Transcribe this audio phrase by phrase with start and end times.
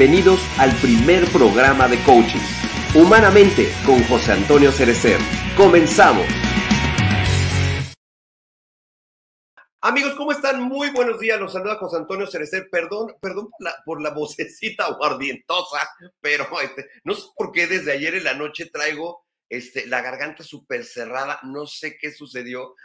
[0.00, 2.40] Bienvenidos al primer programa de coaching.
[2.94, 5.20] Humanamente con José Antonio Cerecer.
[5.58, 6.26] Comenzamos.
[9.82, 10.62] Amigos, ¿cómo están?
[10.62, 11.38] Muy buenos días.
[11.38, 12.70] Los saluda José Antonio Cerecer.
[12.72, 15.86] Perdón, perdón por la, por la vocecita guardientosa,
[16.22, 20.44] pero este, no sé por qué desde ayer en la noche traigo este, la garganta
[20.44, 22.76] súper cerrada, no sé qué sucedió,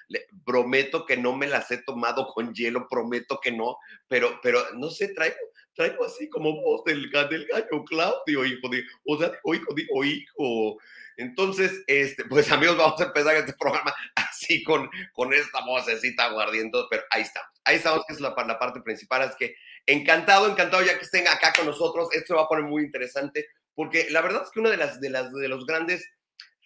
[0.44, 3.78] prometo que no me las he tomado con hielo, prometo que no,
[4.08, 5.36] pero, pero no sé, traigo,
[5.76, 10.04] traigo así como voz del, del gallo Claudio, hijo de, o sea, digo hijo, digo
[10.04, 10.78] hijo.
[11.18, 16.88] Entonces, este, pues amigos, vamos a empezar este programa así con, con esta vocecita guardiendo,
[16.90, 19.56] pero ahí estamos, ahí estamos, que es la, la parte principal, es que
[19.86, 23.48] encantado, encantado ya que estén acá con nosotros, esto se va a poner muy interesante,
[23.74, 26.06] porque la verdad es que una de las, de las, de los grandes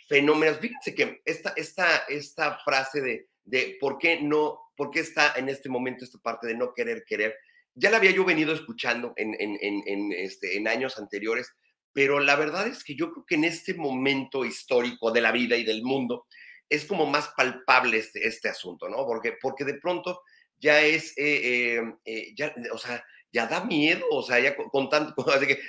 [0.10, 0.60] fenómenos.
[0.60, 5.48] Fíjense que esta, esta, esta frase de, de por qué no, por qué está en
[5.48, 7.38] este momento esta parte de no querer querer,
[7.80, 11.54] ya la había yo venido escuchando en, en, en, en, este, en años anteriores,
[11.94, 15.56] pero la verdad es que yo creo que en este momento histórico de la vida
[15.56, 16.28] y del mundo
[16.68, 19.06] es como más palpable este, este asunto, ¿no?
[19.06, 20.22] Porque, porque de pronto
[20.58, 24.70] ya es, eh, eh, eh, ya, o sea, ya da miedo, o sea, ya con,
[24.70, 25.60] con tanto, así que,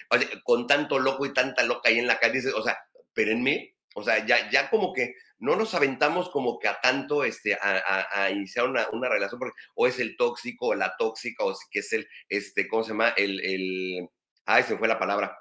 [0.44, 4.25] con tanto loco y tanta loca ahí en la calle, o sea, espérenme, o sea,
[4.27, 8.67] ya, ya como que no nos aventamos como que a tanto este, a, a, iniciar
[8.67, 12.06] una, una, relación, porque o es el tóxico o la tóxica, o que es el,
[12.28, 13.09] este, ¿cómo se llama?
[13.17, 14.09] El, el,
[14.45, 15.39] ay, se fue la palabra,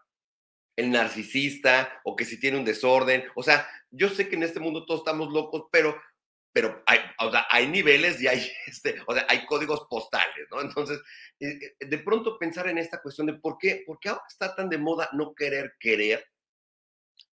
[0.78, 3.26] el narcisista, o que si tiene un desorden.
[3.36, 6.02] O sea, yo sé que en este mundo todos estamos locos, pero,
[6.54, 10.62] pero hay, o sea, hay niveles y hay, este, o sea, hay códigos postales, ¿no?
[10.62, 11.02] Entonces,
[11.40, 14.78] de pronto pensar en esta cuestión de por qué, por qué ahora está tan de
[14.78, 16.26] moda no querer querer,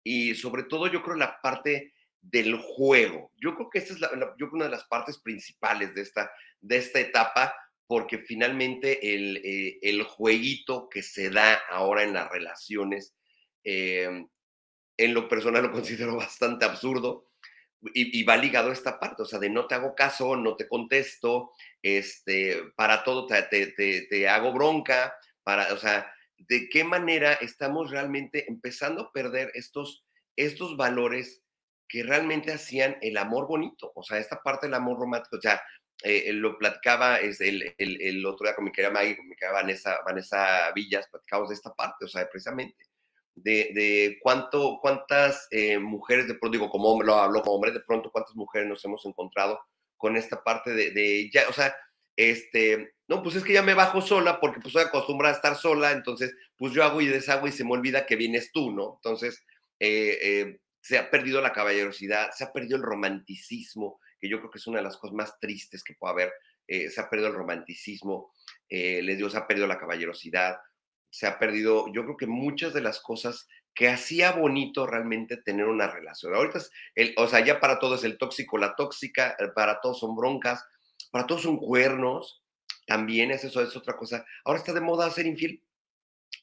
[0.02, 1.93] y sobre todo yo creo la parte
[2.30, 3.30] del juego.
[3.36, 6.02] Yo creo que esta es la, la, yo creo una de las partes principales de
[6.02, 6.30] esta,
[6.60, 7.54] de esta etapa,
[7.86, 13.14] porque finalmente el, eh, el jueguito que se da ahora en las relaciones,
[13.62, 14.26] eh,
[14.96, 17.28] en lo personal lo considero bastante absurdo.
[17.92, 20.56] Y, y, va ligado a esta parte, o sea, de no te hago caso, no
[20.56, 21.50] te contesto,
[21.82, 27.34] este, para todo te, te, te, te hago bronca, para, o sea, de qué manera
[27.34, 31.43] estamos realmente empezando a perder estos, estos valores
[31.94, 35.62] que realmente hacían el amor bonito, o sea, esta parte del amor romántico, o sea,
[36.02, 39.36] eh, lo platicaba es el, el, el, otro día con mi querida Maggie, con mi
[39.36, 42.84] querida Vanessa, Vanessa Villas, platicamos de esta parte, o sea, precisamente,
[43.36, 47.70] de, de cuánto, cuántas eh, mujeres, de pronto, digo, como hombre, lo hablo como hombre,
[47.70, 49.60] de pronto, cuántas mujeres nos hemos encontrado
[49.96, 51.76] con esta parte de, de ya, o sea,
[52.16, 55.54] este, no, pues es que ya me bajo sola porque pues estoy acostumbrada a estar
[55.54, 58.94] sola, entonces pues yo hago y deshago y se me olvida que vienes tú, ¿no?
[58.96, 59.44] Entonces,
[59.78, 64.50] eh, eh, se ha perdido la caballerosidad, se ha perdido el romanticismo, que yo creo
[64.50, 66.32] que es una de las cosas más tristes que puede haber,
[66.68, 68.34] eh, se ha perdido el romanticismo,
[68.68, 70.58] les digo, se ha perdido la caballerosidad,
[71.08, 75.64] se ha perdido, yo creo que muchas de las cosas que hacía bonito realmente tener
[75.64, 76.34] una relación.
[76.34, 80.00] Ahorita, es el, o sea, ya para todos es el tóxico, la tóxica, para todos
[80.00, 80.66] son broncas,
[81.10, 82.42] para todos son cuernos,
[82.86, 84.26] también es eso, es otra cosa.
[84.44, 85.62] Ahora está de moda ser infiel.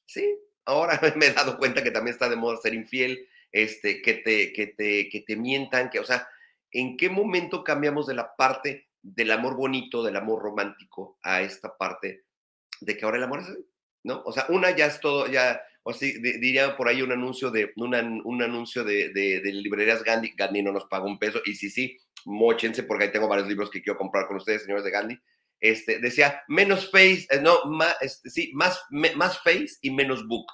[0.05, 0.35] Sí,
[0.65, 4.53] ahora me he dado cuenta que también está de moda ser infiel, este, que te,
[4.53, 6.27] que te, que te mientan, que, o sea,
[6.71, 11.77] ¿en qué momento cambiamos de la parte del amor bonito, del amor romántico, a esta
[11.77, 12.24] parte
[12.80, 13.65] de que ahora el amor es así?
[14.03, 14.21] ¿No?
[14.25, 17.71] O sea, una ya es todo, ya, o así, diría por ahí un anuncio de,
[17.75, 21.54] una, un anuncio de, de, de, librerías Gandhi, Gandhi no nos paga un peso, y
[21.56, 24.92] sí, sí, mochense, porque ahí tengo varios libros que quiero comprar con ustedes, señores de
[24.92, 25.19] Gandhi,
[25.59, 30.27] este, decía menos face, eh, no, más, este, sí, más, me, más face y menos
[30.27, 30.47] book,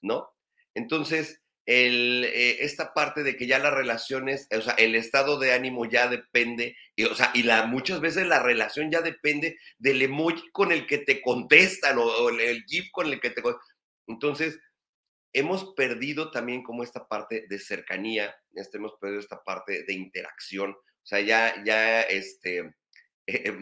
[0.00, 0.30] ¿no?
[0.74, 5.52] Entonces, el, eh, esta parte de que ya las relaciones, o sea, el estado de
[5.52, 10.02] ánimo ya depende, y, o sea, y la, muchas veces la relación ya depende del
[10.02, 13.40] emoji con el que te contestan o, el, el, GIF con el que te
[14.08, 14.58] Entonces,
[15.32, 20.72] hemos perdido también como esta parte de cercanía, este, hemos perdido esta parte de interacción,
[20.72, 22.74] o sea, ya, ya, este,
[23.28, 23.56] eh,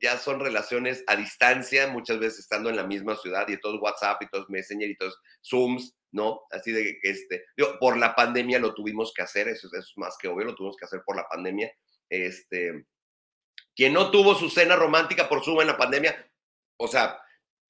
[0.00, 4.20] ya son relaciones a distancia, muchas veces estando en la misma ciudad y todos WhatsApp
[4.22, 5.16] y todos Messenger y todos
[5.48, 6.42] Zooms, ¿no?
[6.50, 9.92] Así de que, este, digo, por la pandemia lo tuvimos que hacer, eso, eso, es
[9.96, 11.72] más que obvio, lo tuvimos que hacer por la pandemia.
[12.08, 12.86] Este,
[13.74, 16.30] quien no tuvo su cena romántica por en la pandemia,
[16.78, 17.18] o sea,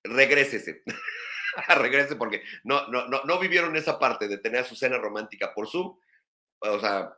[0.02, 0.82] regrésese.
[1.76, 5.68] regrese porque no, no, no, no vivieron esa parte de tener su cena romántica por
[5.68, 5.96] Zoom.
[6.58, 7.16] O sea,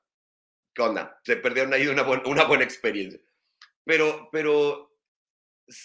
[0.75, 1.19] ¿qué onda?
[1.25, 3.21] Se perdieron ahí una, buena, una buena experiencia.
[3.85, 4.94] Pero, pero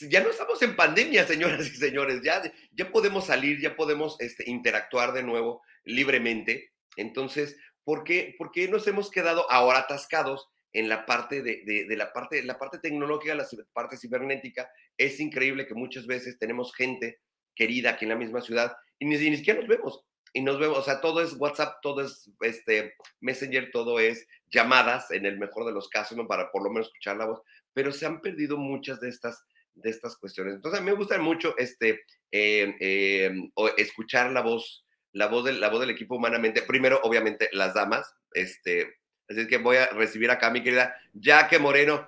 [0.10, 2.42] ya no estamos en pandemia, señoras y señores, ya,
[2.72, 6.72] ya podemos salir, ya podemos este, interactuar de nuevo libremente.
[6.96, 11.86] Entonces, ¿por qué, ¿por qué nos hemos quedado ahora atascados en la parte de, de,
[11.86, 14.70] de, la parte, la parte tecnológica, la parte cibernética?
[14.98, 17.20] Es increíble que muchas veces tenemos gente
[17.56, 20.06] querida aquí en la misma ciudad y ni, ni siquiera nos vemos.
[20.34, 25.10] Y nos vemos, o sea, todo es WhatsApp, todo es este, Messenger, todo es llamadas,
[25.12, 26.28] en el mejor de los casos, ¿no?
[26.28, 27.42] para por lo menos escuchar la voz,
[27.74, 29.44] pero se han perdido muchas de estas,
[29.82, 30.56] de estas cuestiones.
[30.56, 33.32] Entonces, a mí me gusta mucho este, eh, eh,
[33.78, 36.62] escuchar la voz, la voz, del, la voz del equipo humanamente.
[36.62, 38.98] Primero, obviamente, las damas, este,
[39.30, 42.08] así que voy a recibir acá mi querida Jaque Moreno.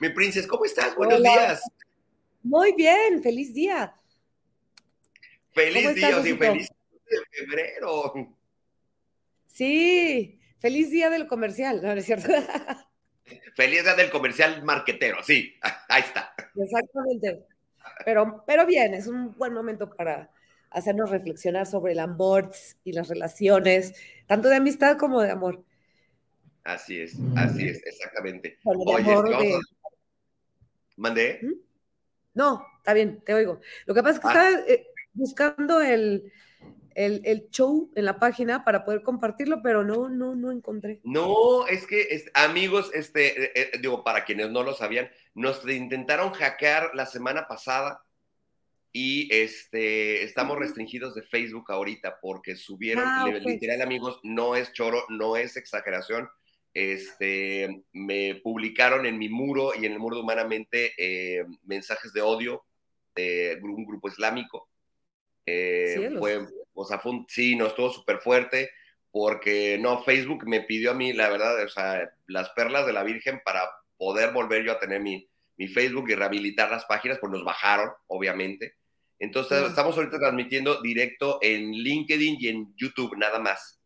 [0.00, 0.94] Mi princesa, ¿cómo estás?
[0.96, 1.62] Buenos días.
[2.42, 3.94] Muy bien, feliz día.
[5.54, 8.12] Feliz día, sí, feliz de febrero.
[9.46, 12.28] Sí, feliz día del comercial, ¿no, es cierto?
[13.54, 15.58] Feliz día del comercial marquetero, sí,
[15.88, 16.31] ahí está.
[16.56, 17.46] Exactamente.
[18.04, 20.30] Pero, pero bien, es un buen momento para
[20.70, 22.50] hacernos reflexionar sobre el amor
[22.84, 23.94] y las relaciones,
[24.26, 25.62] tanto de amistad como de amor.
[26.64, 28.58] Así es, así es, exactamente.
[28.64, 29.58] Oye,
[30.96, 31.40] ¿Mandé?
[31.42, 31.54] ¿Mm?
[32.34, 33.60] No, está bien, te oigo.
[33.86, 34.48] Lo que pasa es que ah.
[34.50, 36.32] estaba eh, buscando el,
[36.96, 41.00] el, show en la página para poder compartirlo, pero no, no, no encontré.
[41.04, 46.32] No, es que, amigos, este, eh, eh, digo, para quienes no lo sabían, nos intentaron
[46.32, 48.02] hackear la semana pasada
[48.92, 55.04] y este, estamos restringidos de Facebook ahorita porque subieron, ah, literal, amigos, no es choro,
[55.08, 56.28] no es exageración.
[56.74, 62.22] Este, me publicaron en mi muro y en el muro de Humanamente eh, mensajes de
[62.22, 62.64] odio
[63.14, 64.68] de un grupo islámico.
[65.44, 68.70] fue, o sea, fue sí, no estuvo súper fuerte
[69.10, 73.04] porque no, Facebook me pidió a mí, la verdad, o sea, las perlas de la
[73.04, 77.30] Virgen para poder volver yo a tener mi, mi Facebook y rehabilitar las páginas, pues
[77.30, 78.74] nos bajaron, obviamente.
[79.18, 83.78] Entonces, estamos ahorita transmitiendo directo en LinkedIn y en YouTube, nada más.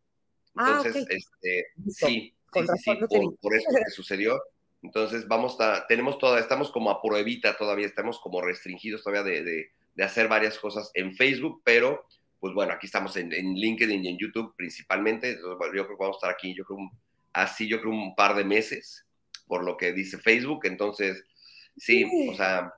[0.55, 2.95] Ah, Entonces, este, sí, sí, sí,
[3.41, 4.41] por, eso que sucedió.
[4.81, 9.43] Entonces, vamos a, tenemos toda, estamos como a pruebita todavía, estamos como restringidos todavía de,
[9.43, 12.07] de, de hacer varias cosas en Facebook, pero
[12.47, 15.37] pues bueno, aquí estamos en, LinkedIn y en YouTube principalmente.
[15.37, 16.79] yo creo que vamos a estar aquí, yo creo,
[17.33, 19.05] así, yo creo un par de meses,
[19.49, 20.65] por lo que dice Facebook.
[20.65, 21.25] Entonces,
[21.77, 22.73] sí, o sea,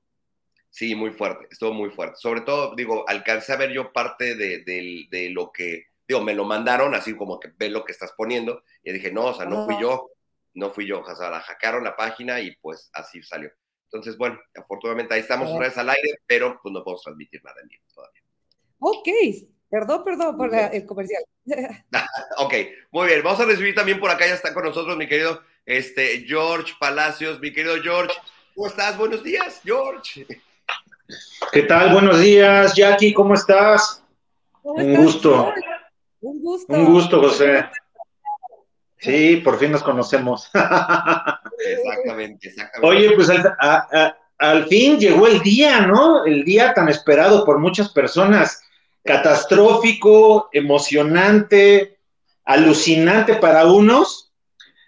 [0.71, 2.17] sí, muy fuerte, estuvo muy fuerte.
[2.17, 6.47] Sobre todo, digo, alcancé a ver yo parte de, de, lo que, digo, me lo
[6.47, 8.63] mandaron, así como que ve lo que estás poniendo.
[8.83, 10.13] Y dije, no, o sea, no fui yo,
[10.55, 13.51] no fui yo, o sea, la hackearon la página y pues así salió.
[13.85, 17.61] Entonces, bueno, afortunadamente ahí estamos otra vez al aire, pero pues no podemos transmitir nada
[17.61, 18.23] en vivo todavía.
[18.79, 19.09] Ok,
[19.71, 21.23] perdón, perdón por el comercial.
[22.39, 22.55] ok,
[22.91, 23.23] muy bien.
[23.23, 27.41] Vamos a recibir también por acá, ya está con nosotros mi querido este, George Palacios.
[27.41, 28.15] Mi querido George,
[28.55, 28.97] ¿cómo estás?
[28.97, 30.27] Buenos días, George.
[31.53, 31.93] ¿Qué tal?
[31.93, 34.03] Buenos días, Jackie, ¿cómo estás?
[34.63, 35.53] Un gusto.
[36.21, 36.73] Un gusto.
[36.73, 37.67] Un gusto, José.
[38.99, 40.51] Sí, por fin nos conocemos.
[41.67, 42.81] exactamente, exactamente.
[42.83, 43.31] Oye, pues
[44.39, 46.25] al fin llegó el día, ¿no?
[46.25, 48.63] El día tan esperado por muchas personas
[49.05, 51.99] catastrófico, emocionante,
[52.45, 54.33] alucinante para unos,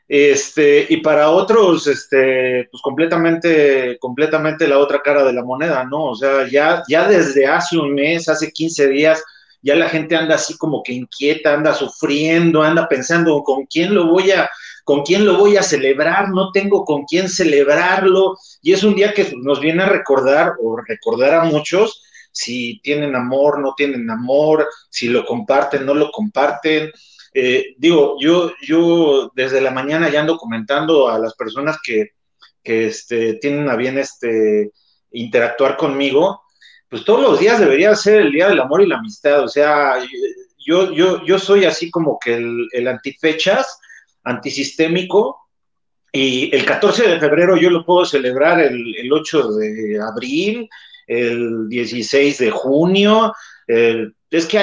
[0.08, 6.06] este, y para otros, este, pues completamente, completamente la otra cara de la moneda, ¿no?
[6.06, 9.22] O sea, ya, ya desde hace un mes, hace 15 días,
[9.62, 14.08] ya la gente anda así como que inquieta, anda sufriendo, anda pensando con quién lo
[14.08, 14.50] voy a,
[14.84, 19.14] con quién lo voy a celebrar, no tengo con quién celebrarlo, y es un día
[19.14, 22.02] que nos viene a recordar, o recordar a muchos,
[22.32, 26.90] si tienen amor, no tienen amor, si lo comparten, no lo comparten.
[27.32, 32.10] Eh, digo, yo, yo desde la mañana ya ando comentando a las personas que,
[32.62, 34.72] que este, tienen a bien este,
[35.12, 36.42] interactuar conmigo,
[36.88, 39.44] pues todos los días debería ser el Día del Amor y la Amistad.
[39.44, 39.96] O sea,
[40.58, 43.78] yo, yo, yo soy así como que el, el antifechas,
[44.24, 45.36] antisistémico,
[46.12, 50.68] y el 14 de febrero yo lo puedo celebrar el, el 8 de abril,
[51.10, 53.34] el 16 de junio.
[53.66, 54.60] es que,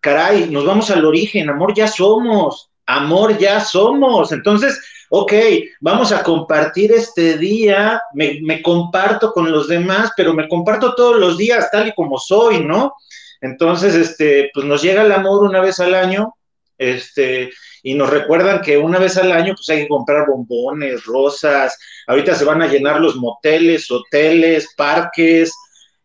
[0.00, 4.32] caray, nos vamos al origen, amor ya somos, amor ya somos.
[4.32, 5.32] Entonces, ok,
[5.80, 11.16] vamos a compartir este día, me, me, comparto con los demás, pero me comparto todos
[11.16, 12.94] los días tal y como soy, ¿no?
[13.40, 16.34] Entonces, este, pues nos llega el amor una vez al año,
[16.78, 17.50] este,
[17.82, 21.78] y nos recuerdan que una vez al año pues hay que comprar bombones, rosas,
[22.08, 25.52] ahorita se van a llenar los moteles, hoteles, parques,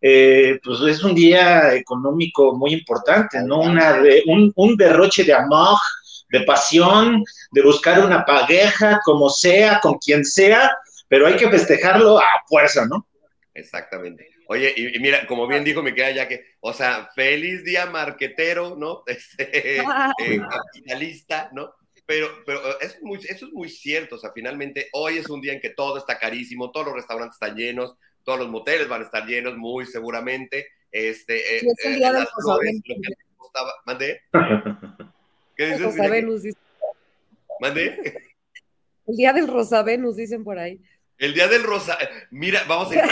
[0.01, 3.60] eh, pues es un día económico muy importante, ¿no?
[3.60, 5.77] Una un, un, derroche de amor,
[6.29, 10.72] de pasión, de buscar una pareja, como sea, con quien sea,
[11.08, 13.05] pero hay que festejarlo a fuerza, ¿no?
[13.53, 14.27] Exactamente.
[14.48, 18.75] Oye, y, mira, como bien dijo mi querida ya que, o sea, feliz día marquetero,
[18.75, 19.03] ¿no?
[19.08, 21.74] Este, eh, capitalista, ¿no?
[22.05, 25.53] Pero, pero es muy, eso es muy cierto, o sea, finalmente hoy es un día
[25.53, 29.05] en que todo está carísimo, todos los restaurantes están llenos, todos los moteles van a
[29.05, 32.83] estar llenos muy seguramente este, Sí, es el eh, día eh, del las flores, Rosavenus.
[32.85, 33.73] lo que me costaba.
[33.85, 34.21] ¿Mandé?
[35.55, 35.81] ¿Qué dices?
[35.81, 36.57] Rosa Mira, Venus, dice.
[37.59, 38.21] ¿Mandé?
[39.07, 40.81] El día del Rosa Venus, dicen por ahí.
[41.17, 41.97] El día del rosa.
[42.31, 43.01] Mira, vamos a ir.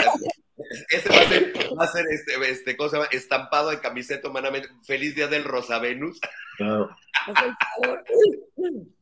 [0.90, 3.08] Este va a ser, va a ser este, este, ¿cómo se llama?
[3.10, 4.68] Estampado de camiseta humanamente.
[4.84, 6.20] Feliz día del Rosa Venus.
[6.58, 6.94] Claro.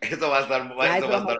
[0.00, 1.38] Esto va a estar, Ay, esto va a estar.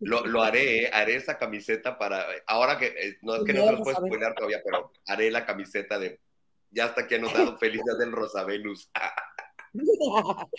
[0.00, 0.90] Lo, lo haré, ¿eh?
[0.92, 2.26] haré esa camiseta para.
[2.46, 4.92] Ahora que eh, no es que El no se los puedo Rosa spoilear todavía, pero
[5.06, 6.18] haré la camiseta de.
[6.70, 7.56] Ya está aquí anotado.
[7.58, 8.90] Feliz día del Rosa Venus.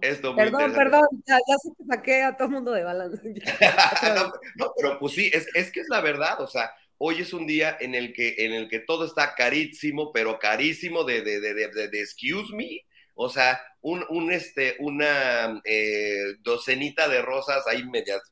[0.00, 3.22] Esto muy Perdón, perdón, ya, ya sé que saqué a todo el mundo de balance.
[4.14, 7.32] no, no, pero pues sí, es, es que es la verdad, o sea, hoy es
[7.32, 11.40] un día en el que, en el que todo está carísimo, pero carísimo de, de,
[11.40, 12.84] de, de, de- de excuse me,
[13.16, 18.22] o sea, un, un este, una eh, docenita de rosas ahí medias,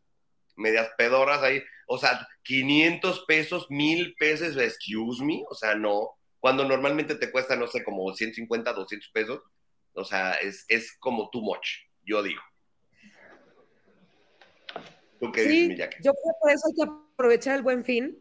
[0.57, 6.65] medias pedoras ahí, o sea, 500 pesos, 1000 pesos, excuse me, o sea, no, cuando
[6.65, 9.43] normalmente te cuesta, no sé, como 150, 200 pesos,
[9.95, 11.67] o sea, es, es como too much,
[12.05, 12.43] yo digo.
[15.19, 15.97] ¿Tú qué dices, Sí, Miyake?
[16.03, 18.19] yo creo que por eso hay que aprovechar el buen fin,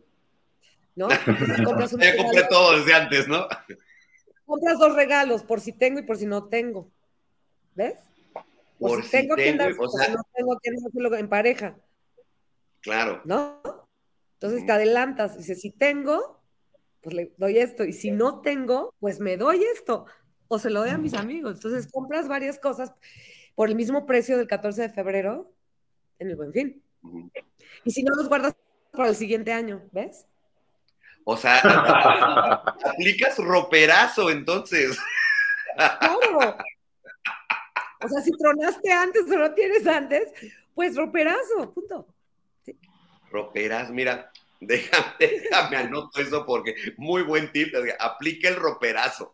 [0.96, 1.10] ¿no?
[1.12, 3.50] Entonces compras, un Ya compré todo desde antes, ¿no?
[4.46, 6.92] Compras dos regalos, por si tengo y por si no tengo.
[7.76, 7.96] ¿Ves?
[8.80, 11.78] Por, Por si si tengo quien o sea- no tengo quien dárselo en pareja,
[12.82, 13.22] Claro.
[13.26, 13.62] ¿no?
[14.34, 15.38] Entonces te adelantas.
[15.38, 16.42] Dices, si tengo,
[17.02, 17.86] pues le doy esto.
[17.86, 20.06] Y si no tengo, pues me doy esto.
[20.50, 21.56] O se lo doy a mis amigos.
[21.56, 22.92] Entonces compras varias cosas
[23.56, 25.54] por el mismo precio del 14 de febrero
[26.20, 26.84] en el buen fin.
[27.86, 28.54] Y si no los guardas
[28.92, 30.26] para el siguiente año, ¿ves?
[31.24, 31.60] O sea,
[32.86, 34.98] aplicas roperazo entonces.
[35.76, 36.58] Claro.
[38.04, 40.30] O sea, si tronaste antes o no tienes antes,
[40.76, 42.08] pues roperazo, punto.
[43.32, 47.74] Roperas, mira, déjame, déjame anoto eso porque muy buen tip.
[48.00, 49.32] Aplica el roperazo.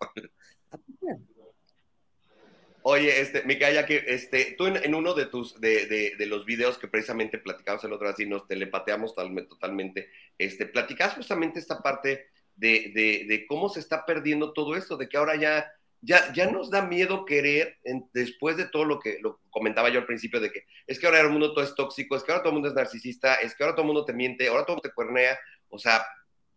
[2.81, 5.85] Oye, este, Mica, ya que este, tú en, uno de tus, de,
[6.17, 10.65] de, los videos que precisamente platicamos el otro día, así nos telepateamos tal, totalmente, este,
[10.65, 15.17] platicabas justamente esta parte de, de, de, cómo se está perdiendo todo esto, de que
[15.17, 15.69] ahora ya,
[16.01, 17.77] ya, ya nos da miedo querer,
[18.13, 21.19] después de todo lo que lo comentaba yo al principio, de que es que ahora
[21.19, 23.63] el mundo todo es tóxico, es que ahora todo el mundo es narcisista, es que
[23.63, 25.37] ahora todo el mundo te miente, ahora todo el mundo te cuernea,
[25.69, 26.05] o sea,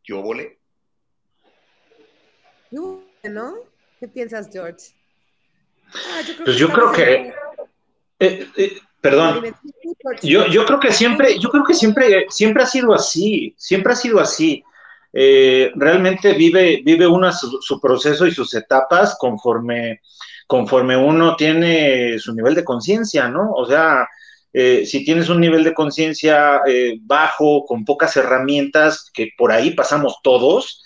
[0.05, 0.59] yo volé.
[2.71, 3.55] ¿No?
[3.99, 5.02] ¿Qué piensas, George?
[5.95, 7.33] Ah, yo pues yo creo que,
[8.19, 9.55] eh, eh, perdón,
[10.23, 13.97] yo, yo creo que siempre, yo creo que siempre, siempre ha sido así, siempre ha
[13.97, 14.65] sido así.
[15.13, 20.01] Eh, realmente vive, vive uno su, su, proceso y sus etapas conforme,
[20.47, 23.53] conforme uno tiene su nivel de conciencia, ¿no?
[23.53, 24.09] O sea,
[24.53, 29.71] eh, si tienes un nivel de conciencia eh, bajo, con pocas herramientas, que por ahí
[29.71, 30.83] pasamos todos,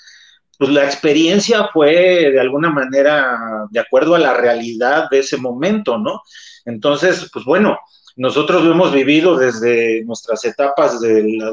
[0.58, 5.98] pues la experiencia fue de alguna manera de acuerdo a la realidad de ese momento,
[5.98, 6.22] ¿no?
[6.64, 7.78] Entonces, pues bueno,
[8.16, 11.50] nosotros lo hemos vivido desde nuestras etapas de la,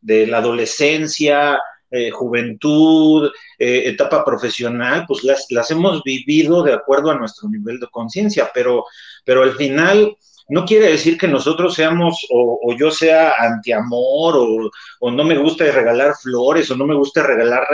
[0.00, 7.10] de la adolescencia, eh, juventud, eh, etapa profesional, pues las, las, hemos vivido de acuerdo
[7.10, 8.84] a nuestro nivel de conciencia, pero,
[9.24, 10.16] pero al final
[10.48, 14.70] no quiere decir que nosotros seamos o, o yo sea antiamor o,
[15.00, 17.66] o, no me gusta regalar flores o no me gusta regalar,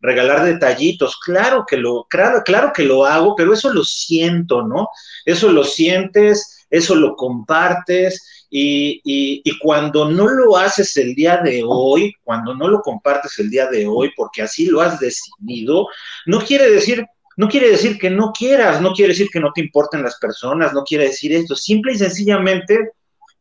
[0.00, 1.18] regalar detallitos.
[1.18, 4.88] Claro que lo, claro, claro que lo hago, pero eso lo siento, ¿no?
[5.24, 11.38] Eso lo sientes, eso lo compartes y, y, y cuando no lo haces el día
[11.38, 15.88] de hoy, cuando no lo compartes el día de hoy porque así lo has decidido,
[16.26, 17.04] no quiere decir
[17.42, 20.72] no quiere decir que no quieras, no quiere decir que no te importen las personas,
[20.72, 21.56] no quiere decir esto.
[21.56, 22.92] Simple y sencillamente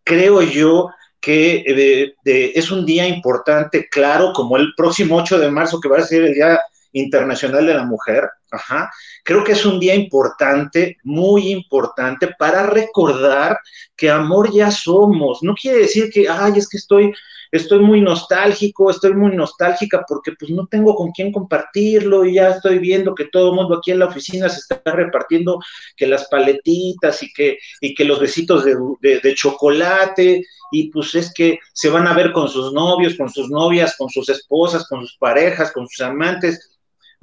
[0.04, 0.90] creo yo
[1.20, 1.64] que
[2.26, 6.04] eh, es un día importante, claro, como el próximo 8 de marzo, que va a
[6.04, 6.60] ser el Día
[6.94, 8.30] Internacional de la Mujer.
[8.52, 8.92] Ajá.
[9.24, 13.58] Creo que es un día importante, muy importante, para recordar
[13.96, 15.42] que amor ya somos.
[15.42, 17.14] No quiere decir que, ay, es que estoy
[17.52, 22.50] estoy muy nostálgico, estoy muy nostálgica porque pues no tengo con quién compartirlo y ya
[22.52, 25.60] estoy viendo que todo el mundo aquí en la oficina se está repartiendo
[25.98, 31.60] que las paletitas y que, y que los besitos de, chocolate y pues es que
[31.74, 35.18] se van a ver con sus novios, con sus novias, con sus esposas, con sus
[35.18, 36.71] parejas, con sus amantes.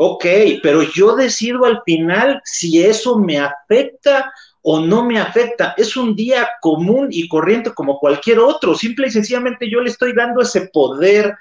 [0.01, 0.25] Ok,
[0.63, 5.75] pero yo decido al final si eso me afecta o no me afecta.
[5.77, 8.77] Es un día común y corriente como cualquier otro.
[8.77, 11.35] Simple y sencillamente yo le estoy dando ese poder.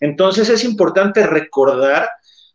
[0.00, 2.08] Entonces es importante recordar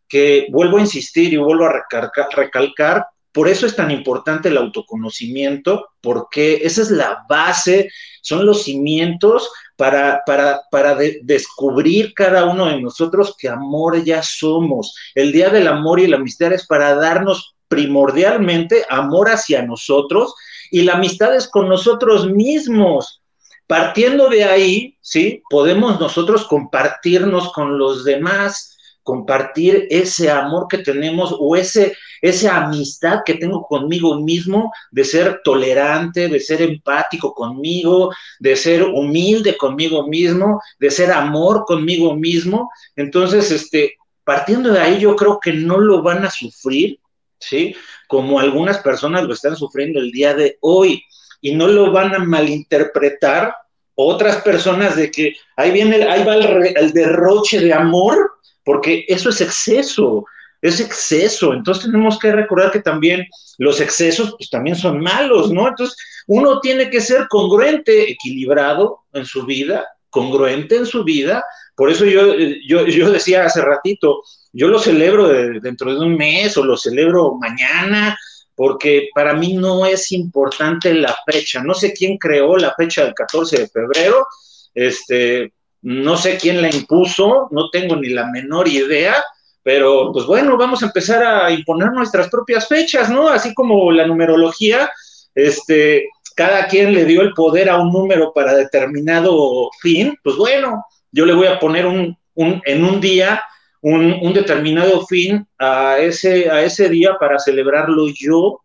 [0.09, 4.57] que, vuelvo a insistir y vuelvo a recalcar, recalcar por eso es tan importante el
[4.57, 7.89] autoconocimiento, porque esa es la base,
[8.21, 14.95] son los cimientos para, para, para descubrir cada uno de nosotros que amor ya somos.
[15.15, 20.35] El Día del Amor y la Amistad es para darnos primordialmente amor hacia nosotros
[20.69, 23.21] y la amistad es con nosotros mismos.
[23.65, 25.41] Partiendo de ahí, ¿sí?
[25.49, 28.72] Podemos nosotros compartirnos con los demás
[29.03, 35.41] compartir ese amor que tenemos o ese, esa amistad que tengo conmigo mismo, de ser
[35.43, 42.71] tolerante, de ser empático conmigo, de ser humilde conmigo mismo, de ser amor conmigo mismo.
[42.95, 46.99] Entonces, este, partiendo de ahí, yo creo que no lo van a sufrir,
[47.39, 47.75] ¿sí?
[48.07, 51.03] Como algunas personas lo están sufriendo el día de hoy
[51.41, 53.53] y no lo van a malinterpretar
[53.95, 58.32] otras personas de que ahí viene, ahí va el, el derroche de amor
[58.63, 60.25] porque eso es exceso,
[60.61, 61.53] es exceso.
[61.53, 65.67] Entonces tenemos que recordar que también los excesos pues también son malos, ¿no?
[65.67, 65.97] Entonces
[66.27, 71.43] uno tiene que ser congruente, equilibrado en su vida, congruente en su vida.
[71.75, 72.35] Por eso yo,
[72.67, 74.21] yo, yo decía hace ratito,
[74.53, 78.17] yo lo celebro dentro de un mes o lo celebro mañana,
[78.55, 81.63] porque para mí no es importante la fecha.
[81.63, 84.27] No sé quién creó la fecha del 14 de febrero,
[84.75, 89.15] este, no sé quién la impuso, no tengo ni la menor idea,
[89.61, 93.27] pero pues bueno, vamos a empezar a imponer nuestras propias fechas, ¿no?
[93.27, 94.89] Así como la numerología,
[95.35, 100.85] este, cada quien le dio el poder a un número para determinado fin, pues bueno,
[101.11, 103.43] yo le voy a poner un, en un día
[103.81, 108.61] un, un, determinado fin a ese, a ese día para celebrarlo yo,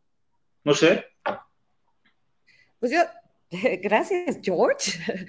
[0.63, 1.05] no sé.
[2.79, 3.01] Pues yo,
[3.83, 4.93] Gracias, George.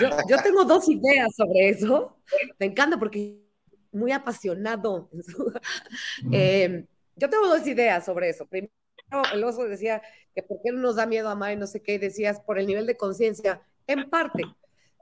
[0.00, 2.16] Yo, tengo dos ideas sobre eso.
[2.58, 3.42] Me encanta porque
[3.92, 5.08] muy apasionado.
[6.30, 8.46] Em, yo tengo dos ideas sobre eso.
[8.46, 8.70] Primero,
[9.32, 10.02] el oso decía
[10.34, 12.66] que por qué no nos da miedo amar y no sé qué, decías por el
[12.66, 13.62] nivel de conciencia.
[13.86, 14.42] En parte,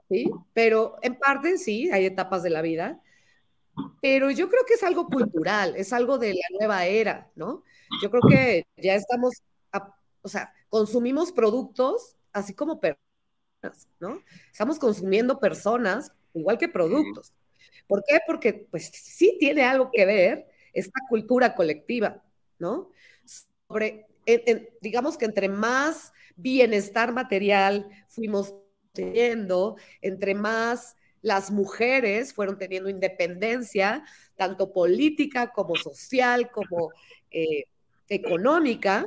[0.07, 0.31] ¿sí?
[0.53, 3.01] Pero en parte sí, hay etapas de la vida.
[4.01, 7.63] Pero yo creo que es algo cultural, es algo de la nueva era, ¿no?
[8.01, 9.43] Yo creo que ya estamos,
[10.21, 14.21] o sea, consumimos productos así como personas, ¿no?
[14.51, 17.33] Estamos consumiendo personas igual que productos.
[17.87, 18.19] ¿Por qué?
[18.27, 22.21] Porque pues sí tiene algo que ver esta cultura colectiva,
[22.59, 22.91] ¿no?
[23.67, 24.05] Sobre,
[24.81, 28.53] digamos que entre más bienestar material fuimos
[28.91, 34.03] teniendo, entre más las mujeres fueron teniendo independencia,
[34.35, 36.91] tanto política como social, como
[37.31, 37.63] eh,
[38.09, 39.05] económica,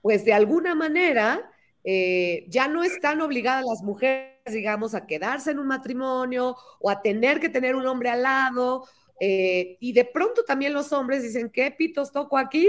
[0.00, 1.50] pues de alguna manera
[1.90, 7.00] eh, ya no están obligadas las mujeres, digamos, a quedarse en un matrimonio o a
[7.00, 8.86] tener que tener un hombre al lado.
[9.18, 12.68] Eh, y de pronto también los hombres dicen, ¿qué pitos toco aquí?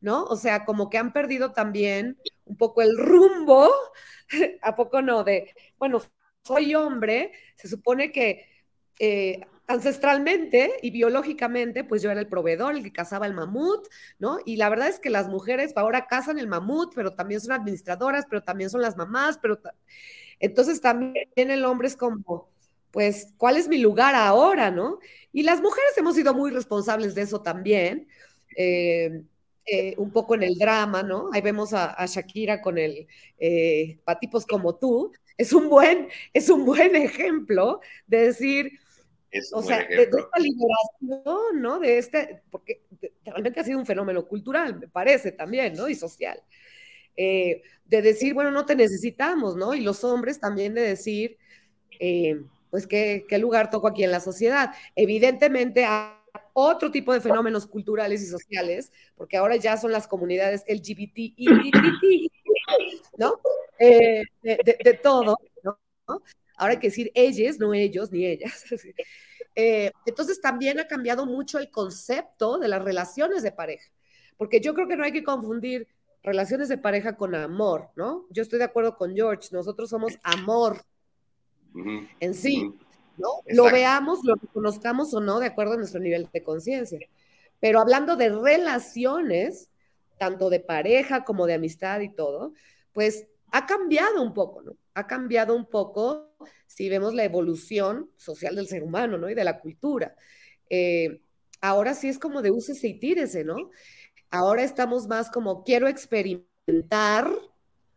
[0.00, 0.24] ¿No?
[0.24, 3.70] O sea, como que han perdido también un poco el rumbo,
[4.62, 5.22] ¿a poco no?
[5.22, 6.02] De, bueno,
[6.42, 8.48] soy hombre, se supone que
[8.98, 13.86] eh, ancestralmente y biológicamente, pues yo era el proveedor, el que cazaba el mamut,
[14.18, 14.38] ¿no?
[14.44, 18.26] Y la verdad es que las mujeres ahora cazan el mamut, pero también son administradoras,
[18.28, 19.58] pero también son las mamás, pero
[20.38, 22.48] entonces también el hombre es como,
[22.90, 24.98] pues, ¿cuál es mi lugar ahora, no?
[25.32, 28.08] Y las mujeres hemos sido muy responsables de eso también.
[28.56, 29.22] Eh,
[29.68, 31.28] eh, un poco en el drama, ¿no?
[31.32, 35.12] Ahí vemos a, Shakira con el eh, patipos como tú.
[35.36, 38.78] Es un buen, es un buen ejemplo de decir,
[39.52, 41.78] o sea, de, esta liberación, ¿no?
[41.78, 42.82] De este, porque
[43.24, 45.88] realmente ha sido un fenómeno cultural, me parece también, ¿no?
[45.88, 46.42] Y social.
[47.16, 49.74] Eh, de decir, bueno, no te necesitamos, ¿no?
[49.74, 51.38] Y los hombres también de decir,
[51.98, 54.74] eh, pues, ¿qué, ¿qué, lugar toco aquí en la sociedad?
[54.94, 56.10] Evidentemente hay
[56.52, 61.34] otro tipo de fenómenos culturales y sociales, porque ahora ya son las comunidades LGBT,
[63.18, 63.40] ¿no?
[63.78, 65.78] Eh, de, de, todo, ¿no?
[66.56, 68.64] Ahora hay que decir ellos, no ellos ni ellas.
[69.58, 73.90] Eh, entonces también ha cambiado mucho el concepto de las relaciones de pareja,
[74.36, 75.88] porque yo creo que no hay que confundir
[76.22, 78.26] relaciones de pareja con amor, ¿no?
[78.28, 80.84] Yo estoy de acuerdo con George, nosotros somos amor
[82.20, 82.70] en sí,
[83.16, 83.28] ¿no?
[83.46, 86.98] Lo veamos, lo conozcamos o no, de acuerdo a nuestro nivel de conciencia.
[87.58, 89.70] Pero hablando de relaciones,
[90.18, 92.52] tanto de pareja como de amistad y todo,
[92.92, 94.76] pues ha cambiado un poco, ¿no?
[94.96, 96.34] Ha cambiado un poco
[96.66, 99.28] si vemos la evolución social del ser humano, ¿no?
[99.28, 100.16] Y de la cultura.
[100.70, 101.20] Eh,
[101.60, 103.70] ahora sí es como de úsese y tírese, ¿no?
[104.30, 107.30] Ahora estamos más como quiero experimentar,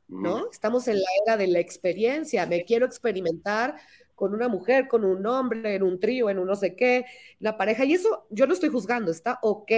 [0.09, 0.49] ¿no?
[0.51, 3.75] Estamos en la era de la experiencia, me quiero experimentar
[4.15, 7.05] con una mujer, con un hombre, en un trío, en un no sé qué,
[7.39, 9.71] la pareja, y eso yo no estoy juzgando, está ok,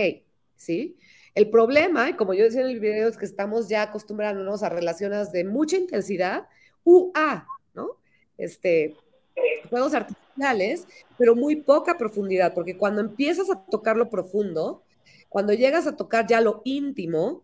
[0.56, 0.98] ¿sí?
[1.36, 5.32] El problema, como yo decía en el video, es que estamos ya acostumbrándonos a relaciones
[5.32, 6.48] de mucha intensidad,
[6.84, 7.98] UA, ¿no?
[8.38, 8.96] Este,
[9.70, 14.84] juegos artificiales, pero muy poca profundidad, porque cuando empiezas a tocar lo profundo,
[15.30, 17.44] cuando llegas a tocar ya lo íntimo,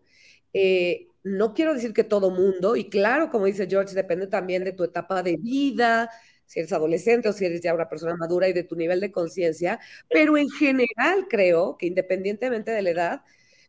[0.52, 4.72] eh, no quiero decir que todo mundo, y claro, como dice George, depende también de
[4.72, 6.10] tu etapa de vida,
[6.46, 9.12] si eres adolescente o si eres ya una persona madura y de tu nivel de
[9.12, 13.22] conciencia, pero en general creo que independientemente de la edad,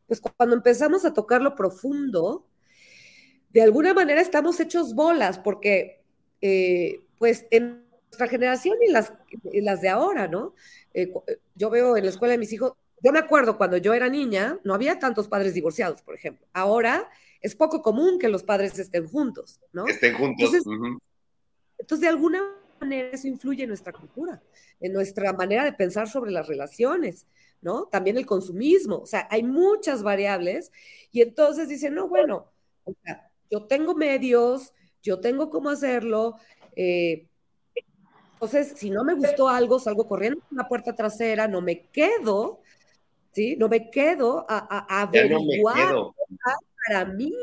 [0.07, 2.47] pues cuando empezamos a tocar lo profundo,
[3.49, 6.01] de alguna manera estamos hechos bolas, porque
[6.41, 9.13] eh, pues en nuestra generación y las,
[9.53, 10.53] las de ahora, ¿no?
[10.93, 11.13] Eh,
[11.55, 14.59] yo veo en la escuela de mis hijos, yo me acuerdo cuando yo era niña,
[14.63, 16.45] no había tantos padres divorciados, por ejemplo.
[16.53, 17.09] Ahora
[17.41, 19.87] es poco común que los padres estén juntos, ¿no?
[19.87, 20.51] Estén juntos.
[21.77, 22.41] Entonces, de alguna
[22.79, 24.41] manera eso influye en nuestra cultura,
[24.79, 27.25] en nuestra manera de pensar sobre las relaciones,
[27.61, 27.85] ¿no?
[27.85, 30.71] También el consumismo, o sea, hay muchas variables
[31.11, 32.51] y entonces dicen, no, bueno,
[33.49, 36.35] yo tengo medios, yo tengo cómo hacerlo,
[36.75, 37.29] eh,
[38.39, 42.61] entonces, si no me gustó algo, salgo corriendo por la puerta trasera, no me quedo,
[43.33, 43.57] ¿sí?
[43.57, 45.93] No me quedo a, a, averiguar
[46.87, 47.35] para mí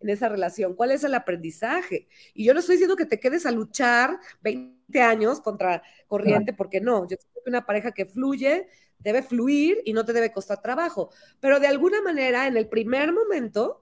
[0.00, 2.08] en esa relación, cuál es el aprendizaje.
[2.32, 6.80] Y yo no estoy diciendo que te quedes a luchar 20 años contra corriente, porque
[6.80, 10.62] no, yo creo que una pareja que fluye debe fluir y no te debe costar
[10.62, 13.81] trabajo, pero de alguna manera en el primer momento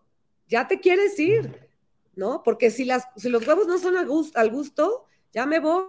[0.51, 1.71] ya te quieres ir,
[2.17, 2.43] ¿no?
[2.43, 5.85] Porque si, las, si los huevos no son al gusto, al gusto ya me voy,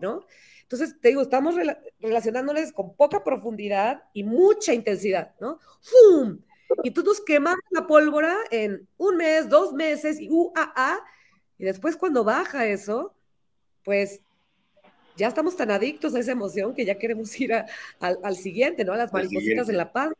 [0.00, 0.24] ¿no?
[0.62, 1.54] Entonces, te digo, estamos
[2.00, 5.60] relacionándoles con poca profundidad y mucha intensidad, ¿no?
[5.80, 6.38] ¡Fum!
[6.82, 10.52] Y tú nos quemamos la pólvora en un mes, dos meses, y uh,
[11.58, 13.14] y después cuando baja eso,
[13.84, 14.20] pues
[15.16, 17.52] ya estamos tan adictos a esa emoción que ya queremos ir
[18.00, 18.92] al, siguiente, ¿no?
[18.92, 20.16] A las maripositas en la panza.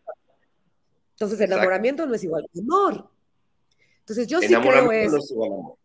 [1.12, 3.11] Entonces, enamoramiento no es igual que amor.
[4.07, 5.79] Entonces, yo sí creo eso.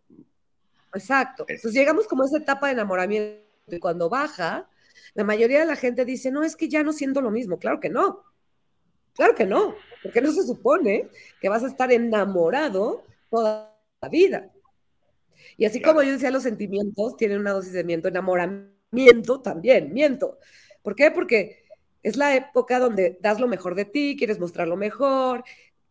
[0.93, 1.45] Exacto.
[1.47, 4.69] Entonces, llegamos como a esa etapa de enamoramiento y cuando baja,
[5.15, 7.57] la mayoría de la gente dice, no, es que ya no siento lo mismo.
[7.57, 8.23] Claro que no.
[9.15, 11.09] Claro que no, porque no se supone
[11.41, 14.51] que vas a estar enamorado toda la vida.
[15.57, 20.37] Y así como yo decía, los sentimientos tienen una dosis de miento, enamoramiento también, miento.
[20.81, 21.11] ¿Por qué?
[21.11, 21.65] Porque
[22.03, 25.43] es la época donde das lo mejor de ti, quieres mostrar lo mejor.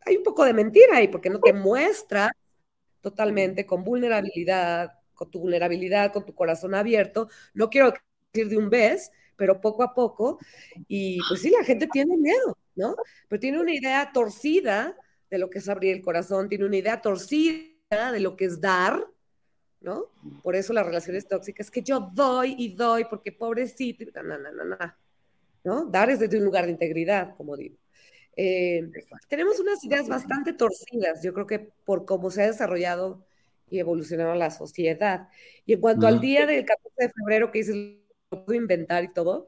[0.07, 2.33] Hay un poco de mentira ahí, porque no te muestras
[3.01, 7.29] totalmente con vulnerabilidad, con tu vulnerabilidad, con tu corazón abierto.
[7.55, 7.93] No quiero
[8.33, 10.39] decir de un vez, pero poco a poco.
[10.89, 12.97] Y pues sí, la gente tiene miedo, ¿no?
[13.29, 14.97] Pero tiene una idea torcida
[15.31, 18.61] de lo que es abrir el corazón, tiene una idea torcida de lo que es
[18.61, 19.07] dar,
[19.81, 20.07] ¿no?
[20.43, 24.65] Por eso las relaciones tóxicas, que yo doy y doy porque pobrecito, no, no, no,
[24.65, 24.77] no,
[25.65, 25.85] ¿no?
[25.87, 27.77] Dar es desde un lugar de integridad, como digo.
[28.43, 28.91] Eh,
[29.29, 33.23] tenemos unas ideas bastante torcidas, yo creo que por cómo se ha desarrollado
[33.69, 35.29] y evolucionaron la sociedad.
[35.67, 37.77] Y en cuanto al día del 14 de febrero que dices,
[38.31, 39.47] lo puedo inventar y todo,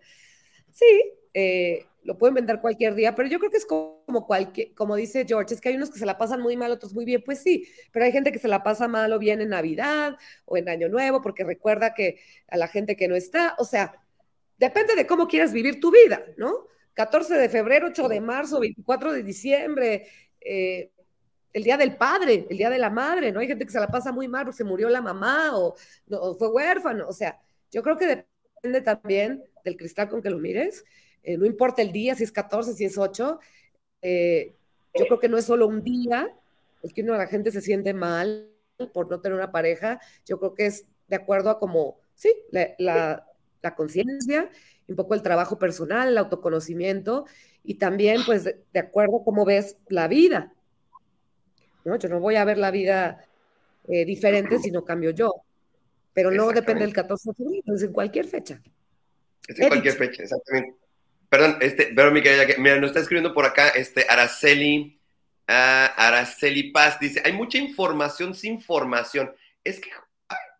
[0.72, 4.94] sí, eh, lo puedo inventar cualquier día, pero yo creo que es como cualquier, como
[4.94, 7.22] dice George, es que hay unos que se la pasan muy mal, otros muy bien,
[7.24, 10.58] pues sí, pero hay gente que se la pasa mal o bien en Navidad o
[10.58, 14.02] en Año Nuevo porque recuerda que a la gente que no está, o sea,
[14.58, 16.66] depende de cómo quieras vivir tu vida, ¿no?
[16.94, 20.06] 14 de febrero, 8 de marzo, 24 de diciembre,
[20.40, 20.90] eh,
[21.52, 23.40] el día del padre, el día de la madre, ¿no?
[23.40, 25.74] Hay gente que se la pasa muy mal porque se murió la mamá o,
[26.38, 27.38] fue huérfano, o sea,
[27.70, 30.84] yo creo que depende también del cristal con que lo mires,
[31.22, 33.38] eh, no importa el día, si es 14, si es 8,
[34.02, 34.54] eh,
[34.94, 36.34] yo creo que no es solo un día,
[36.82, 38.50] es que uno, la gente se siente mal
[38.92, 43.26] por no tener una pareja, yo creo que es de acuerdo a como, sí, la,
[43.76, 44.50] conciencia,
[44.92, 47.26] un poco el trabajo personal, el autoconocimiento
[47.64, 50.52] y también pues de, de acuerdo a cómo ves la vida,
[51.84, 51.96] ¿no?
[51.98, 53.26] Yo no voy a ver la vida
[53.88, 55.32] eh, diferente si no cambio yo.
[56.14, 58.60] Pero no depende del 14 de febrero, es en cualquier fecha.
[59.48, 60.76] Es en cualquier fecha, exactamente.
[61.28, 65.00] Perdón, este, pero mi querida, mira, nos está escribiendo por acá este Araceli,
[65.48, 69.34] uh, Araceli Paz, dice, hay mucha información sin formación.
[69.64, 69.90] Es que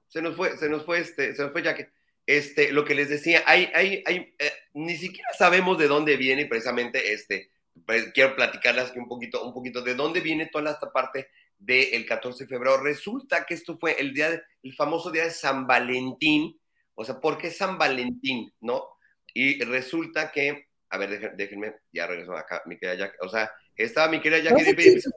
[0.08, 1.90] se nos fue, se nos fue este, se nos fue ya que
[2.36, 6.46] este, lo que les decía, hay, hay, hay, eh, ni siquiera sabemos de dónde viene
[6.46, 7.50] precisamente este,
[7.86, 12.44] pues, quiero platicarles un poquito, un poquito de dónde viene toda esta parte del 14
[12.44, 12.82] de febrero.
[12.82, 16.58] Resulta que esto fue el día, el famoso día de San Valentín.
[16.94, 18.52] O sea, ¿por qué San Valentín?
[18.60, 18.86] ¿No?
[19.34, 23.16] Y resulta que, a ver, déjenme, ya regreso acá, mi querida Jack.
[23.20, 25.00] O sea, estaba mi querida Jackie.
[25.00, 25.10] Se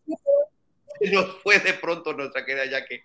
[1.11, 3.01] nos fue de pronto nuestra querida Jackie.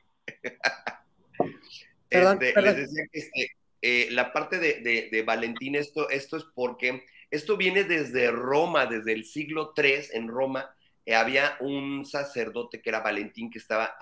[2.10, 7.04] este, Les decía que este, eh, la parte de, de, Valentín, esto, esto es porque
[7.30, 10.74] esto viene desde Roma, desde el siglo III en Roma.
[11.06, 13.94] eh, había un sacerdote que era Valentín, que estaba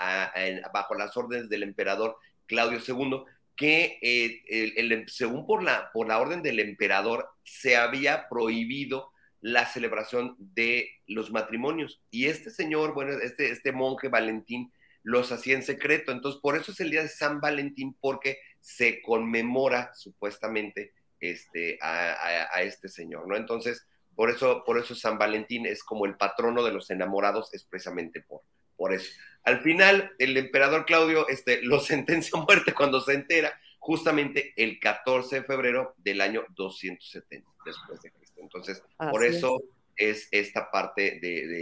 [0.73, 3.23] bajo las órdenes del emperador Claudio II,
[3.57, 9.11] que eh, según por la, por la orden del emperador se había prohibido
[9.41, 12.03] la celebración de los matrimonios.
[12.11, 16.13] Y este señor, bueno, este, este monje Valentín, los hacía en secreto.
[16.13, 22.63] Entonces, por eso es el día de San Valentín, porque se conmemora supuestamente este, a,
[22.63, 23.37] este señor, ¿no?
[23.37, 27.65] Entonces, por eso, por eso San Valentín es como el patrono de los enamorados, es
[27.65, 28.43] precisamente por,
[28.77, 29.11] por eso.
[29.45, 34.79] Al final, el emperador Claudio este, lo sentencia a muerte cuando se entera, justamente el
[34.79, 38.41] 14 de febrero del año 270 después de Cristo.
[38.41, 39.63] Entonces, por eso
[39.97, 40.29] es.
[40.31, 41.61] esta parte de,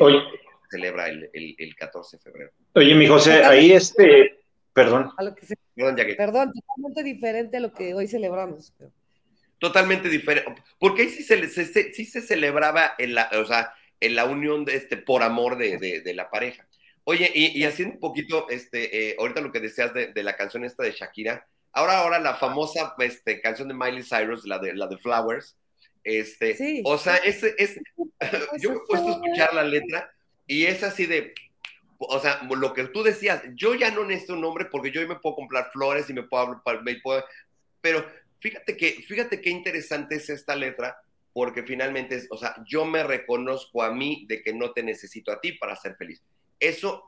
[0.70, 2.50] celebra el, el, 14 de febrero.
[2.74, 4.40] Oye, mi José, ahí este,
[4.72, 5.12] perdón.
[6.16, 8.72] Perdón, totalmente diferente a lo que hoy celebramos.
[9.58, 10.62] Totalmente diferente.
[10.78, 14.76] Porque ahí sí se, sí se celebraba en la, o sea, en la unión de
[14.76, 16.66] este, por amor de, de, la pareja.
[17.04, 20.36] Oye, y, y, haciendo un poquito, este, eh, ahorita lo que decías de, de, la
[20.36, 24.74] canción esta de Shakira, ahora, ahora la famosa este, canción de Miley Cyrus, la de,
[24.74, 25.56] la de Flowers,
[26.04, 27.80] este, o sea, es, es,
[28.60, 30.10] yo me he puesto a escuchar la letra
[30.46, 31.34] y es así de,
[31.98, 35.16] o sea, lo que tú decías, yo ya no necesito un nombre porque yo me
[35.16, 37.24] puedo comprar flores y me puedo, me puedo
[37.86, 38.04] pero
[38.40, 41.00] fíjate que, fíjate qué interesante es esta letra,
[41.32, 45.30] porque finalmente es, o sea, yo me reconozco a mí de que no te necesito
[45.30, 46.20] a ti para ser feliz.
[46.58, 47.04] Eso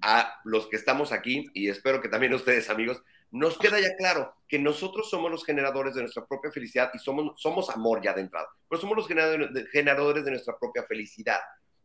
[0.00, 4.34] a los que estamos aquí, y espero que también ustedes amigos, nos queda ya claro
[4.48, 8.22] que nosotros somos los generadores de nuestra propia felicidad y somos, somos amor ya de
[8.22, 11.40] entrada, pero somos los generadores de nuestra propia felicidad.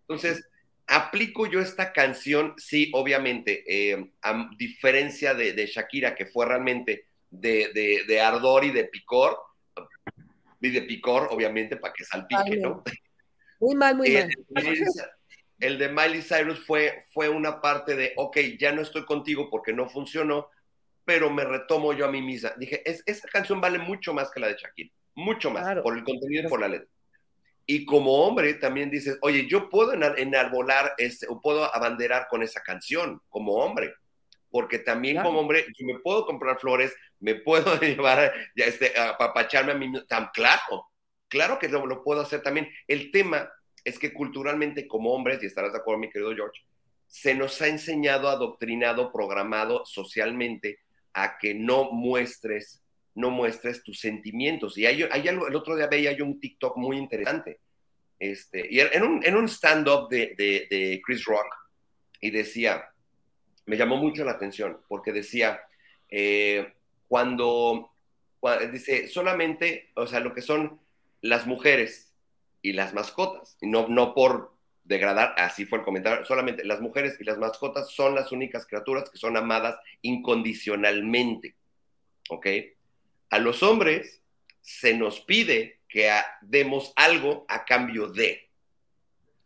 [0.08, 0.48] Entonces,
[0.88, 8.22] aplico yo esta canción, sí, obviamente, eh, a diferencia de, Shakira, que fue realmente de,
[8.22, 9.38] ardor y de picor,
[10.62, 12.84] y de picor, obviamente, para que salpique, ¿no?
[13.60, 14.32] Muy mal, muy mal.
[15.60, 19.74] El de Miley Cyrus fue, fue una parte de, ok, ya no estoy contigo porque
[19.74, 20.50] no funcionó,
[21.04, 22.54] pero me retomo yo a mí misma.
[22.58, 26.04] Dije, es, esa canción vale mucho más que la de Shakira, mucho más, por el
[26.04, 26.88] contenido y por la letra.
[27.70, 32.64] Y como hombre también dices, oye, yo puedo enarbolar, este, o puedo abanderar con esa
[32.64, 33.94] canción como hombre,
[34.50, 39.18] porque también como hombre yo me puedo comprar flores, me puedo llevar, ya este, a
[39.18, 40.88] papacharme a mí tan claro,
[41.28, 42.70] claro que lo, lo puedo hacer también.
[42.88, 43.52] El tema
[43.84, 46.62] es que culturalmente como hombres, y estarás de acuerdo mi querido George,
[47.06, 50.80] se nos ha enseñado, adoctrinado, programado socialmente
[51.14, 52.82] a que no muestres
[53.18, 54.78] no muestres tus sentimientos.
[54.78, 57.60] Y hay, el otro día veía yo un TikTok muy interesante.
[58.20, 61.48] Este, y en un, en un stand-up de, de, Chris Rock,
[62.22, 62.86] y decía,
[63.66, 65.60] me llamó mucho la atención, porque decía,
[66.10, 66.74] eh,
[67.08, 67.92] cuando,
[68.72, 70.80] dice, solamente, o sea, lo que son
[71.22, 72.14] las mujeres
[72.62, 74.54] y las mascotas, y no, no por
[74.84, 79.10] degradar, así fue el comentario, solamente las mujeres y las mascotas son las únicas criaturas
[79.10, 81.56] que son amadas incondicionalmente,
[82.30, 82.48] ¿ok?
[83.30, 84.22] A los hombres
[84.62, 86.12] se nos pide que
[86.42, 88.50] demos algo a cambio de.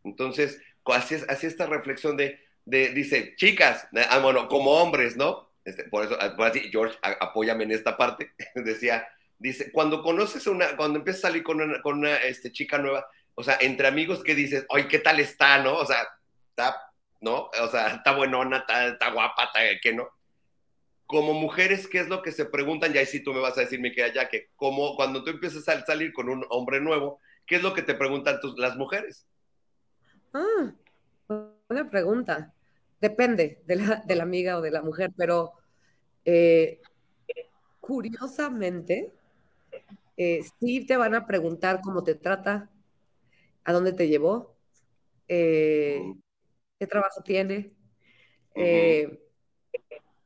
[0.03, 5.51] Entonces, así, así esta reflexión de, dice, chicas, ah, bueno, como hombres, ¿no?
[5.63, 8.33] Este, por eso, por así, George, apóyame en esta parte.
[8.55, 12.77] Decía, dice, cuando conoces una, cuando empiezas a salir con una, con una este, chica
[12.77, 15.75] nueva, o sea, entre amigos que dices, ay, ¿qué tal está, no?
[15.75, 16.07] O sea,
[16.49, 16.75] está,
[17.21, 17.49] ¿no?
[17.61, 20.09] O sea, está buenona, está, guapa, ¿qué no?
[21.11, 22.93] Como mujeres, ¿qué es lo que se preguntan?
[22.93, 25.85] Ya si tú me vas a decir, queda ya que como cuando tú empiezas a
[25.85, 29.27] salir con un hombre nuevo, ¿qué es lo que te preguntan tus, las mujeres?
[30.33, 30.73] Ah,
[31.27, 32.53] buena pregunta.
[33.01, 35.51] Depende de la, amiga o de la mujer, pero
[36.23, 36.79] eh,
[37.81, 39.11] curiosamente,
[40.15, 42.69] eh, sí te van a preguntar cómo te trata,
[43.65, 44.55] a dónde te llevó,
[45.27, 46.01] eh,
[46.79, 47.73] qué trabajo tiene.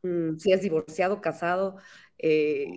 [0.05, 1.77] Mm, si es divorciado, casado,
[2.19, 2.67] eh,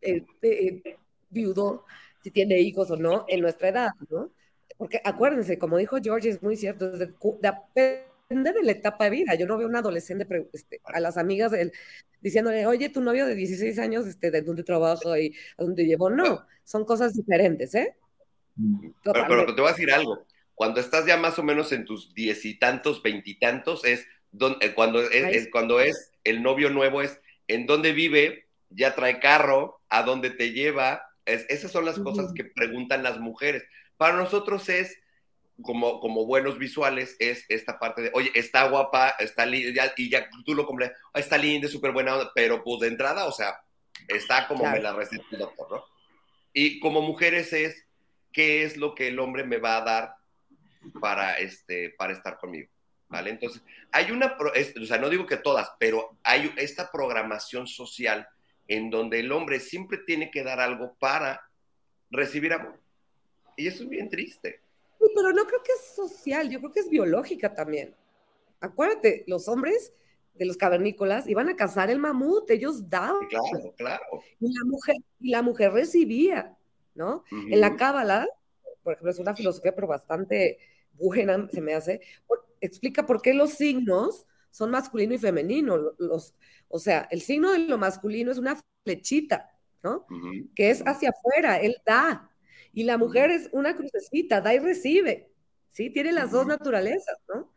[0.00, 0.96] eh, eh,
[1.28, 1.84] viudo,
[2.22, 4.30] si tiene hijos o no, en nuestra edad, ¿no?
[4.78, 9.34] Porque acuérdense, como dijo George, es muy cierto, depende de la etapa de vida.
[9.34, 11.52] Yo no veo un adolescente este, a las amigas
[12.20, 16.08] diciéndole, oye, tu novio de 16 años, este, ¿de dónde trabaja y a dónde llevó?
[16.08, 17.96] No, son cosas diferentes, ¿eh?
[19.02, 20.24] Pero, pero, te voy a decir algo.
[20.54, 25.00] Cuando estás ya más o menos en tus diez y tantos, veintitantos, es donde, cuando,
[25.02, 30.30] es, cuando es el novio nuevo es en dónde vive, ya trae carro, a dónde
[30.30, 31.02] te lleva.
[31.24, 33.64] esas son las cosas que preguntan las mujeres.
[33.96, 34.96] Para nosotros es,
[35.62, 40.28] como, como buenos visuales, es esta parte de, oye, está guapa, está linda, y ya
[40.44, 43.60] tú lo completas, está linda, súper buena, pero pues de entrada, o sea,
[44.08, 45.84] está como me la receta el doctor, ¿no?
[46.52, 47.86] Y como mujeres es,
[48.32, 50.14] ¿qué es lo que el hombre me va a dar
[51.00, 52.68] para, este, para estar conmigo?
[53.10, 53.30] ¿Vale?
[53.30, 58.26] Entonces, hay una, o sea, no digo que todas, pero hay esta programación social
[58.68, 61.42] en donde el hombre siempre tiene que dar algo para
[62.10, 62.80] recibir amor.
[63.56, 64.62] Y eso es bien triste.
[64.98, 67.94] Sí, pero no creo que es social, yo creo que es biológica también.
[68.60, 69.92] Acuérdate, los hombres
[70.34, 73.26] de los cavernícolas iban a cazar el mamut, ellos daban.
[73.28, 74.22] Claro, claro.
[74.38, 76.56] Y la mujer, y la mujer recibía,
[76.94, 77.24] ¿no?
[77.30, 78.28] En la cábala,
[78.84, 80.58] por ejemplo, es una filosofía, pero bastante
[80.92, 82.00] buena, se me hace,
[82.60, 85.76] explica por qué los signos son masculino y femenino.
[85.98, 86.34] Los,
[86.68, 89.50] o sea, el signo de lo masculino es una flechita,
[89.82, 90.06] ¿no?
[90.54, 92.30] Que es hacia afuera, él da.
[92.72, 95.32] Y la mujer es una crucecita, da y recibe,
[95.70, 95.90] ¿sí?
[95.90, 97.52] Tiene las dos naturalezas, ¿no?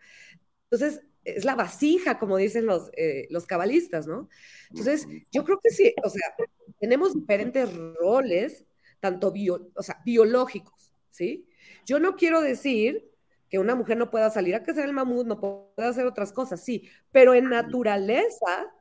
[0.70, 4.30] Entonces, es la vasija, como dicen los, eh, los cabalistas, ¿no?
[4.70, 6.36] Entonces, yo creo que sí, o sea,
[6.80, 8.66] tenemos diferentes roles,
[9.00, 11.48] tanto bio, o sea, biológicos, ¿sí?
[11.86, 13.13] Yo no quiero decir
[13.54, 16.60] que una mujer no pueda salir a cazar el mamut, no pueda hacer otras cosas,
[16.60, 18.74] sí, pero en naturaleza,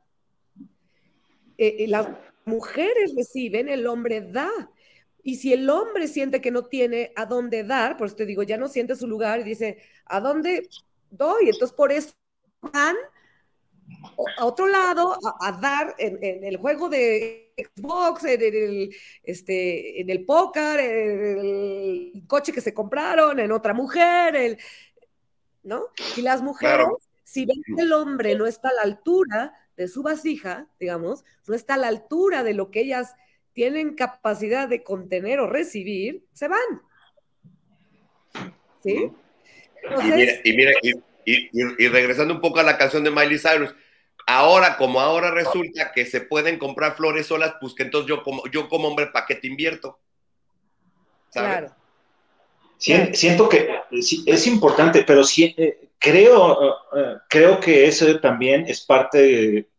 [1.59, 2.07] eh, eh, las
[2.43, 4.49] mujeres reciben, el hombre da.
[5.21, 8.41] Y si el hombre siente que no tiene a dónde dar, por eso te digo,
[8.41, 10.67] ya no siente su lugar y dice, ¿a dónde
[11.11, 11.49] doy?
[11.49, 12.15] Entonces, por eso
[12.61, 12.95] van
[14.39, 20.25] a otro lado a, dar en, el juego de Xbox, en el, este, en el
[20.25, 24.57] póker, en el coche que se compraron, en otra mujer, el,
[25.63, 25.87] ¿no?
[26.17, 26.87] Y las mujeres,
[27.23, 31.55] si ven que el hombre no está a la altura de su vasija, digamos, no
[31.55, 33.15] está a la altura de lo que ellas
[33.53, 36.59] tienen capacidad de contener o recibir, se van.
[38.81, 39.11] ¿Sí?
[40.43, 40.71] y mira,
[41.25, 43.73] y regresando un poco a la canción de Miley Cyrus,
[44.25, 48.43] Ahora, como ahora resulta que se pueden comprar flores solas, pues que entonces yo como,
[48.51, 49.99] yo como hombre, ¿para qué te invierto?
[51.31, 51.73] Claro.
[52.77, 53.69] Siento que
[54.25, 59.69] es importante, pero sí, eh, creo, eh, creo que eso también es parte de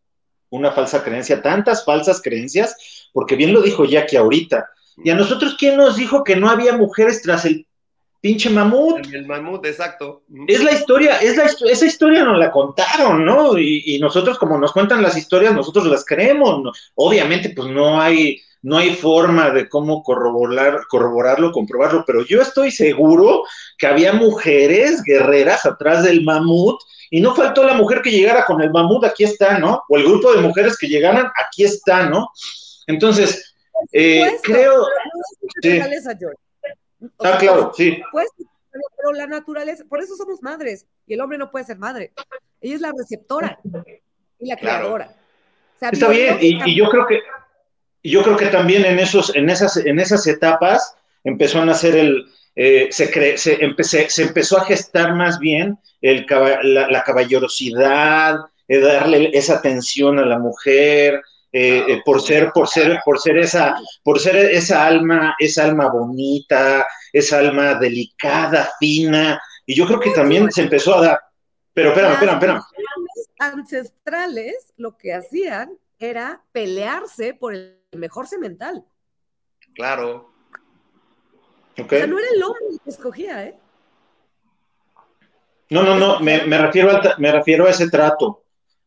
[0.48, 4.70] una falsa creencia, tantas falsas creencias, porque bien lo dijo Jackie ahorita.
[4.96, 7.66] ¿Y a nosotros quién nos dijo que no había mujeres tras el
[8.24, 9.06] pinche mamut.
[9.12, 10.22] El mamut, exacto.
[10.48, 13.58] Es la historia, es la, esa historia nos la contaron, ¿no?
[13.58, 16.74] Y, nosotros, como nos cuentan las historias, nosotros las creemos.
[16.94, 22.70] Obviamente, pues no hay, no hay forma de cómo corroborar, corroborarlo, comprobarlo, pero yo estoy
[22.70, 23.42] seguro
[23.76, 28.62] que había mujeres guerreras atrás del mamut y no faltó la mujer que llegara con
[28.62, 29.82] el mamut, aquí está, ¿no?
[29.86, 32.30] O el grupo de mujeres que llegaran, aquí está, ¿no?
[32.86, 33.54] Entonces,
[33.92, 34.86] eh, creo...
[37.18, 38.00] Ah, claro, sí.
[38.12, 38.28] Pues,
[38.96, 42.12] pero la naturaleza, por eso somos madres, y el hombre no puede ser madre.
[42.60, 43.58] Ella es la receptora
[44.38, 45.14] y la creadora.
[45.80, 47.20] Está bien, y, yo creo que
[48.02, 52.26] yo creo que también en esos, en esas, en esas etapas empezó a nacer el,
[52.54, 53.06] eh, se,
[53.38, 56.26] se, se, empezó a gestar más bien el,
[56.62, 61.22] la, caballerosidad, eh, darle esa atención a la mujer,
[61.56, 65.88] eh, eh, por ser, por ser, por ser esa, por ser esa alma, esa alma
[65.88, 71.20] bonita, esa alma delicada, fina, y yo creo que también se empezó a dar.
[71.72, 72.66] Pero espera, espera, espera.
[73.38, 78.84] Ancestrales lo que hacían era pelearse por el mejor cemental.
[79.76, 80.32] Claro.
[81.78, 83.56] O sea, no era el hombre el que escogía, ¿eh?
[85.70, 88.43] No, no, no, me, me, refiero me refiero a ese trato.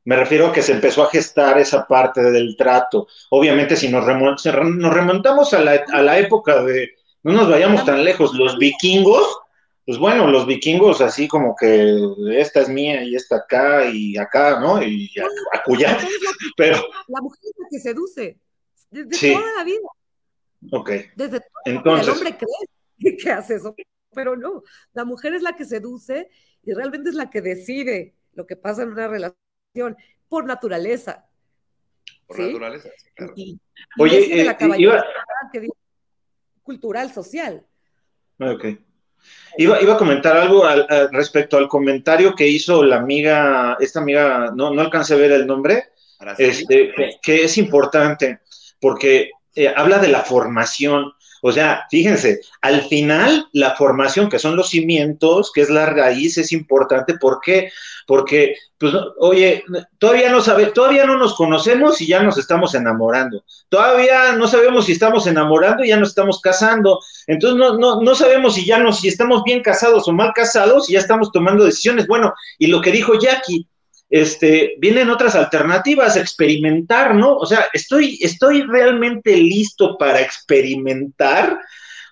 [0.08, 3.10] Me refiero a que se empezó a gestar esa parte del trato.
[3.30, 6.92] Obviamente, si nos, remontamos a la, época de,
[7.24, 9.38] no nos vayamos tan lejos, los vikingos,
[9.86, 12.00] pues bueno, los vikingos así como que
[12.32, 14.82] esta es mía y esta acá y acá, ¿no?
[14.82, 15.98] Y a, cuya.
[16.56, 16.78] Pero...
[17.10, 18.40] La mujer es la que seduce,
[18.90, 19.90] desde toda la vida.
[20.72, 20.90] Ok.
[21.18, 22.08] Desde toda Entonces...
[22.08, 22.38] El hombre
[22.98, 23.76] cree que hace eso,
[24.14, 24.64] pero no.
[24.94, 26.30] La mujer es la que seduce
[26.64, 29.47] y realmente es la que decide lo que pasa en una relación
[30.28, 31.26] por naturaleza.
[32.26, 32.90] Por naturaleza,
[33.98, 35.06] Oye, eh, iba...
[36.64, 37.66] cultural, social.
[38.40, 38.66] Ok.
[39.58, 40.64] Iba, iba a comentar algo
[41.12, 45.48] respecto al comentario que hizo la amiga, esta amiga, no, no alcancé a ver el
[45.48, 45.86] nombre,
[46.38, 48.42] este, que, es importante,
[48.80, 51.12] porque eh, habla de la formación.
[51.42, 56.38] O sea, fíjense, al final la formación, que son los cimientos, que es la raíz,
[56.38, 57.18] es importante.
[57.18, 57.72] ¿Por qué?
[58.06, 59.64] Porque, pues, oye,
[59.98, 63.44] todavía no sabe, todavía no nos conocemos y ya nos estamos enamorando.
[63.70, 67.00] Todavía no sabemos si estamos enamorando y ya nos estamos casando.
[67.28, 70.90] Entonces no, no, no sabemos si ya nos, si estamos bien casados o mal casados
[70.90, 72.08] y ya estamos tomando decisiones.
[72.08, 73.68] Bueno, y lo que dijo Jackie,
[74.10, 77.36] este, vienen otras alternativas, experimentar, ¿no?
[77.38, 81.60] O sea, estoy, estoy realmente listo para experimentar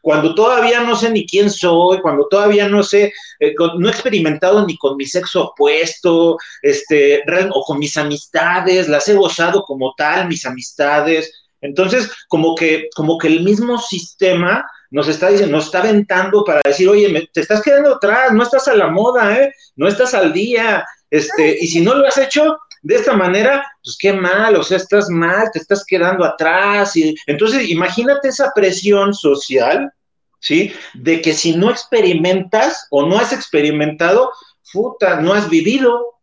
[0.06, 4.64] cuando todavía no sé ni quién soy, cuando todavía no sé, eh, no he experimentado
[4.64, 10.28] ni con mi sexo opuesto, este, o con mis amistades, las he gozado como tal,
[10.28, 11.34] mis amistades.
[11.60, 16.62] Entonces, como que, como que el mismo sistema nos está diciendo, nos está aventando para
[16.64, 19.52] decir, oye, te estás quedando atrás, no estás a la moda, ¿eh?
[19.76, 23.98] no estás al día, este, y si no lo has hecho, de esta manera, pues
[24.00, 26.96] qué mal, o sea, estás mal, te estás quedando atrás.
[26.96, 29.92] Y, entonces, imagínate esa presión social,
[30.40, 30.72] ¿sí?
[30.94, 34.32] De que si no experimentas o no has experimentado,
[34.72, 36.20] puta, no has vivido.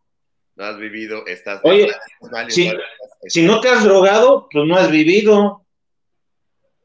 [0.55, 1.61] No has vivido, estás...
[1.65, 1.91] Oye,
[3.27, 5.67] si, no te has drogado, pues no has vivido,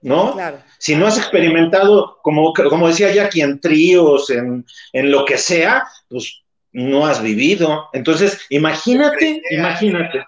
[0.02, 0.34] ¿no?
[0.34, 0.58] Claro.
[0.80, 5.88] Si no has experimentado, como, como decía Jackie, en tríos, en, en lo que sea,
[6.10, 6.42] pues
[6.72, 7.90] no has vivido.
[7.94, 10.26] Entonces, imagínate, imagínate,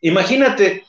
[0.00, 0.84] imagínate,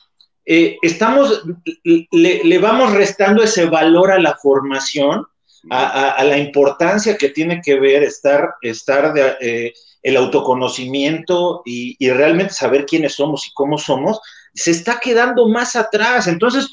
[0.45, 1.43] eh, estamos,
[1.84, 5.26] le, vamos restando ese valor a la formación,
[5.70, 9.74] a, la importancia que tiene que ver estar, estar de, eh,
[10.04, 14.22] el autoconocimiento y, realmente saber quiénes somos y cómo somos,
[14.54, 16.28] se está quedando más atrás.
[16.28, 16.70] Entonces,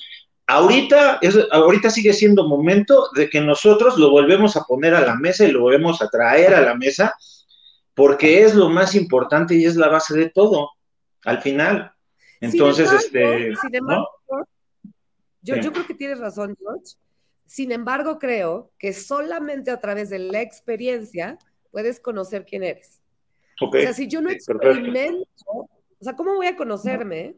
[0.46, 1.18] ahorita,
[1.50, 5.50] ahorita sigue siendo momento de que nosotros lo volvemos a poner a la mesa y
[5.50, 7.12] lo volvemos a traer a la mesa
[7.94, 10.70] porque es lo más importante y es la base de todo,
[11.24, 11.92] al final.
[12.40, 13.54] Entonces, este...
[13.56, 14.08] Sin embargo,
[15.40, 16.96] yo, yo creo que tienes razón, George.
[17.46, 21.38] Sin embargo, creo que solamente a través de la experiencia
[21.70, 23.02] puedes conocer quién eres.
[23.60, 25.68] O sea, si yo no experimento, o
[26.00, 27.36] sea, ¿cómo voy a conocerme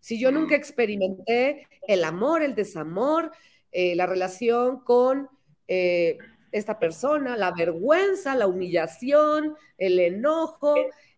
[0.00, 3.32] si yo nunca experimenté el amor, el desamor,
[3.72, 5.28] eh, la relación con
[5.68, 6.18] eh,
[6.52, 10.74] esta persona, la vergüenza, la humillación, el enojo,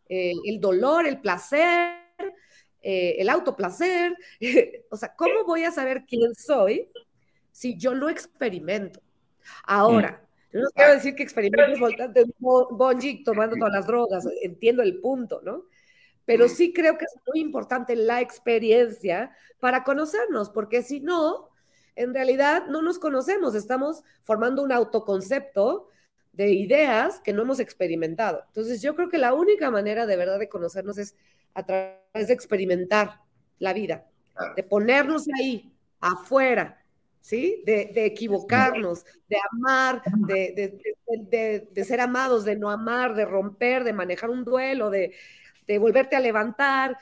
[0.09, 1.97] eh, el dolor, el placer,
[2.83, 4.16] eh, el autoplacer.
[4.91, 6.89] o sea, ¿cómo voy a saber quién soy
[7.51, 9.01] si yo lo experimento?
[9.64, 14.83] Ahora, yo no quiero decir que experimentes voltando un bungee tomando todas las drogas, entiendo
[14.83, 15.64] el punto, ¿no?
[16.24, 21.49] Pero sí creo que es muy importante la experiencia para conocernos, porque si no,
[21.97, 25.88] en realidad no nos conocemos, estamos formando un autoconcepto
[26.32, 28.43] de ideas que no hemos experimentado.
[28.47, 31.14] Entonces yo creo que la única manera de verdad de conocernos es
[31.55, 33.20] a través de experimentar
[33.59, 34.07] la vida,
[34.57, 36.82] de ponernos ahí, afuera,
[37.20, 37.62] ¿sí?
[37.64, 40.80] De, equivocarnos, de amar, de,
[41.70, 45.14] de, ser amados, de no amar, de romper, de manejar un duelo, de,
[45.78, 46.99] volverte a levantar,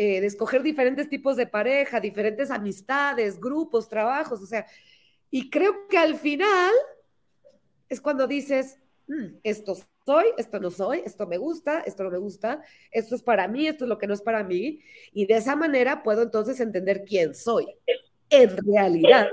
[0.00, 4.64] eh, de escoger diferentes tipos de pareja, diferentes amistades, grupos, trabajos, o sea,
[5.28, 6.70] y creo que al final
[7.88, 8.78] es cuando dices,
[9.08, 9.76] mm, esto
[10.06, 13.66] soy, esto no soy, esto me gusta, esto no me gusta, esto es para mí,
[13.66, 14.80] esto es lo que no es para mí,
[15.12, 17.66] y de esa manera puedo entonces entender quién soy
[18.30, 19.30] en realidad.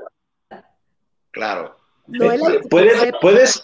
[1.29, 1.77] Claro.
[2.07, 3.63] No eh, puedes, puedes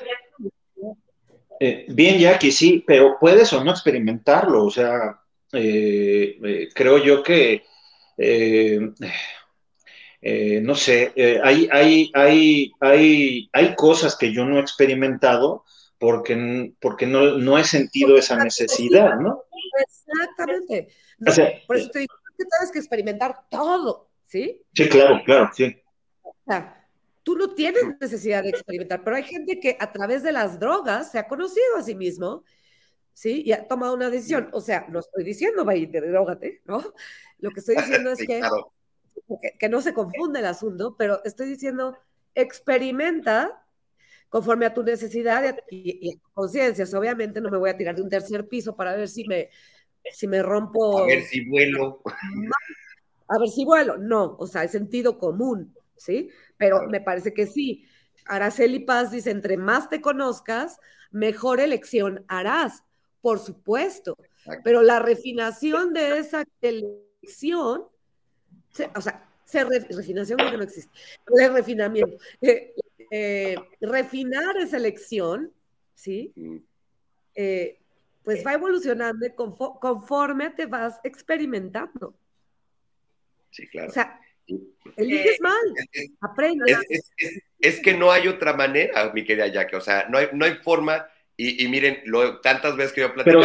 [1.59, 5.20] eh, bien, Jackie, sí, pero puedes o no experimentarlo, o sea,
[5.51, 7.63] creo yo que,
[8.17, 8.79] eh,
[10.61, 15.65] no sé, hay, hay, hay, hay, hay cosas que yo no he experimentado
[16.01, 19.43] porque, porque no, no he sentido esa necesidad, ¿no?
[19.79, 20.87] Exactamente.
[21.67, 24.61] por eso te digo que tienes que experimentar todo, ¿sí?
[24.73, 25.77] Sí, claro, claro, sí.
[26.23, 26.87] O sea,
[27.23, 31.11] tú no tienes necesidad de experimentar, pero hay gente que a través de las drogas
[31.11, 32.43] se ha conocido a sí mismo
[33.21, 33.43] ¿sí?
[33.45, 34.49] Y ha tomado una decisión.
[34.51, 36.81] O sea, no estoy diciendo, vaya, drogate, ¿no?
[37.37, 38.41] Lo que estoy diciendo es que,
[39.59, 41.95] que, no se confunde el asunto, pero estoy diciendo,
[42.33, 43.63] experimenta
[44.27, 46.95] conforme a tu necesidad y, y, conciencias.
[46.95, 49.49] Obviamente no me voy a tirar de un tercer piso para ver si me,
[50.11, 51.03] si me rompo.
[51.03, 52.01] A ver si vuelo.
[53.27, 53.97] A ver si vuelo.
[53.99, 56.31] No, o sea, es sentido común, ¿sí?
[56.57, 57.85] Pero me parece que sí.
[58.25, 60.79] Araceli Paz dice, entre más te conozcas,
[61.11, 62.83] mejor elección harás
[63.21, 64.17] por supuesto,
[64.63, 67.85] pero la refinación de esa elección,
[68.95, 70.91] o sea, refinación porque no existe,
[71.27, 72.73] el refinamiento, eh,
[73.11, 75.51] eh, refinar esa elección,
[75.93, 76.33] ¿sí?
[77.35, 77.77] Eh,
[78.23, 82.15] pues va evolucionando conforme te vas experimentando.
[83.49, 83.89] Sí, claro.
[83.89, 84.19] O sea,
[84.95, 85.55] eliges mal,
[86.21, 86.77] aprendes.
[87.59, 90.55] Es, que no hay otra manera, mi querida Jackie, o sea, no hay, no hay
[90.55, 91.07] forma
[91.43, 93.41] y, miren, lo, tantas veces que yo platico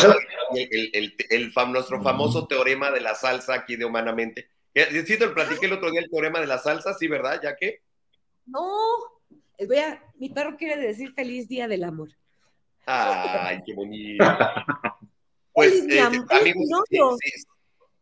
[0.55, 4.51] el, el, el, nuestro famoso teorema de la salsa aquí de Humanamente.
[4.75, 7.41] Sí, te lo platiqué el otro día, el teorema de la salsa, sí, ¿verdad?
[7.43, 7.81] ¿Ya qué?
[8.45, 8.69] No,
[9.67, 12.11] voy a, mi perro quiere decir feliz día del amor.
[12.85, 14.25] Ay, qué bonito.
[15.53, 17.17] Pues, él es mi, eh, novio.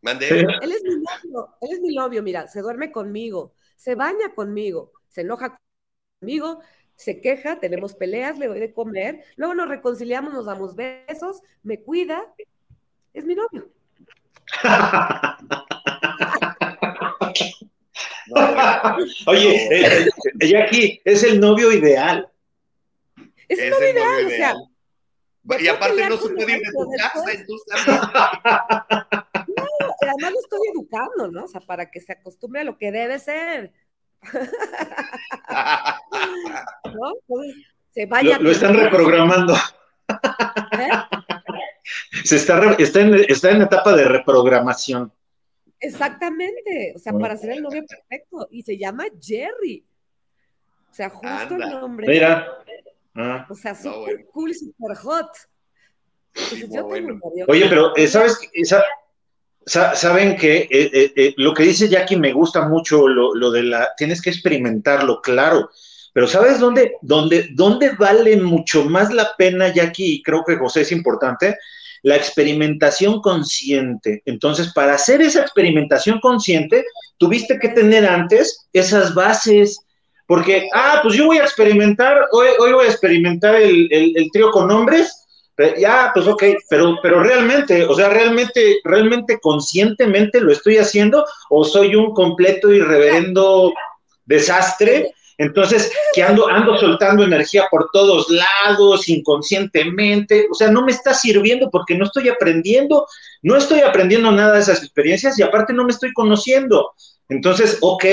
[0.01, 4.91] Él es mi novio, él es mi novio, mira, se duerme conmigo, se baña conmigo,
[5.07, 5.57] se enoja
[6.19, 6.59] conmigo,
[6.95, 11.81] se queja, tenemos peleas, le doy de comer, luego nos reconciliamos, nos damos besos, me
[11.81, 12.23] cuida,
[13.13, 13.69] es mi novio.
[19.27, 20.07] Oye, eh,
[20.39, 22.27] eh, Jackie, es el novio ideal.
[23.47, 24.55] Es, el novio ideal, o sea.
[25.59, 27.87] Y aparte no se puede ir de tu casa, entonces
[29.47, 29.65] No,
[30.01, 31.43] además lo estoy educando, ¿no?
[31.43, 33.71] O sea, para que se acostumbre a lo que debe ser.
[36.93, 37.13] ¿No?
[37.91, 39.53] se vaya lo, están reprogramando.
[39.53, 40.89] ¿Eh?
[42.23, 45.11] Se está, está, en, está en etapa de reprogramación.
[45.79, 48.47] Exactamente, o sea, para ser el novio perfecto.
[48.51, 49.85] Y se llama Jerry.
[50.91, 52.07] O sea, justo el nombre.
[52.07, 52.47] Mira.
[53.13, 53.45] Ah.
[53.49, 55.29] O sea, súper cool y súper hot.
[57.47, 58.39] Oye, pero eh, ¿sabes?
[59.65, 64.21] Saben que eh, eh, lo que dice Jackie me gusta mucho, lo, de la, tienes
[64.21, 65.71] que experimentarlo, claro,
[66.13, 70.81] pero ¿sabes dónde, dónde, dónde vale mucho más la pena, Jackie, y creo que José
[70.81, 71.57] es importante?
[72.05, 74.21] la experimentación consciente.
[74.25, 76.85] Entonces, para hacer esa experimentación consciente,
[77.17, 79.79] tuviste que tener antes esas bases,
[80.27, 84.51] porque, ah, pues yo voy a experimentar, hoy, hoy voy a experimentar el, el, trío
[84.51, 85.24] con hombres,
[85.77, 91.63] ya, pues ok, pero, pero realmente, o sea, realmente, realmente conscientemente lo estoy haciendo o
[91.63, 93.73] soy un completo y reverendo
[94.25, 100.93] desastre entonces, que ando, ando soltando energía por todos lados, inconscientemente, o sea, no me
[100.93, 103.05] está sirviendo porque no estoy aprendiendo,
[103.41, 106.93] no estoy aprendiendo nada de esas experiencias y aparte no me estoy conociendo.
[107.27, 108.05] Entonces, ok,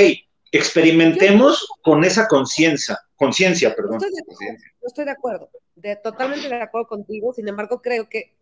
[0.51, 4.01] experimentemos con esa conciencia, conciencia, perdón.
[4.01, 8.35] No estoy, de acuerdo, de, totalmente de acuerdo contigo, sin embargo, creo que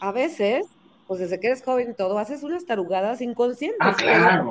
[0.00, 0.66] a veces,
[1.06, 3.78] pues desde que eres joven todo, haces unas tarugadas inconscientes.
[3.80, 4.50] Ah, claro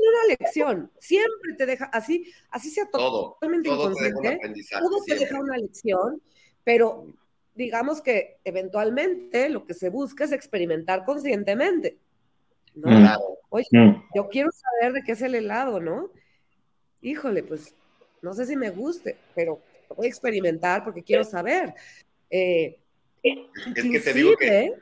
[0.00, 4.40] una lección, siempre te deja, así, así sea todo, totalmente todo inconsciente,
[4.78, 6.22] todo te deja una lección,
[6.64, 7.06] pero
[7.54, 11.98] digamos que eventualmente lo que se busca es experimentar conscientemente.
[12.74, 12.90] ¿no?
[12.90, 13.08] Mm.
[13.50, 14.04] Oye, mm.
[14.14, 16.10] yo quiero saber de qué es el helado, ¿no?
[17.02, 17.74] Híjole, pues
[18.22, 19.60] no sé si me guste, pero
[19.94, 21.74] voy a experimentar porque quiero saber.
[22.30, 22.78] Eh,
[23.22, 24.72] es que te digo que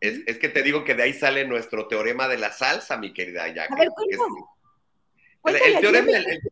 [0.00, 3.46] es, que te digo que de ahí sale nuestro teorema de la salsa, mi querida
[3.46, 3.74] Jackie.
[5.44, 5.80] el,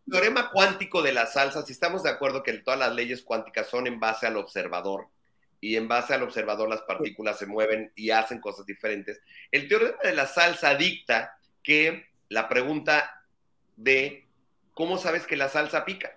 [0.09, 3.89] teorema, cuántico de la salsa, si estamos de acuerdo que todas las leyes cuánticas son
[3.89, 5.09] en base al observador,
[5.61, 9.21] y en base al observador las partículas se mueven y hacen cosas diferentes.
[9.51, 13.25] El teorema de la salsa dicta que la pregunta
[13.77, 14.29] de
[14.75, 16.17] ¿cómo sabes que la salsa pica?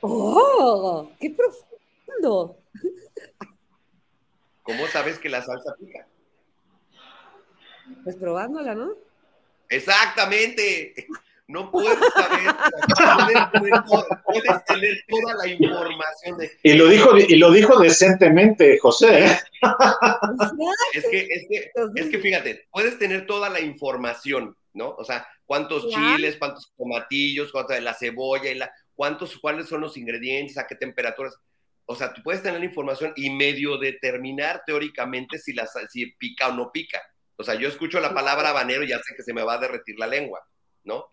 [0.00, 1.10] ¡Oh!
[1.20, 2.56] ¡Qué profundo!
[4.62, 6.06] ¿Cómo sabes que la salsa pica?
[8.02, 8.94] Pues probándola, ¿no?
[9.68, 10.94] Exactamente.
[11.48, 13.52] No puedes saber,
[14.24, 16.38] puedes, tener toda la información.
[16.38, 16.50] De...
[16.64, 19.26] Y lo dijo, y lo dijo decentemente, José.
[19.26, 19.38] ¿eh?
[20.94, 24.90] es, que, es, que, es que fíjate, puedes tener toda la información, ¿no?
[24.98, 29.82] O sea, cuántos chiles, cuántos tomatillos, cuánta de la cebolla y la, cuántos, cuáles son
[29.82, 31.38] los ingredientes, a qué temperaturas
[31.86, 36.48] o sea, tú puedes tener la información y medio determinar teóricamente si, la, si pica
[36.48, 37.00] o no pica.
[37.36, 39.58] O sea, yo escucho la palabra habanero y ya sé que se me va a
[39.58, 40.44] derretir la lengua,
[40.82, 41.06] ¿no?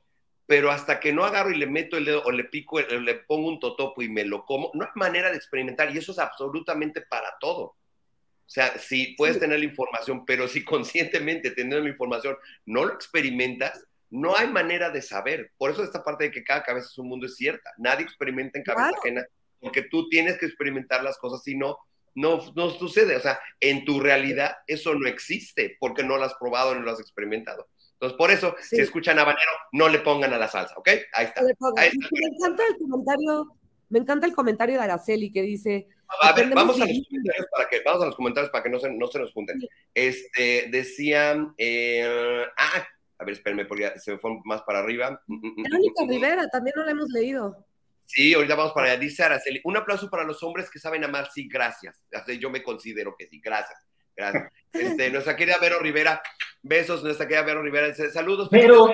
[0.47, 3.15] Pero hasta que no agarro y le meto el dedo o le pico, o le
[3.15, 6.19] pongo un totopo y me lo como, no hay manera de experimentar y eso es
[6.19, 7.63] absolutamente para todo.
[7.65, 12.93] O sea, si puedes tener la información, pero si conscientemente teniendo la información no lo
[12.93, 15.51] experimentas, no hay manera de saber.
[15.57, 17.72] Por eso esta parte de que cada cabeza es un mundo es cierta.
[17.78, 19.26] Nadie experimenta en cabeza ajena
[19.59, 21.78] porque tú tienes que experimentar las cosas, si no,
[22.14, 23.16] no, no sucede.
[23.16, 26.91] O sea, en tu realidad eso no existe porque no lo has probado ni lo
[26.91, 27.68] has experimentado.
[27.93, 30.89] Entonces, por eso, si escuchan habanero, no le pongan a la salsa, ¿ok?
[31.14, 31.41] Ahí está.
[31.41, 33.47] Me encanta el comentario,
[33.89, 35.88] me encanta el comentario de Araceli que dice.
[36.22, 38.80] A ver, vamos a, los comentarios para que, vamos a los comentarios para que no
[38.80, 39.59] se, no se nos junten.
[39.95, 42.88] Este, decían, eh, ah,
[43.24, 45.21] a ver, espérenme, porque se me fue más para arriba.
[45.28, 47.65] Verónica Rivera, también no la hemos leído.
[48.05, 48.99] Sí, ahorita vamos para allá.
[48.99, 52.01] Dice Araceli, un aplauso para los hombres que saben amar, sí, gracias.
[52.39, 53.80] Yo me considero que sí, gracias.
[54.15, 54.51] Gracias.
[54.74, 56.19] Este, nuestra querida Vero Rivera,
[56.63, 58.49] besos, nuestra querida Vero Rivera, dice, saludos.
[58.49, 58.91] Vero.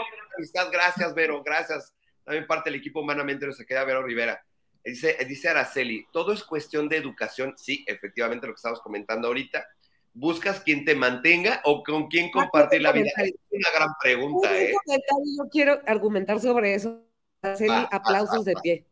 [0.71, 1.93] Gracias, Vero, gracias.
[2.25, 4.43] También parte del equipo humanamente, nuestra querida Vero Rivera.
[4.83, 7.53] Dice, dice Araceli, todo es cuestión de educación.
[7.57, 9.65] Sí, efectivamente, lo que estamos comentando ahorita.
[10.13, 13.09] ¿Buscas quien te mantenga o con quién compartir la vida?
[13.17, 14.73] Es una gran pregunta, ¿eh?
[14.87, 17.03] Yo quiero argumentar sobre eso.
[17.41, 18.85] Araceli, aplausos de pie.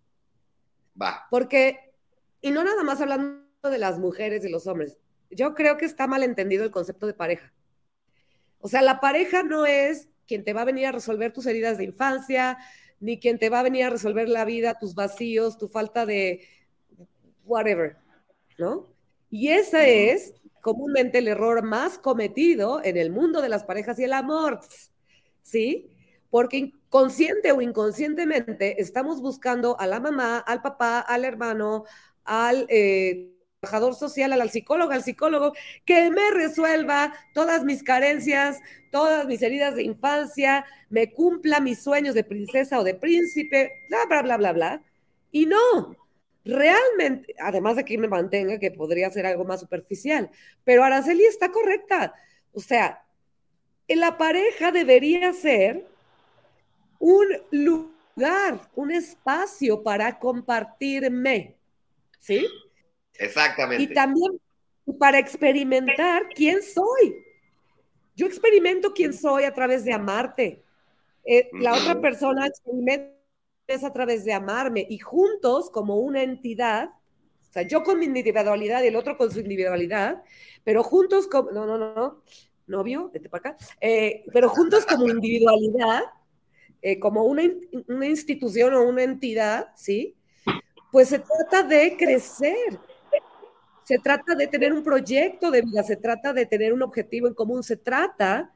[1.00, 1.28] Va.
[1.30, 1.94] Porque,
[2.42, 4.98] y no nada más hablando de las mujeres y los hombres,
[5.30, 7.54] yo creo que está mal entendido el concepto de pareja.
[8.60, 11.78] O sea, la pareja no es quien te va a venir a resolver tus heridas
[11.78, 12.58] de infancia,
[13.00, 16.48] ni quien te va a venir a resolver la vida, tus vacíos, tu falta de
[17.46, 17.98] whatever,
[18.58, 18.88] ¿no?
[19.30, 20.34] Y ese es
[20.68, 24.60] comúnmente el error más cometido en el mundo de las parejas y el amor,
[25.42, 25.90] ¿sí?
[26.30, 31.86] Porque consciente o inconscientemente estamos buscando a la mamá, al papá, al hermano,
[32.26, 35.54] al eh, trabajador social, al psicólogo, al psicólogo,
[35.86, 38.60] que me resuelva todas mis carencias,
[38.92, 44.00] todas mis heridas de infancia, me cumpla mis sueños de princesa o de príncipe, bla,
[44.10, 44.82] bla, bla, bla, bla.
[45.32, 45.96] Y no,
[46.48, 50.30] realmente, además de que me mantenga, que podría ser algo más superficial,
[50.64, 52.14] pero Araceli está correcta.
[52.54, 53.04] O sea,
[53.88, 55.86] la pareja debería ser
[57.00, 61.56] un lugar, un espacio para compartirme,
[62.20, 62.48] ¿sí?
[63.14, 63.84] Exactamente.
[63.84, 64.40] Y también
[65.00, 67.24] para experimentar quién soy.
[68.16, 70.64] Yo experimento quién soy a través de amarte.
[71.26, 73.17] Eh, la otra persona experimenta
[73.68, 76.90] es a través de amarme y juntos como una entidad,
[77.50, 80.24] o sea, yo con mi individualidad y el otro con su individualidad,
[80.64, 82.24] pero juntos como, no, no, no, no,
[82.66, 86.02] novio, vete para acá, eh, pero juntos como individualidad,
[86.82, 87.44] eh, como una,
[87.88, 90.16] una institución o una entidad, ¿sí?
[90.92, 92.80] Pues se trata de crecer,
[93.84, 97.34] se trata de tener un proyecto de vida, se trata de tener un objetivo en
[97.34, 98.54] común, se trata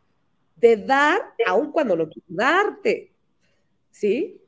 [0.56, 3.14] de dar, aun cuando no quiero darte,
[3.90, 4.42] ¿sí?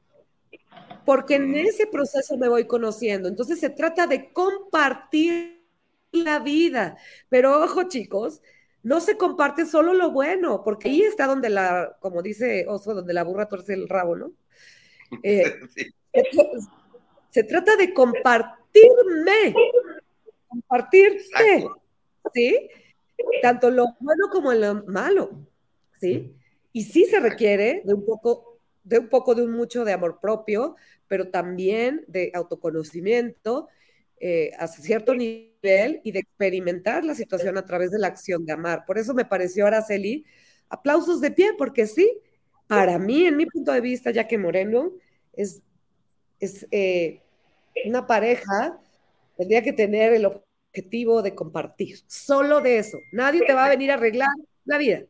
[1.05, 3.27] Porque en ese proceso me voy conociendo.
[3.27, 5.63] Entonces se trata de compartir
[6.11, 6.97] la vida.
[7.29, 8.41] Pero ojo chicos,
[8.83, 13.13] no se comparte solo lo bueno, porque ahí está donde la, como dice Oso, donde
[13.13, 14.33] la burra tuerce el rabo, ¿no?
[15.23, 15.43] Eh,
[17.29, 19.55] se trata de compartirme,
[20.47, 21.67] compartirte,
[22.33, 22.69] ¿sí?
[23.41, 25.31] Tanto lo bueno como lo malo,
[25.99, 26.35] ¿sí?
[26.73, 28.52] Y sí se requiere de un poco,
[28.83, 30.75] de un poco de un mucho de amor propio,
[31.07, 33.67] pero también de autoconocimiento
[34.19, 38.53] eh, a cierto nivel y de experimentar la situación a través de la acción de
[38.53, 38.85] amar.
[38.85, 40.25] Por eso me pareció, Araceli,
[40.69, 42.09] aplausos de pie, porque sí,
[42.67, 44.93] para mí, en mi punto de vista, ya que Moreno
[45.33, 45.61] es,
[46.39, 47.21] es eh,
[47.85, 48.79] una pareja,
[49.37, 52.97] tendría que tener el objetivo de compartir, solo de eso.
[53.11, 54.29] Nadie te va a venir a arreglar
[54.65, 55.03] la vida.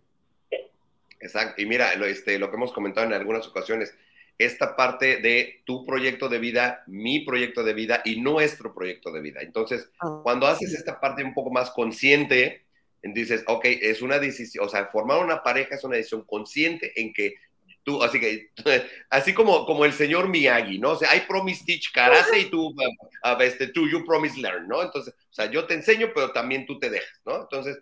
[1.24, 3.96] Exacto, y mira, lo, este, lo que hemos comentado en algunas ocasiones,
[4.38, 9.22] esta parte de tu proyecto de vida, mi proyecto de vida y nuestro proyecto de
[9.22, 9.40] vida.
[9.42, 12.66] Entonces, ah, cuando haces esta parte un poco más consciente,
[13.02, 17.14] dices, ok, es una decisión, o sea, formar una pareja es una decisión consciente en
[17.14, 17.36] que
[17.84, 18.50] tú, así que,
[19.10, 20.92] así como, como el señor Miyagi, ¿no?
[20.92, 22.76] O sea, hay promise teach karate y tú,
[23.22, 24.82] a este, tú, you promise learn, ¿no?
[24.82, 27.44] Entonces, o sea, yo te enseño, pero también tú te dejas, ¿no?
[27.44, 27.78] Entonces,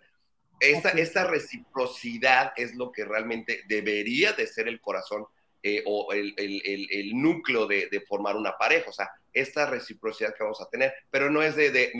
[0.62, 5.26] esta, esta reciprocidad es lo que realmente debería de ser el corazón
[5.64, 10.68] eh, o el, núcleo de, formar una pareja, o sea, esta reciprocidad que vamos a
[10.68, 11.92] tener, pero no es de,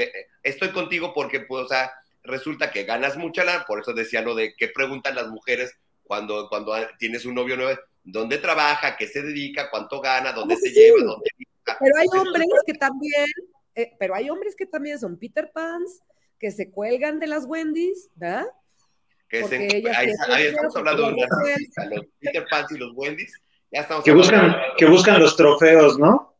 [0.43, 1.93] estoy contigo porque, pues, o sea,
[2.25, 6.49] resulta que ganas mucha lana, por eso decía lo de que preguntan las mujeres cuando,
[6.49, 8.97] cuando tienes un novio nuevo, ¿dónde trabaja?
[8.97, 9.71] ¿Qué se dedica?
[9.71, 10.33] ¿Cuánto gana?
[10.33, 10.99] ¿Dónde se lleva?
[11.05, 11.31] ¿Dónde
[11.65, 13.27] Pero hay hombres que también,
[13.75, 16.03] eh, pero hay hombres que también son Peter Pans,
[16.43, 18.47] que se cuelgan de las Wendy's, ¿verdad?
[19.29, 19.45] Que
[19.95, 23.41] ahí, estamos hablando de los Peter Pans y los Wendy's,
[24.05, 26.35] que buscan, que buscan los trofeos, ¿no?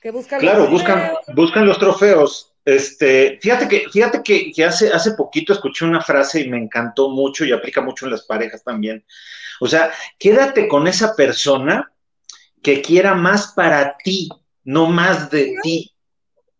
[0.00, 2.54] Que buscan claro, los buscan, buscan los trofeos.
[2.64, 7.10] Este, fíjate que, fíjate que, que, hace, hace poquito escuché una frase y me encantó
[7.10, 9.04] mucho y aplica mucho en las parejas también.
[9.60, 11.92] O sea, quédate con esa persona
[12.62, 14.30] que quiera más para ti,
[14.64, 15.94] no más de ti.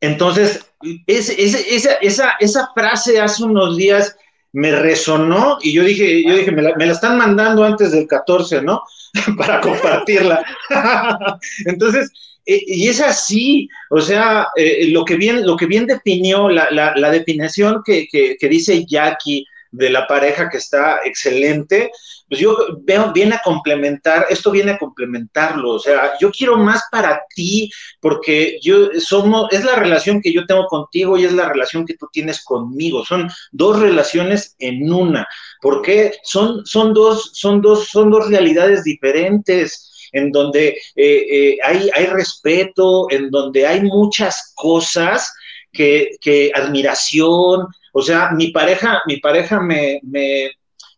[0.01, 0.65] Entonces,
[1.07, 4.17] esa, esa, esa frase hace unos días
[4.53, 8.07] me resonó y yo dije, yo dije, me la, me la están mandando antes del
[8.07, 8.83] 14, ¿no?
[9.39, 10.45] para compartirla.
[11.67, 12.11] Entonces,
[12.47, 17.11] eh, y es así, o sea, eh, lo, que bien, lo que definió, la, la,
[17.11, 21.91] definición que, que, dice Jackie de la pareja que está excelente,
[22.29, 26.83] pues yo veo, viene a complementar, esto viene a complementarlo, o sea, yo quiero más
[26.91, 31.49] para ti, porque yo somos, es la relación que yo tengo contigo y es la
[31.49, 35.27] relación que tú tienes conmigo, son dos relaciones en una,
[35.61, 41.89] porque son, son, dos, son, dos, son dos realidades diferentes en donde eh, eh, hay,
[41.95, 45.33] hay respeto, en donde hay muchas cosas
[45.73, 50.51] que, que admiración, o sea, mi pareja, mi pareja me, me,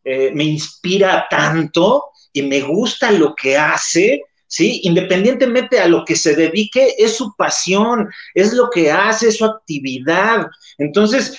[0.04, 4.80] eh, me inspira tanto y me gusta lo que hace, ¿sí?
[4.84, 9.44] Independientemente a lo que se dedique, es su pasión, es lo que hace, es su
[9.44, 10.46] actividad.
[10.78, 11.38] Entonces,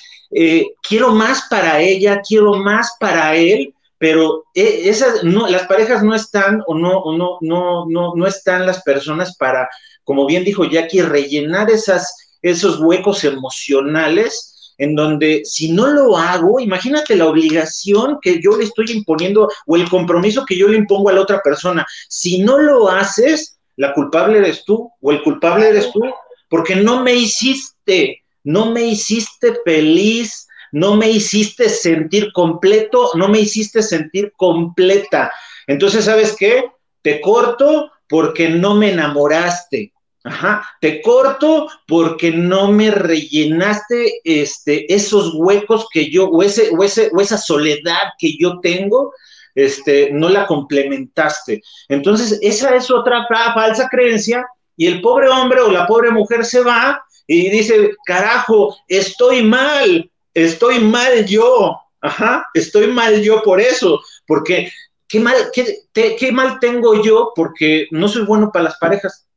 [0.81, 3.73] quiero más para ella, quiero más para él,
[4.03, 8.27] pero eh, esas, no, las parejas no están o no, o no, no, no, no
[8.27, 9.69] están las personas para,
[10.03, 16.59] como bien dijo Jackie, rellenar esas, esos huecos emocionales en donde si no lo hago,
[16.59, 21.09] imagínate la obligación que yo le estoy imponiendo o el compromiso que yo le impongo
[21.09, 21.85] a la otra persona.
[22.09, 26.01] Si no lo haces, la culpable eres tú o el culpable eres tú,
[26.49, 33.39] porque no me hiciste, no me hiciste feliz, no me hiciste sentir completo, no me
[33.39, 35.31] hiciste sentir completa.
[35.67, 36.65] Entonces, ¿sabes qué?
[37.01, 39.92] Te corto porque no me enamoraste.
[40.25, 46.81] Ajá, te corto porque no me rellenaste este, esos huecos que yo, o, ese, o,
[46.81, 49.13] ese, o esa soledad que yo tengo,
[49.53, 51.61] este, no la complementaste.
[51.89, 54.45] Entonces, esa es otra falsa creencia
[54.77, 60.09] y el pobre hombre o la pobre mujer se va y dice, carajo, estoy mal,
[60.33, 64.71] estoy mal yo, ajá, estoy mal yo por eso, porque
[65.07, 69.27] qué mal, qué, qué mal tengo yo porque no soy bueno para las parejas.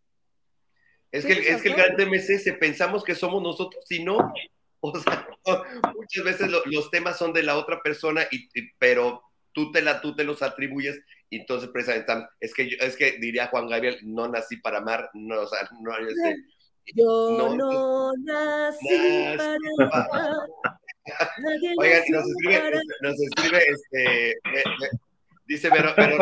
[1.17, 4.19] Es que, es que el gran tema es ese, pensamos que somos nosotros y no.
[4.81, 5.27] O sea,
[5.97, 8.47] muchas veces los temas son de la otra persona, y,
[8.79, 11.01] pero tú te, la, tú te los atribuyes
[11.31, 15.11] y entonces precisamente es que yo, es que diría Juan Gabriel, no nací para amar,
[15.15, 16.37] no, o sea, no, este,
[16.95, 19.37] yo no, nací,
[19.91, 20.47] para amar.
[21.79, 24.99] Oigan, nos escribe, nos escribe este, eh, eh,
[25.47, 26.19] dice Vero, Vero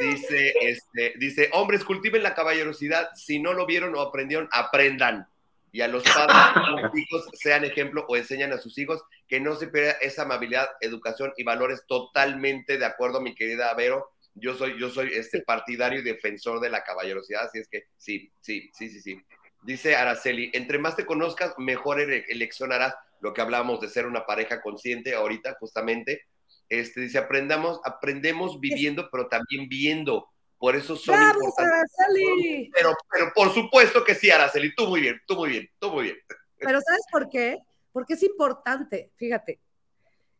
[0.00, 3.10] Dice, este, dice, hombres, cultiven la caballerosidad.
[3.14, 5.28] Si no lo vieron o aprendieron, aprendan.
[5.70, 6.36] Y a los padres,
[6.82, 10.68] los hijos, sean ejemplo o enseñan a sus hijos que no se pierda esa amabilidad,
[10.80, 11.84] educación y valores.
[11.86, 14.10] Totalmente de acuerdo, mi querida Vero.
[14.34, 18.30] Yo soy, yo soy este partidario y defensor de la caballerosidad, así es que sí,
[18.40, 19.20] sí, sí, sí, sí.
[19.62, 24.60] Dice Araceli, entre más te conozcas, mejor eleccionarás lo que hablábamos de ser una pareja
[24.60, 26.22] consciente ahorita, justamente
[26.68, 30.28] este, dice, aprendamos, aprendemos viviendo, pero también viendo.
[30.58, 32.70] Por eso son importantes.
[32.74, 36.04] Pero, pero por supuesto que sí, Araceli, tú muy bien, tú muy bien, tú muy
[36.04, 36.16] bien.
[36.58, 37.58] Pero ¿sabes por qué?
[37.92, 39.60] Porque es importante, fíjate,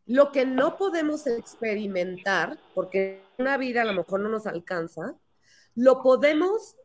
[0.06, 5.14] lo que no podemos experimentar, porque una vida a lo mejor no nos alcanza,
[5.74, 6.76] lo podemos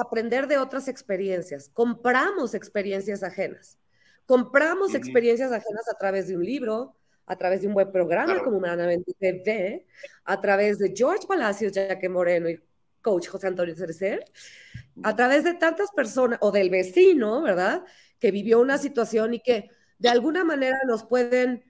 [0.00, 1.70] aprender de otras experiencias.
[1.72, 3.78] Compramos experiencias ajenas.
[4.26, 6.94] Compramos experiencias ajenas a través de un libro,
[7.26, 9.84] a través de un buen programa como Humanamente TV,
[10.24, 12.60] a través de George Palacios, Jaque Moreno y
[13.02, 14.24] coach José Antonio Cercer,
[15.02, 17.84] a través de tantas personas, o del vecino, ¿verdad?
[18.18, 21.64] Que vivió una situación y que de alguna manera nos pueden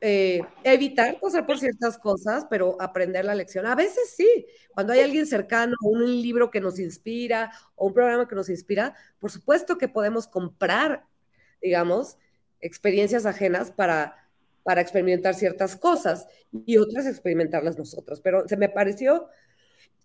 [0.00, 3.66] eh, evitar pasar por ciertas cosas, pero aprender la lección.
[3.66, 8.28] A veces sí, cuando hay alguien cercano, un libro que nos inspira o un programa
[8.28, 11.04] que nos inspira, por supuesto que podemos comprar,
[11.60, 12.16] digamos,
[12.60, 14.27] experiencias ajenas para
[14.68, 16.26] para experimentar ciertas cosas
[16.66, 18.20] y otras experimentarlas nosotros.
[18.20, 19.26] Pero se me pareció,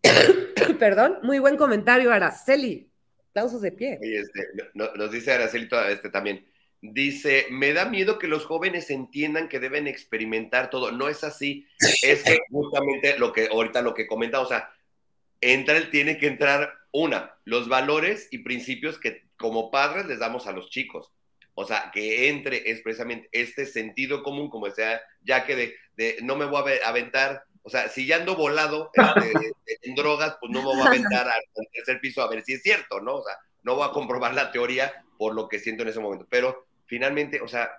[0.80, 2.90] perdón, muy buen comentario, Araceli.
[3.32, 4.00] Aplausos de pie.
[4.02, 6.46] Este, nos dice Araceli este también.
[6.80, 10.94] Dice, me da miedo que los jóvenes entiendan que deben experimentar todo.
[10.94, 11.68] No es así.
[12.02, 14.74] Es que justamente lo que ahorita lo que comenta, o sea,
[15.42, 20.54] entra, tiene que entrar una, los valores y principios que como padres les damos a
[20.54, 21.12] los chicos.
[21.56, 26.46] O sea, que entre expresamente este sentido común, como decía, ya que de, no me
[26.46, 29.52] voy a aventar, o sea, si ya ando volado este,
[29.84, 31.42] en drogas, pues no me voy a aventar al,
[31.72, 33.16] tercer piso a ver si es cierto, ¿no?
[33.16, 36.26] O sea, no voy a comprobar la teoría por lo que siento en ese momento.
[36.30, 37.72] Pero finalmente, o sea,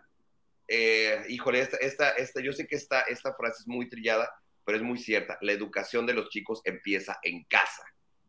[0.68, 4.32] eh, híjole, esta, esta, esta, yo sé que esta, esta frase es muy trillada,
[4.64, 5.36] pero es muy cierta.
[5.40, 7.84] La educación de los chicos empieza en casa.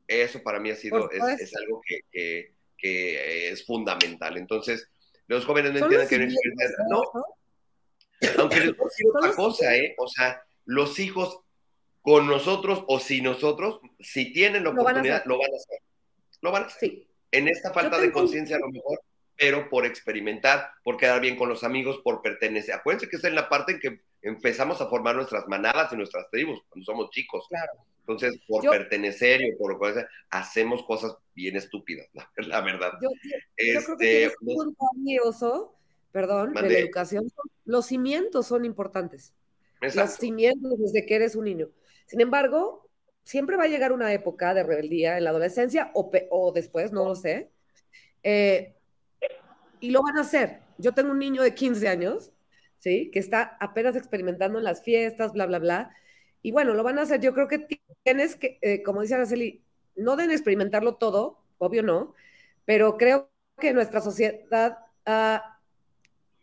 [0.08, 4.38] Eso para mí ha sido, es, algo que, que, que, es fundamental.
[4.38, 4.90] Entonces,
[5.28, 6.20] los jóvenes no entienden que
[6.90, 7.26] no No.
[8.40, 9.96] Aunque les voy a decir otra cosa, ¿eh?
[9.98, 11.40] O sea, los hijos
[12.02, 15.80] con nosotros o sin nosotros, si tienen la oportunidad, lo van a hacer.
[16.42, 16.90] Lo van a hacer.
[16.90, 17.10] Sí.
[17.32, 19.02] En esta falta de conciencia, a lo mejor,
[19.36, 22.76] pero por experimentar, por quedar bien con los amigos, por pertenecer.
[22.76, 26.30] Acuérdense que es en la parte en que empezamos a formar nuestras manadas y nuestras
[26.30, 27.46] tribus, cuando somos chicos.
[27.50, 27.74] Claro.
[28.08, 32.92] Entonces, por pertenecer y por cosas, hacemos cosas bien estúpidas, la, verdad.
[33.02, 33.10] Yo,
[33.56, 35.76] creo que este, es un valioso,
[36.12, 37.28] perdón, de la educación.
[37.66, 39.34] Los cimientos son importantes.
[39.82, 41.70] Los cimientos desde que eres un niño.
[42.06, 42.88] Sin embargo,
[43.24, 47.06] siempre va a llegar una época de rebeldía en la adolescencia o, o después, no
[47.06, 47.50] lo sé.
[48.22, 48.76] Eh,
[49.80, 50.62] y lo van a hacer.
[50.78, 52.32] Yo tengo un niño de 15 años,
[52.78, 53.10] ¿sí?
[53.12, 55.92] Que está apenas experimentando en las fiestas, bla, bla, bla
[56.46, 57.20] y bueno, lo van a hacer.
[57.22, 57.68] Yo creo que
[58.04, 59.64] tienes que, eh, como dice Araceli,
[59.96, 62.14] no deben experimentarlo todo, obvio no,
[62.66, 64.78] pero creo que nuestra sociedad,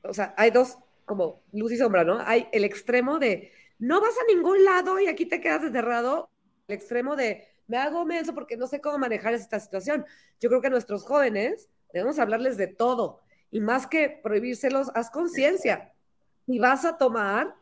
[0.02, 2.18] o sea, hay dos como luz y sombra, ¿no?
[2.18, 6.30] Hay el extremo de, no vas a ningún lado y aquí te quedas encerrado,
[6.66, 10.04] el extremo de me hago menso porque no sé cómo manejar esta situación.
[10.40, 13.20] Yo creo que a nuestros jóvenes debemos hablarles de todo
[13.52, 15.92] y más que prohibírselos, haz conciencia.
[16.46, 17.54] Si vas a tomar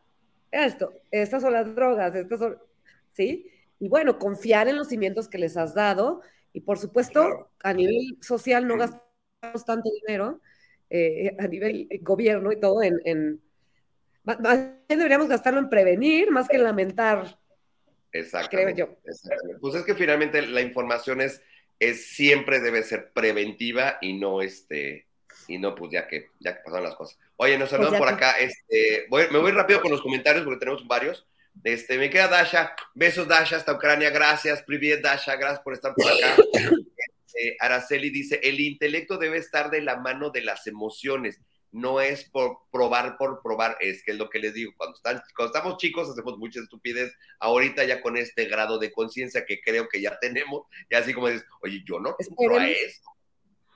[0.51, 2.57] esto, estas son las drogas, estas son,
[3.13, 3.49] ¿sí?
[3.79, 6.21] Y bueno, confiar en los cimientos que les has dado
[6.53, 10.41] y por supuesto, a nivel social no gastamos tanto dinero,
[10.89, 13.41] eh, a nivel gobierno y todo, en, en
[14.23, 17.39] más deberíamos gastarlo en prevenir más que en lamentar.
[18.11, 19.59] Exactamente, creo yo.
[19.61, 21.41] Pues es que finalmente la información es,
[21.79, 25.07] es siempre debe ser preventiva y no este
[25.47, 27.17] y no pues ya que ya que pasaron las cosas.
[27.37, 30.87] Oye, nos saludan pues por acá, este, me voy rápido con los comentarios porque tenemos
[30.87, 31.25] varios.
[31.63, 36.05] Este, me queda Dasha, besos Dasha hasta Ucrania, gracias, Privet Dasha, gracias por estar por
[36.05, 36.35] acá.
[37.33, 41.39] Este, Araceli dice, el intelecto debe estar de la mano de las emociones,
[41.71, 45.21] no es por probar por probar, es que es lo que les digo, cuando, están,
[45.35, 49.87] cuando estamos chicos hacemos mucha estupidez, ahorita ya con este grado de conciencia que creo
[49.87, 53.01] que ya tenemos, y así como dices, oye, yo no entro a eso,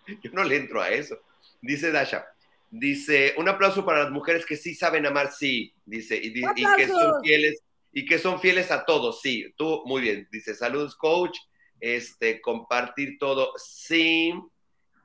[0.21, 1.19] yo no le entro a eso.
[1.65, 2.25] Dice Dasha,
[2.69, 6.87] dice, un aplauso para las mujeres que sí saben amar, sí, dice, y, y que
[6.87, 7.61] son fieles
[7.95, 9.53] y que son fieles a todos, sí.
[9.55, 11.37] Tú, muy bien, dice, saludos, coach.
[11.79, 14.33] Este, compartir todo, sí.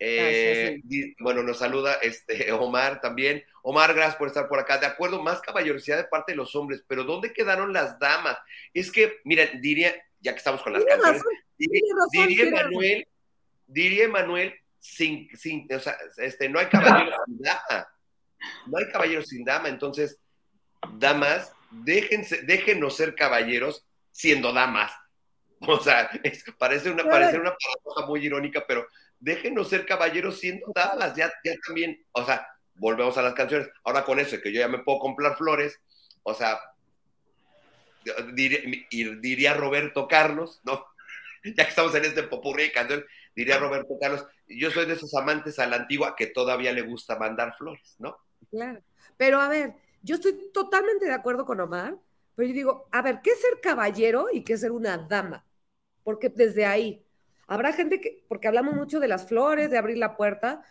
[0.01, 0.81] Eh,
[1.21, 3.45] bueno, nos saluda este Omar también.
[3.63, 4.79] Omar, gracias por estar por acá.
[4.79, 8.37] De acuerdo, más caballerosidad de parte de los hombres, pero ¿dónde quedaron las damas?
[8.75, 11.23] Es que, mira, diría, ya que estamos con las canciones,
[11.57, 13.07] diría, Manuel,
[13.69, 17.89] diría Manuel, sin, sin, o sea, este, no hay caballeros sin dama.
[18.67, 20.19] No hay caballeros sin dama, entonces,
[20.95, 24.93] damas, déjense, déjenos ser caballeros siendo damas.
[25.61, 26.11] O sea,
[26.59, 28.87] parece, una, parece una paradoja muy irónica, pero
[29.19, 31.15] déjenos ser caballeros siendo damas.
[31.15, 33.69] Ya, ya también, o sea, volvemos a las canciones.
[33.85, 35.79] Ahora con eso, que yo ya me puedo comprar flores,
[36.23, 36.59] o sea,
[38.33, 38.61] diría,
[39.21, 40.87] diría Roberto Carlos, ¿no?
[41.43, 43.07] Ya que estamos en este popurrí de canciones,
[43.41, 47.19] diría Roberto Carlos, yo soy de esos amantes a la antigua que todavía le gusta
[47.19, 48.19] mandar flores, ¿no?
[48.51, 48.83] Claro.
[49.17, 51.97] Pero a ver, yo estoy totalmente de acuerdo con Omar,
[52.35, 55.47] pero yo digo, a ver, ¿qué es ser caballero y qué es ser una dama?
[56.05, 57.03] Porque desde ahí,
[57.47, 60.63] habrá gente que, porque hablamos mucho de las flores, de abrir la puerta,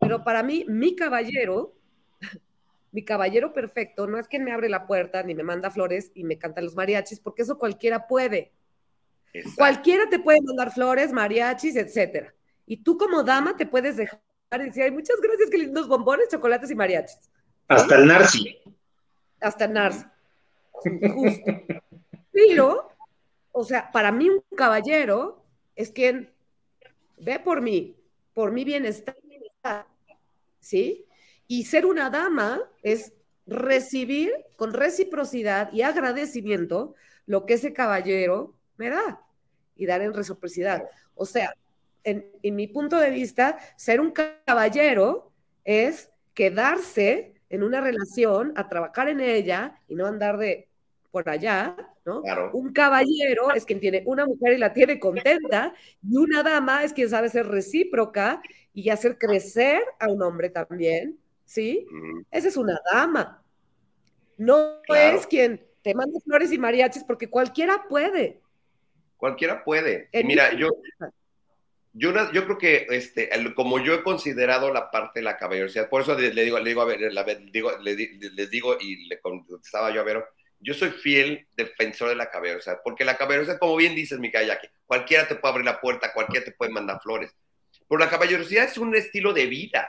[0.00, 1.72] pero para mí, mi caballero,
[2.90, 6.24] mi caballero perfecto, no es quien me abre la puerta ni me manda flores y
[6.24, 8.55] me canta los mariachis, porque eso cualquiera puede.
[9.56, 12.32] Cualquiera te puede mandar flores, mariachis, etcétera.
[12.66, 14.20] Y tú como dama te puedes dejar
[14.52, 17.30] y decir, ay, muchas gracias, qué lindos bombones, chocolates y mariachis.
[17.68, 18.58] Hasta el Narci.
[19.40, 20.04] Hasta el Narci.
[20.72, 21.52] Justo.
[22.32, 22.90] Pero,
[23.52, 26.32] o sea, para mí un caballero es quien
[27.18, 27.96] ve por mí,
[28.34, 29.16] por mi bienestar,
[30.60, 31.06] ¿sí?
[31.46, 33.12] Y ser una dama es
[33.46, 36.94] recibir con reciprocidad y agradecimiento
[37.26, 39.20] lo que ese caballero me da
[39.76, 40.84] y dar en reciprocidad.
[41.14, 41.54] O sea,
[42.04, 45.32] en, en mi punto de vista, ser un caballero
[45.64, 50.68] es quedarse en una relación, a trabajar en ella y no andar de
[51.10, 51.74] por allá,
[52.04, 52.22] ¿no?
[52.52, 55.72] Un caballero es quien tiene una mujer y la tiene contenta,
[56.02, 58.42] y una dama es quien sabe ser recíproca
[58.74, 61.86] y hacer crecer a un hombre también, ¿sí?
[62.30, 63.42] Esa es una dama.
[64.36, 68.42] No es quien te manda flores y mariachis porque cualquiera puede.
[69.16, 70.08] Cualquiera puede.
[70.24, 70.68] mira, yo,
[71.92, 76.02] yo, yo creo que este, como yo he considerado la parte de la caballerosidad, por
[76.02, 80.04] eso le, digo, le digo, a ver, digo, les digo y le contestaba yo a
[80.04, 80.26] Vero,
[80.60, 84.70] yo soy fiel defensor de la caballerosidad, porque la caballerosidad, como bien dices, Micaela, que
[84.84, 87.34] cualquiera te puede abrir la puerta, cualquiera te puede mandar flores,
[87.88, 89.88] pero la caballerosidad es un estilo de vida.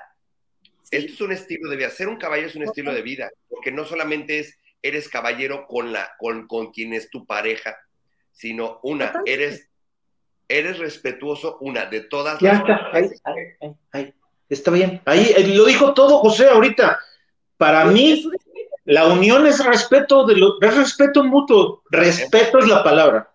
[0.89, 1.89] Esto es un estilo de vida.
[1.89, 5.91] Ser un caballero es un estilo de vida, porque no solamente es eres caballero con,
[5.91, 7.77] la, con, con quien es tu pareja,
[8.37, 9.67] sino una, eres
[10.47, 14.13] eres respetuoso, una, de todas ya está, ahí, ahí, ahí,
[14.47, 15.01] está bien.
[15.05, 16.99] Ahí eh, lo dijo todo José ahorita.
[17.57, 18.23] Para mí,
[18.85, 21.83] la unión es respeto, de lo, es respeto mutuo.
[21.89, 23.33] Respeto es la palabra.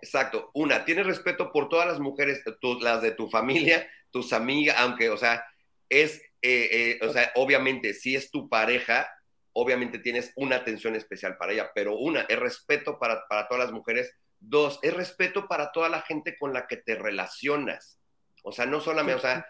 [0.00, 0.50] Exacto.
[0.52, 2.44] Una, tienes respeto por todas las mujeres,
[2.80, 5.42] las de tu familia, tus amigas, aunque, o sea,
[5.88, 9.08] es, eh, eh, o sea, obviamente, si es tu pareja,
[9.52, 13.72] obviamente tienes una atención especial para ella, pero una, es respeto para, para todas las
[13.72, 17.98] mujeres Dos, es respeto para toda la gente con la que te relacionas.
[18.44, 19.46] O sea, no solamente, o sea,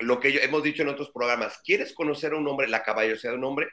[0.00, 3.38] lo que hemos dicho en otros programas, ¿quieres conocer a un hombre, la caballerosidad de
[3.38, 3.68] un hombre?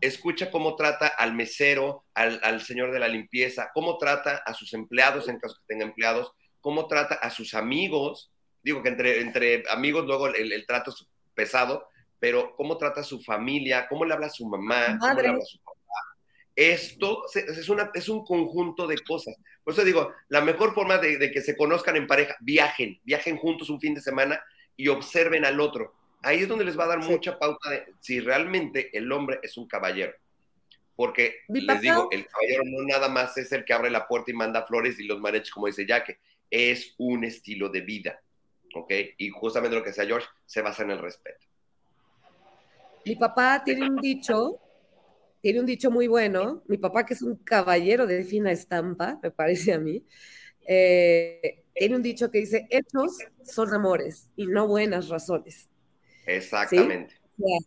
[0.00, 5.28] Escucha cómo trata al mesero, al, señor de la limpieza, cómo trata a sus empleados
[5.28, 8.32] en caso que tenga empleados, cómo trata a sus amigos.
[8.62, 11.88] Digo que entre, entre amigos luego el, trato es pesado,
[12.20, 15.42] pero cómo trata a su familia, cómo le habla a su mamá, cómo le habla
[15.42, 15.80] a su papá
[16.60, 19.34] esto es, una, es un conjunto de cosas.
[19.64, 23.70] Por eso digo, la mejor forma de, que se conozcan en pareja, viajen, viajen juntos
[23.70, 24.42] un fin de semana
[24.76, 25.94] y observen al otro.
[26.22, 29.56] Ahí es donde les va a dar mucha pauta de si realmente el hombre es
[29.56, 30.12] un caballero.
[30.96, 34.34] Porque les digo, el caballero no nada más es el que abre la puerta y
[34.34, 36.18] manda flores y los mariachis, como dice Jaque,
[36.50, 38.20] es un estilo de vida.
[38.74, 38.92] ¿Ok?
[39.16, 41.46] Y justamente lo que decía George se basa en el respeto.
[43.10, 44.60] Mi papá tiene un dicho
[45.40, 49.32] tiene un dicho muy bueno, mi papá que es un caballero de fina estampa, me
[49.32, 50.04] parece a mí,
[50.64, 55.68] eh, tiene un dicho que dice, hechos son amores y no buenas razones.
[56.24, 57.16] Exactamente.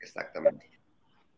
[0.02, 0.66] Exactamente.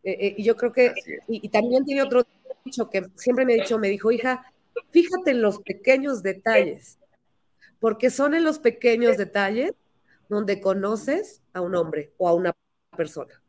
[0.04, 0.94] Eh, eh, y yo creo que,
[1.26, 2.24] y, también tiene otro
[2.64, 4.52] dicho que siempre me ha dicho, me dijo, hija,
[4.90, 7.00] fíjate en los pequeños detalles,
[7.80, 9.72] porque son en los pequeños detalles
[10.28, 12.54] donde conoces a un hombre o a una
[12.96, 13.42] persona.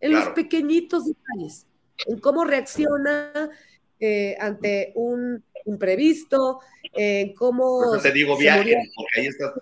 [0.00, 1.66] En los pequeñitos detalles
[2.06, 3.50] en cómo reacciona
[3.98, 6.60] eh, ante un imprevisto,
[6.92, 7.82] en cómo...
[7.82, 9.54] Por eso te digo viajen, porque ahí está.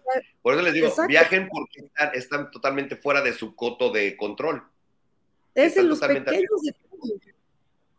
[0.43, 4.63] Por eso les digo, viajen porque están, totalmente fuera de su coto de control.
[5.55, 7.35] Es en los pequeños detalles,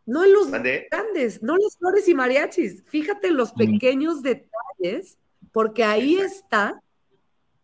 [0.05, 2.83] no en los grandes, no los flores y mariachis.
[2.87, 5.17] Fíjate en los pequeños detalles,
[5.51, 6.81] porque ahí está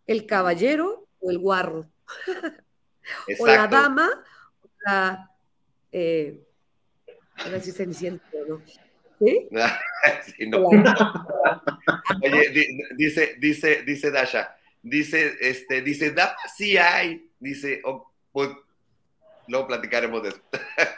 [0.05, 1.89] el caballero o el guarro.
[3.39, 4.23] o la dama,
[4.85, 5.31] la...
[5.91, 6.45] Eh,
[7.37, 8.61] Ahora sí Cenicienta, ¿no?
[9.19, 9.49] ¿Sí?
[10.37, 10.67] sí no.
[12.21, 18.49] Oye, dice, dice, dice Dasha, dice, este, dice, da, sí hay, dice, oh, pues,
[19.47, 20.41] luego platicaremos de eso.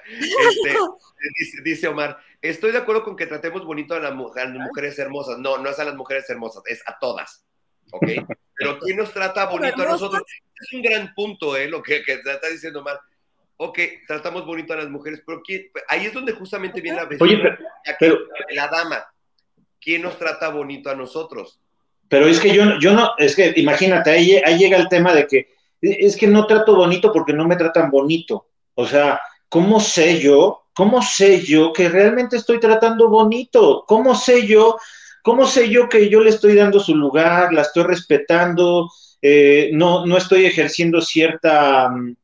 [1.39, 5.37] Este, dice, Omar, estoy de acuerdo con que tratemos bonito a, las mujeres hermosas.
[5.37, 7.43] No, no es a las mujeres hermosas, es a todas.
[7.91, 8.05] ¿Ok?
[8.55, 10.23] Pero ¿quién nos trata bonito a nosotros?
[10.55, 11.67] Es un gran punto, ¿eh?
[11.67, 12.99] Lo que, que está diciendo Omar
[13.57, 15.41] ok, tratamos bonito a las mujeres, pero
[15.87, 17.41] ahí es donde justamente viene la Oye,
[17.99, 18.19] pero,
[18.51, 19.05] la dama.
[19.79, 21.59] ¿Quién nos trata bonito a nosotros?
[22.09, 25.27] Pero es que yo, yo no, es que imagínate, ahí, ahí llega el tema de
[25.27, 25.49] que
[25.81, 28.47] es que no trato bonito porque no me tratan bonito.
[28.73, 30.63] O sea, ¿cómo sé yo?
[30.73, 33.83] ¿Cómo sé yo que realmente estoy tratando bonito?
[33.87, 34.77] ¿Cómo sé yo?
[35.23, 38.89] ¿Cómo sé yo que yo le estoy dando su lugar, la estoy respetando,
[39.21, 42.15] eh, no, no estoy ejerciendo cierta, mm,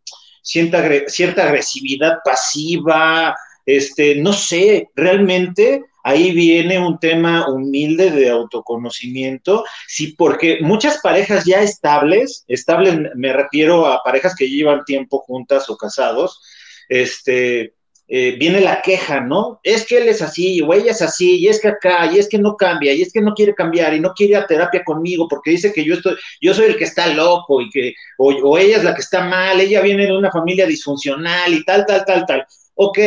[0.44, 3.36] cierta, cierta agresividad pasiva,
[3.66, 11.46] este, no sé, realmente ahí viene un tema humilde de autoconocimiento, sí, porque muchas parejas
[11.46, 16.42] ya estables, estables me refiero a parejas que llevan tiempo juntas o casados,
[16.90, 17.74] este,
[18.16, 19.60] eh, viene la queja, ¿no?
[19.64, 22.30] Es que él es así, o ella es así, y es que acá, y es
[22.30, 24.84] que no cambia, y es que no quiere cambiar, y no quiere ir a terapia
[24.84, 28.56] conmigo porque dice que yo estoy, yo soy el que está loco, y que, o,
[28.60, 32.06] ella es la que está mal, ella viene de una familia disfuncional, y tal, tal,
[32.06, 32.46] tal, tal.
[32.76, 33.00] Ok,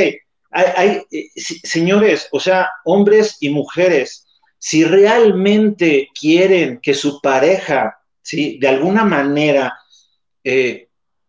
[0.50, 4.26] hay, eh, señores, o sea, hombres y mujeres,
[4.58, 8.58] si realmente quieren que su pareja, ¿sí?
[8.58, 9.72] De alguna manera
[10.42, 10.88] eh,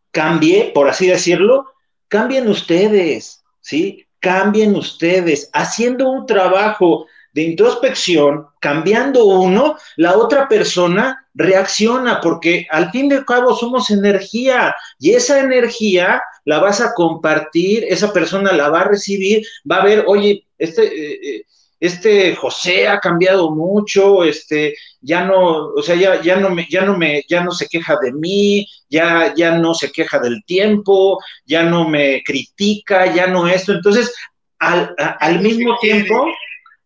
[0.09, 1.67] cambie, por así decirlo,
[2.07, 3.36] cambien ustedes,
[3.67, 4.07] ¿sí?
[4.21, 12.89] Cambien ustedes, haciendo un trabajo de introspección, cambiando uno, la otra persona reacciona, porque al
[12.91, 18.69] fin de cabo somos energía y esa energía la vas a compartir, esa persona la
[18.69, 21.43] va a recibir, va a ver, oye, este, eh, eh,
[21.79, 24.75] este José ha cambiado mucho, este,
[25.07, 27.97] ya no, o sea, ya, ya no me, ya no me, ya no se queja
[28.01, 33.47] de mí, ya, ya no se queja del tiempo, ya no me critica, ya no
[33.47, 33.71] esto.
[33.71, 34.13] Entonces,
[34.59, 36.27] al, al mismo tiempo,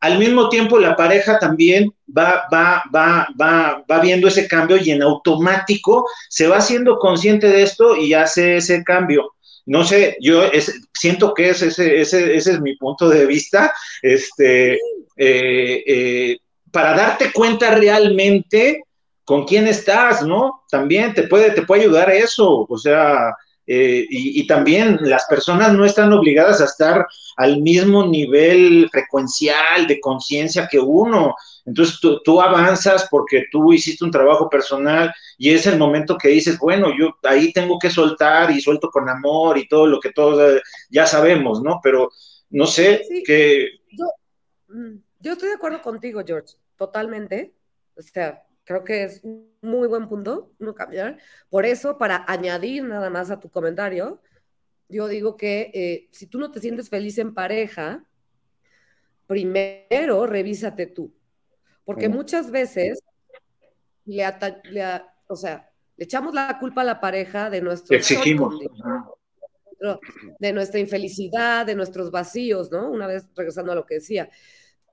[0.01, 4.91] al mismo tiempo la pareja también va, va, va, va, va viendo ese cambio y
[4.91, 9.31] en automático se va siendo consciente de esto y hace ese cambio.
[9.65, 10.43] No sé, yo
[10.93, 14.73] siento que ese, ese, ese, es mi punto de vista, este,
[15.17, 16.37] eh, eh,
[16.71, 18.83] para darte cuenta realmente
[19.23, 20.63] con quién estás, ¿no?
[20.69, 23.33] También te puede, te puede ayudar eso, o sea,
[23.67, 27.07] eh, y, también las personas no están obligadas a estar
[27.37, 31.35] al mismo nivel frecuencial de conciencia que uno.
[31.65, 36.57] Entonces tú, avanzas porque tú hiciste un trabajo personal y es el momento que dices,
[36.59, 40.59] bueno, yo ahí tengo que soltar y suelto con amor y todo lo que todos
[40.89, 41.79] ya sabemos, ¿no?
[41.81, 42.11] Pero
[42.49, 43.69] no sé qué...
[44.67, 47.53] Mm, yo, estoy de acuerdo contigo, George, totalmente.
[47.95, 51.19] O sea, creo que es un muy buen punto no cambiar.
[51.47, 54.19] Por eso, para añadir nada más a tu comentario,
[54.89, 58.03] yo digo que eh, si tú no te sientes feliz en pareja,
[59.27, 61.13] primero revísate tú.
[61.85, 63.03] Porque muchas veces
[64.05, 64.25] le,
[65.27, 68.55] o sea, le echamos la culpa a la pareja de nuestro exigimos
[70.39, 72.89] de nuestra infelicidad, de nuestros vacíos, ¿no?
[72.89, 74.29] Una vez regresando a lo que decía.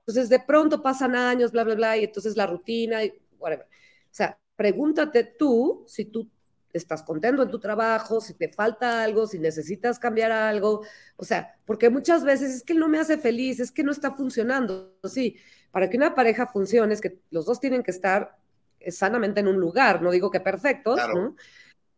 [0.09, 3.65] Entonces, de pronto pasan años, bla, bla, bla, y entonces la rutina, y whatever.
[3.65, 6.27] O sea, pregúntate tú si tú
[6.73, 10.81] estás contento en tu trabajo, si te falta algo, si necesitas cambiar algo,
[11.15, 14.15] o sea, porque muchas veces es que no me hace feliz, es que no está
[14.15, 14.95] funcionando.
[15.03, 15.37] Sí,
[15.71, 18.37] para que una pareja funcione es que los dos tienen que estar
[18.79, 21.35] eh, sanamente en un lugar, no digo que perfectos, ¿no?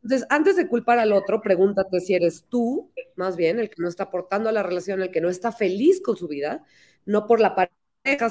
[0.04, 3.88] Entonces, antes de culpar al otro, pregúntate si eres tú, más bien, el que no
[3.88, 6.66] está aportando a la relación, el que no está feliz con su vida,
[7.06, 7.81] no por la pareja,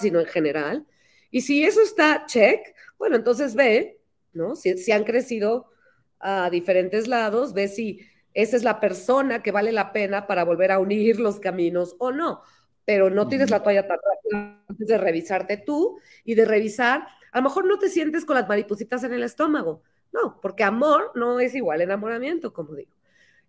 [0.01, 0.87] sino en general.
[1.31, 4.01] Y si eso está check, bueno, entonces ve,
[4.33, 4.57] ¿no?
[4.57, 5.71] Si, si han crecido
[6.19, 8.01] a diferentes lados, ve si
[8.35, 12.13] esa es la persona que vale la pena para volver a unir los caminos o
[12.13, 12.43] no.
[12.85, 17.07] Pero no tienes la toalla tan rápida antes de revisarte tú y de revisar.
[17.33, 19.83] A lo mejor no te sientes con las maripositas en el estómago.
[20.13, 22.93] No, porque amor no es igual enamoramiento, como digo.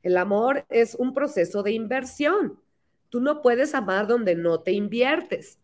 [0.04, 2.60] El amor es un proceso de inversión.
[3.10, 5.60] Tú no puedes amar donde no te inviertes.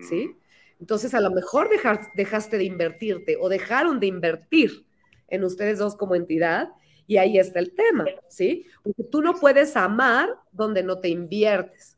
[0.00, 0.36] ¿Sí?
[0.80, 1.68] Entonces, a lo mejor
[2.14, 4.86] dejaste de invertirte o dejaron de invertir
[5.28, 6.70] en ustedes dos como entidad.
[7.06, 8.66] Y ahí está el tema, ¿sí?
[8.82, 11.96] Porque tú no puedes amar donde no te inviertes.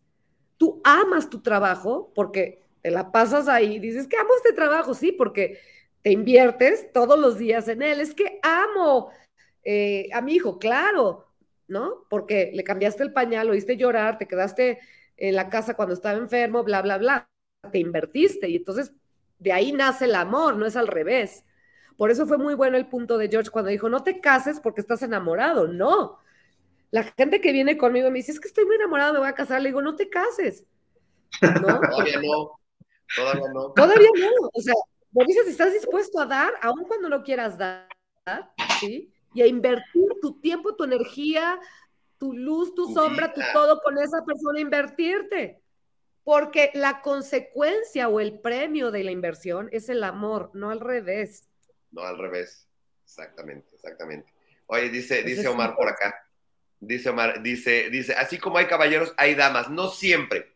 [0.56, 5.12] Tú amas tu trabajo porque te la pasas ahí, dices que amo este trabajo, sí,
[5.12, 5.58] porque
[6.02, 8.00] te inviertes todos los días en él.
[8.00, 9.10] Es que amo
[9.64, 11.26] eh, a mi hijo, claro,
[11.66, 12.06] ¿no?
[12.08, 14.78] Porque le cambiaste el pañal, lo oíste llorar, te quedaste
[15.16, 17.30] en la casa cuando estaba enfermo, bla, bla, bla.
[17.70, 18.92] Te invertiste y entonces
[19.38, 21.44] de ahí nace el amor, no es al revés.
[21.96, 24.80] Por eso fue muy bueno el punto de George cuando dijo, no te cases porque
[24.80, 25.68] estás enamorado.
[25.68, 26.18] No.
[26.90, 29.34] La gente que viene conmigo me dice, es que estoy muy enamorado, me voy a
[29.34, 29.60] casar.
[29.60, 30.64] Le digo, no te cases.
[31.42, 31.80] ¿No?
[31.90, 32.58] Todavía no.
[33.14, 33.72] Todavía no.
[33.72, 34.48] Todavía no.
[34.52, 34.74] O sea,
[35.12, 37.88] me dices, estás dispuesto a dar, aun cuando no quieras dar,
[38.78, 39.12] ¿sí?
[39.34, 41.58] Y a invertir tu tiempo, tu energía,
[42.18, 45.62] tu luz, tu, sombra, tu todo con esa persona, invertirte.
[46.30, 51.50] Porque la consecuencia o el premio de la inversión es el amor, no al revés
[51.92, 52.68] no al revés.
[53.04, 54.32] Exactamente, exactamente.
[54.66, 56.14] Oye, dice, dice Omar por acá.
[56.78, 59.68] Dice Omar, dice, dice, así como hay caballeros, hay damas.
[59.68, 60.54] No siempre.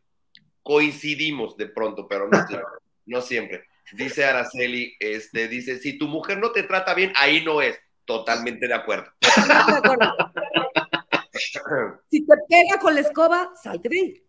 [0.63, 2.69] Coincidimos de pronto, pero no siempre.
[3.07, 3.67] No siempre.
[3.93, 7.79] Dice Araceli, este, dice, si tu mujer no te trata bien, ahí no es.
[8.07, 9.13] Totalmente de acuerdo.
[12.11, 14.24] si te pega con la escoba, salte bien.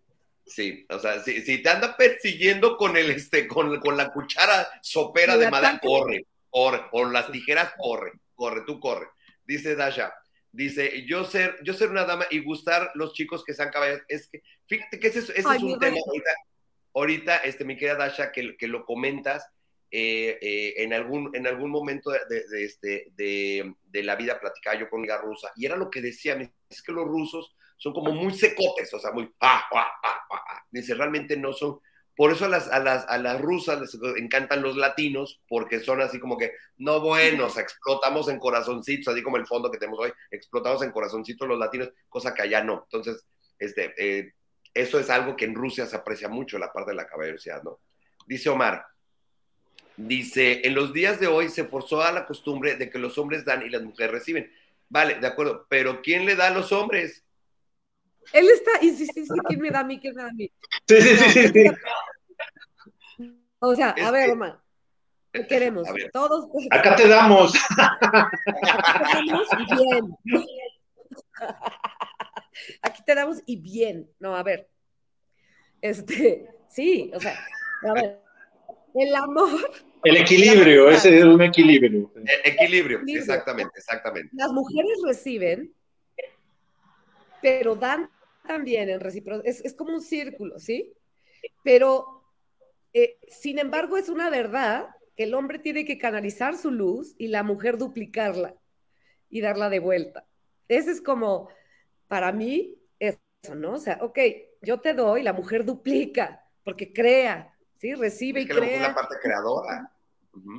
[0.45, 5.37] Sí, o sea, si, te anda persiguiendo con el este, con, con la cuchara sopera
[5.37, 9.07] de madera, corre corre, o las tijeras, corre, corre, tú corre.
[9.43, 10.13] Dice Dasha,
[10.53, 14.29] dice, yo ser, yo ser una dama y gustar los chicos que sean caballeros, es
[14.29, 15.97] que, fíjate que ese, es un tema
[16.93, 19.45] ahorita, este, mi querida Dasha, que, que lo comentas,
[19.91, 24.89] eh, eh, en, algún, en algún momento de, este, de, de, la vida platicaba yo
[24.89, 26.37] con una rusa, y era lo que decía,
[26.69, 30.93] es que los rusos son como muy secotes, o sea, muy, ah, ah, ah, dice,
[30.93, 31.79] realmente no son,
[32.15, 36.01] por eso a las, a las, a las rusas les encantan los latinos, porque son
[36.01, 40.13] así como que, no buenos, explotamos en corazoncitos, así como el fondo que tenemos hoy,
[40.31, 42.83] explotamos en corazoncitos los latinos, cosa que allá no.
[42.83, 43.25] Entonces,
[43.59, 44.33] este, eh,
[44.73, 47.79] eso es algo que en Rusia se aprecia mucho, la parte de la caballerosidad, ¿no?
[48.25, 48.85] Dice Omar,
[49.97, 53.43] dice, en los días de hoy se forzó a la costumbre de que los hombres
[53.43, 54.51] dan y las mujeres reciben.
[54.87, 57.24] Vale, de acuerdo, pero ¿quién le da a los hombres?
[58.33, 59.99] Él está insistiendo, ¿quién me da a mí?
[59.99, 60.51] ¿Quién me da a mí?
[60.87, 61.65] Sí, sí, sí, sí.
[63.59, 64.59] O sea, a ver, Omar.
[65.31, 65.87] ¿Qué queremos?
[66.13, 66.47] Todos.
[66.71, 67.53] Acá te damos.
[69.59, 70.17] y bien.
[72.81, 74.09] Aquí te damos y bien.
[74.19, 74.69] No, a ver.
[75.81, 77.37] Este, sí, o sea,
[77.83, 78.21] a ver.
[78.93, 79.49] El amor.
[80.05, 82.13] El equilibrio, ese es un equilibrio.
[82.43, 84.29] equilibrio, exactamente, exactamente.
[84.33, 85.73] Las mujeres reciben,
[87.45, 88.09] pero dan
[88.47, 89.45] también en reciprocidad.
[89.45, 90.95] Es, como un círculo, ¿sí?
[91.63, 92.23] Pero,
[92.91, 97.27] eh, sin embargo, es una verdad que el hombre tiene que canalizar su luz y
[97.27, 98.55] la mujer duplicarla
[99.29, 100.25] y darla de vuelta.
[100.67, 101.49] Ese es como,
[102.07, 103.19] para mí, eso,
[103.53, 103.73] ¿no?
[103.73, 104.17] O sea, ok,
[104.63, 107.93] yo te doy, la mujer duplica, porque crea, ¿sí?
[107.93, 108.75] Recibe y crea.
[108.75, 109.91] Es la parte creadora.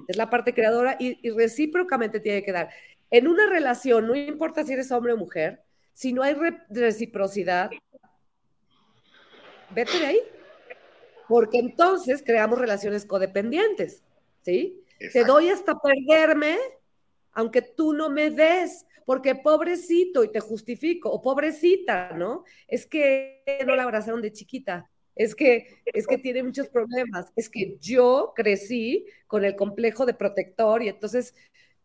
[0.07, 2.71] Es la parte creadora y, y recíprocamente tiene que dar.
[3.11, 5.66] En una relación, no importa si eres hombre o mujer,
[5.97, 6.37] si no hay
[6.69, 7.71] reciprocidad,
[9.71, 10.21] vete de ahí.
[11.27, 14.05] Porque entonces creamos relaciones codependientes,
[14.43, 14.85] ¿sí?
[15.13, 16.59] Te doy hasta perderme,
[17.33, 22.45] aunque tú no me des, porque pobrecito, y te justifico, o pobrecita, ¿no?
[22.69, 27.49] Es que no la abrazaron de chiquita, es que, es que tiene muchos problemas, es
[27.49, 31.35] que yo crecí con el complejo de protector y entonces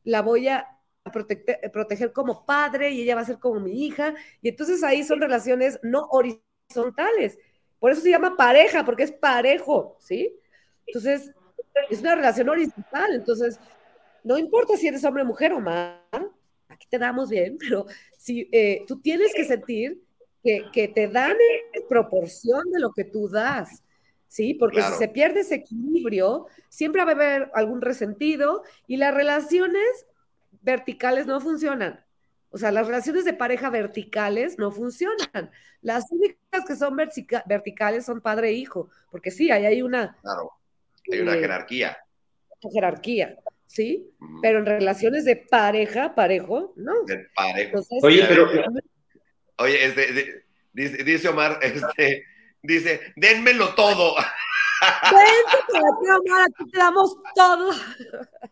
[0.04, 4.14] la voy a proteger como padre y ella va a ser como mi hija.
[4.42, 7.38] Y entonces ahí son relaciones no horizontales.
[7.80, 10.36] Por eso se llama pareja, porque es parejo, ¿sí?
[10.86, 11.32] Entonces,
[11.90, 13.16] es una relación horizontal.
[13.16, 13.60] Entonces,
[14.24, 16.00] no importa si eres hombre, mujer o mar,
[16.68, 17.86] aquí te damos bien, pero
[18.18, 20.02] si eh, tú tienes que sentir
[20.44, 21.38] que, que, te dan
[21.74, 23.84] en proporción de lo que tú das.
[24.28, 24.54] ¿sí?
[24.54, 30.06] Porque si se pierde ese equilibrio, siempre va a haber algún resentido y las relaciones
[30.62, 32.04] verticales no funcionan.
[32.50, 35.52] O sea, las relaciones de pareja verticales no funcionan.
[35.82, 40.18] Las únicas que son verticales son padre e hijo, porque sí, ahí hay una...
[40.22, 40.52] Claro,
[41.12, 41.98] hay una eh, jerarquía.
[42.74, 44.12] Jerarquía, ¿sí?
[44.42, 47.04] Pero en relaciones de pareja, parejo, ¿no?
[47.06, 47.82] De parejo.
[48.02, 48.48] oye, pero...
[49.58, 52.26] Oye, este, dice, dice Omar, este,
[52.64, 54.16] Dice, dénmelo todo.
[54.82, 57.72] Vente para aquí te damos todo.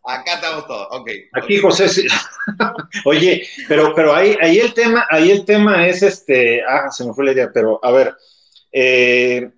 [0.03, 1.09] Acá estamos todos, ok.
[1.33, 1.87] Aquí José,
[3.05, 7.13] oye, pero, pero ahí, ahí el tema, ahí el tema es este, ah, se me
[7.13, 8.15] fue la idea, pero a ver,
[8.71, 9.51] eh,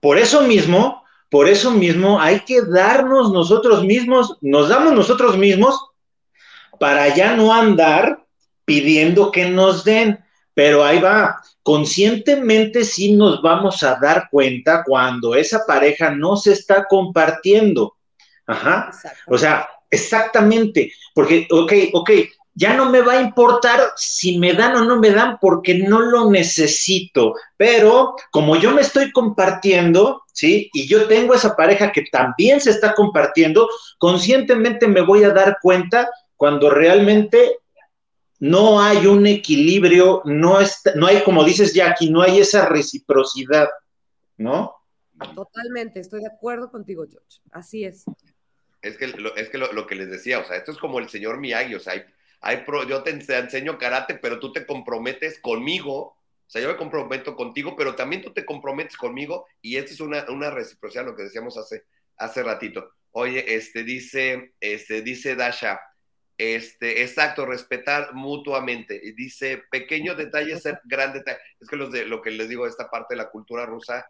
[0.00, 5.80] por eso mismo, por eso mismo hay que darnos nosotros mismos, nos damos nosotros mismos
[6.78, 8.22] para ya no andar
[8.66, 10.22] pidiendo que nos den,
[10.56, 16.52] pero ahí va, conscientemente sí nos vamos a dar cuenta cuando esa pareja no se
[16.52, 17.94] está compartiendo.
[18.46, 18.90] Ajá.
[19.26, 22.10] O sea, exactamente, porque, ok, ok,
[22.54, 26.00] ya no me va a importar si me dan o no me dan porque no
[26.00, 30.70] lo necesito, pero como yo me estoy compartiendo, ¿sí?
[30.72, 33.68] Y yo tengo esa pareja que también se está compartiendo,
[33.98, 37.58] conscientemente me voy a dar cuenta cuando realmente
[38.38, 40.58] no hay un equilibrio, no,
[40.94, 43.68] no hay, como dices Jackie, no hay esa reciprocidad,
[44.36, 44.74] ¿no?
[45.34, 47.40] Totalmente, estoy de acuerdo contigo, George.
[47.50, 48.04] Así es.
[48.82, 51.08] Es que, lo, es que lo, que les decía, o sea, esto es como el
[51.08, 52.04] señor Miyagi, o sea, hay,
[52.40, 57.34] hay yo te enseño karate, pero tú te comprometes conmigo, o sea, yo me comprometo
[57.34, 61.24] contigo, pero también tú te comprometes conmigo, y esta es una, una reciprocidad, lo que
[61.24, 61.84] decíamos hace,
[62.18, 62.92] hace ratito.
[63.12, 65.80] Oye, este dice, este dice Dasha,
[66.38, 69.00] este, exacto, respetar mutuamente.
[69.02, 71.38] Y dice, pequeño detalle, ser gran detalle.
[71.60, 74.06] Es que los de, lo que les digo, esta parte de la cultura rusa,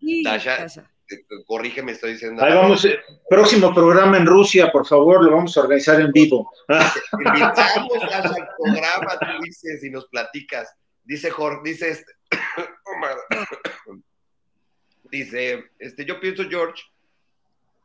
[0.00, 2.42] Dasha, eh, corrígeme, estoy diciendo.
[2.44, 2.98] Ahí vamos, eh,
[3.28, 6.50] próximo programa en Rusia, por favor, lo vamos a organizar en vivo.
[7.12, 7.58] Invitamos
[8.12, 10.74] al programa, tú dices, y nos platicas.
[11.04, 12.12] Dice Jorge, dice este,
[15.10, 16.82] dice, este, yo pienso, George,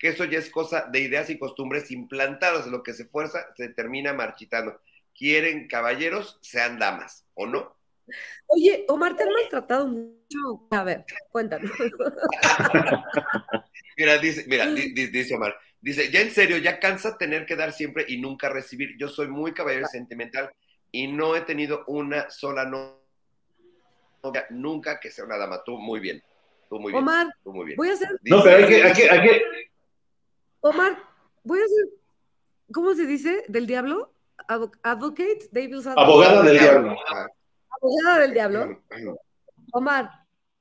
[0.02, 3.69] que eso ya es cosa de ideas y costumbres implantadas, lo que se fuerza se
[3.69, 4.82] termina marchitando.
[5.15, 7.78] Quieren caballeros, sean damas, ¿o no?
[8.48, 10.68] Oye, Omar, te han maltratado mucho.
[10.72, 11.69] A ver, cuéntanos.
[13.98, 18.03] mira, dice, mira, dice Omar, dice, ya en serio, ya cansa tener que dar siempre
[18.07, 18.98] y nunca recibir.
[18.98, 20.52] Yo soy muy caballero sentimental
[20.91, 25.61] y no he tenido una sola novia, nunca que sea una dama.
[25.64, 26.23] Tú muy bien.
[26.68, 27.03] Tú muy bien.
[27.03, 27.78] Omar, tú muy bien.
[27.78, 28.10] voy a hacer.
[28.23, 29.70] no, pero hay que, hay que, hay que
[30.61, 30.97] Omar,
[31.43, 31.85] voy a hacer,
[32.71, 33.43] ¿cómo se dice?
[33.47, 34.13] ¿Del diablo?
[34.47, 36.95] Advocate, David Abogada del diablo.
[37.69, 38.83] Abogada del diablo.
[39.73, 40.11] Omar,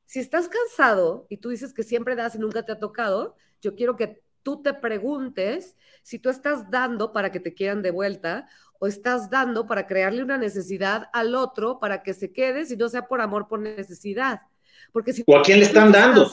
[0.07, 3.75] si estás cansado y tú dices que siempre das y nunca te ha tocado, yo
[3.75, 8.49] quiero que tú te preguntes si tú estás dando para que te quieran de vuelta
[8.79, 12.89] o estás dando para crearle una necesidad al otro para que se quede, si no
[12.89, 14.41] sea por amor, por necesidad.
[14.93, 16.31] Porque si ¿O a quién le están dando?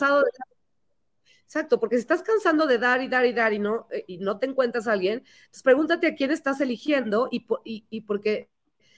[1.48, 4.18] Exacto, porque si estás cansando de dar y dar y dar y no, eh, y
[4.18, 8.50] no te encuentras a alguien, pues pregúntate a quién estás eligiendo y, y, porque,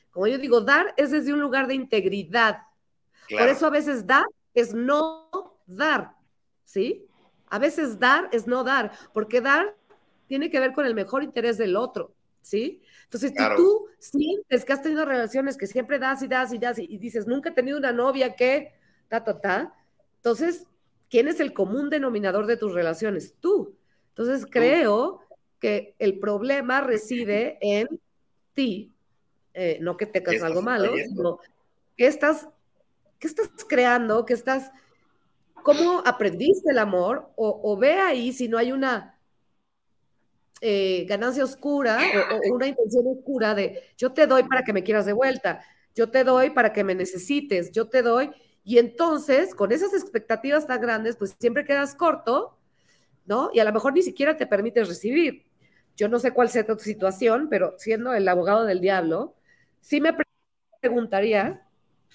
[0.09, 2.63] como yo digo, dar es desde un lugar de integridad.
[3.30, 6.15] Por eso a veces dar es no dar,
[6.63, 7.05] ¿sí?
[7.51, 9.76] A veces dar es no dar, porque dar
[10.26, 12.81] tiene que ver con el mejor interés del otro, ¿sí?
[13.03, 16.80] Entonces, si tú sientes que has tenido relaciones que siempre das y das y das
[16.80, 18.73] y, y dices, nunca he tenido una novia que,
[19.07, 19.76] ta, ta, ta,
[20.15, 20.65] entonces
[21.10, 23.36] ¿quién es el común denominador de tus relaciones?
[23.40, 23.76] Tú.
[24.10, 25.22] Entonces creo
[25.60, 27.88] que el problema reside en
[28.53, 28.94] ti,
[29.53, 31.40] eh, no que te tengas algo malo, sino
[31.98, 32.48] que estás,
[33.18, 34.26] ¿qué estás creando?
[34.26, 34.72] ¿Qué estás,
[35.64, 37.31] cómo aprendiste el amor?
[37.36, 39.19] O, ve ahí si no hay una
[40.61, 41.99] eh, ganancia oscura
[42.31, 45.61] o, una intención oscura de yo te doy para que me quieras de vuelta,
[45.95, 48.31] yo te doy para que me necesites, yo te doy
[48.64, 52.57] y entonces, con esas expectativas tan grandes, pues siempre quedas corto,
[53.26, 53.49] ¿no?
[53.53, 55.45] Y a lo mejor ni siquiera te permites recibir.
[55.95, 59.36] Yo no sé cuál sea tu situación, pero siendo el abogado del diablo,
[59.81, 60.15] sí me
[60.81, 61.65] preguntaría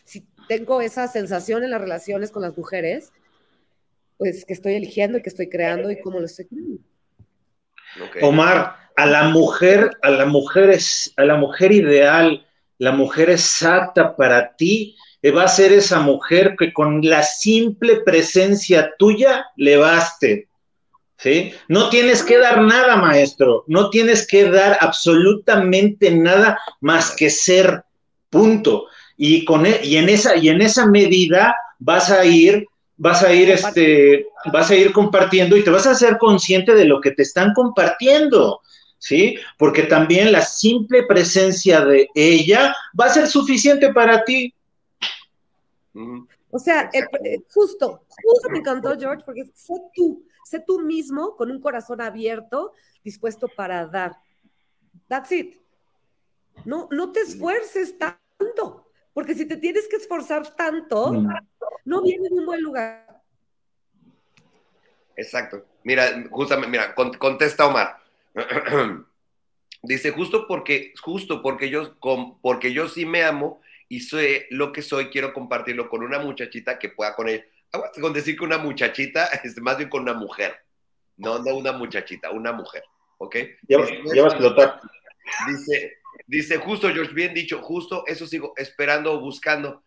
[0.05, 3.12] si tengo esa sensación en las relaciones con las mujeres,
[4.16, 6.79] pues que estoy eligiendo y que estoy creando y cómo lo estoy creando.
[8.23, 12.47] Omar, a la mujer, a la mujer es, a la mujer ideal,
[12.79, 14.97] la mujer exacta para ti,
[15.31, 20.49] va a ser esa mujer que con la simple presencia tuya le baste.
[21.17, 21.55] ¿Sí?
[21.69, 27.85] No tienes que dar nada, maestro, no tienes que dar absolutamente nada más que ser,
[28.29, 28.87] punto.
[29.17, 33.33] Y, con, e, y, en, esa, y en esa medida vas a ir, vas a
[33.33, 37.13] ir, este, vas a ir compartiendo y te vas a ser consciente de lo que
[37.13, 38.61] te están compartiendo.
[39.05, 39.37] ¿sí?
[39.59, 44.53] Porque también la simple presencia de ella va a ser suficiente para ti.
[46.51, 46.91] O sea,
[47.53, 52.73] justo, justo me encantó George, porque sé tú, sé tú mismo con un corazón abierto,
[53.05, 54.16] dispuesto para dar.
[55.09, 55.57] That's it.
[56.65, 61.12] No, no te esfuerces tanto, porque si te tienes que esforzar tanto,
[61.85, 63.23] no viene de un buen lugar.
[65.16, 65.65] Exacto.
[65.85, 67.99] Mira, justamente, mira, contesta Omar.
[69.83, 71.95] Dice, justo porque, justo porque yo,
[72.41, 76.78] porque yo sí me amo y soy lo que soy, quiero compartirlo con una muchachita
[76.78, 77.44] que pueda con él.
[78.01, 80.56] Con decir que una muchachita, es más bien con una mujer.
[81.16, 82.85] No, no una muchachita, una mujer.
[83.19, 83.36] ¿Ok?
[83.69, 84.81] Ya, va a explotar.
[85.48, 89.82] Dice, dice, justo, George, bien dicho, justo eso sigo esperando o buscando.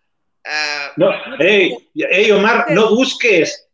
[0.45, 3.67] Ah, no, hey, hey, Omar, no busques.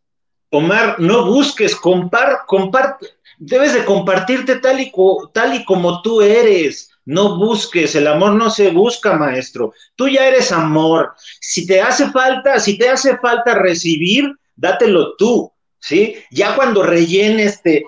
[0.50, 4.92] Omar, no busques, compar, comparte Debes de compartirte tal y,
[5.32, 6.90] tal y como tú eres.
[7.06, 9.74] No busques, el amor no se busca, maestro.
[9.94, 11.12] Tú ya eres amor.
[11.40, 16.16] Si te hace falta, si te hace falta recibir, dátelo tú, ¿sí?
[16.30, 17.84] Ya cuando rellenes, te,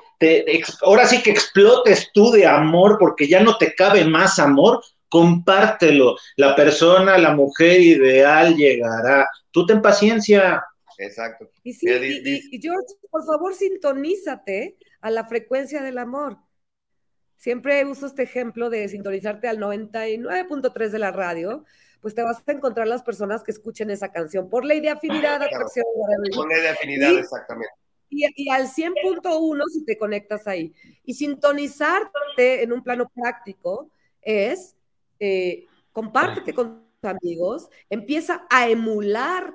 [0.82, 6.16] ahora sí que explotes tú de amor porque ya no te cabe más amor, compártelo.
[6.36, 9.28] La persona, la mujer ideal llegará.
[9.50, 10.62] Tú ten paciencia.
[10.98, 11.48] Exacto.
[11.62, 16.38] Y, sí, y George, por favor, sintonízate a la frecuencia del amor.
[17.36, 21.64] Siempre uso este ejemplo de sintonizarte al 99.3 de la radio,
[22.00, 25.42] pues te vas a encontrar las personas que escuchen esa canción por ley de afinidad,
[25.42, 25.84] atracción.
[26.34, 27.72] Por ley de afinidad, exactamente.
[28.08, 30.72] Y, al 100.1 si te conectas ahí.
[31.04, 33.90] Y sintonizarte en un plano práctico
[34.22, 34.76] es
[35.18, 39.54] eh, compártete con tus amigos, empieza a emular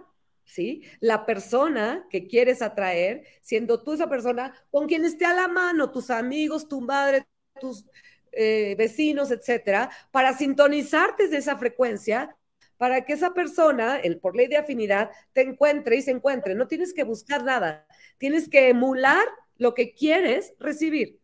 [0.52, 0.84] ¿sí?
[1.00, 5.92] La persona que quieres atraer, siendo tú esa persona con quien esté a la mano,
[5.92, 7.26] tus amigos, tu madre,
[7.62, 7.86] tus
[8.34, 12.36] eh, vecinos, etcétera, para sintonizarte de esa frecuencia,
[12.78, 16.56] para que esa persona, el, por ley de afinidad, te encuentre y se encuentre.
[16.56, 19.24] No tienes que buscar nada, tienes que emular
[19.58, 21.20] lo que quieres recibir.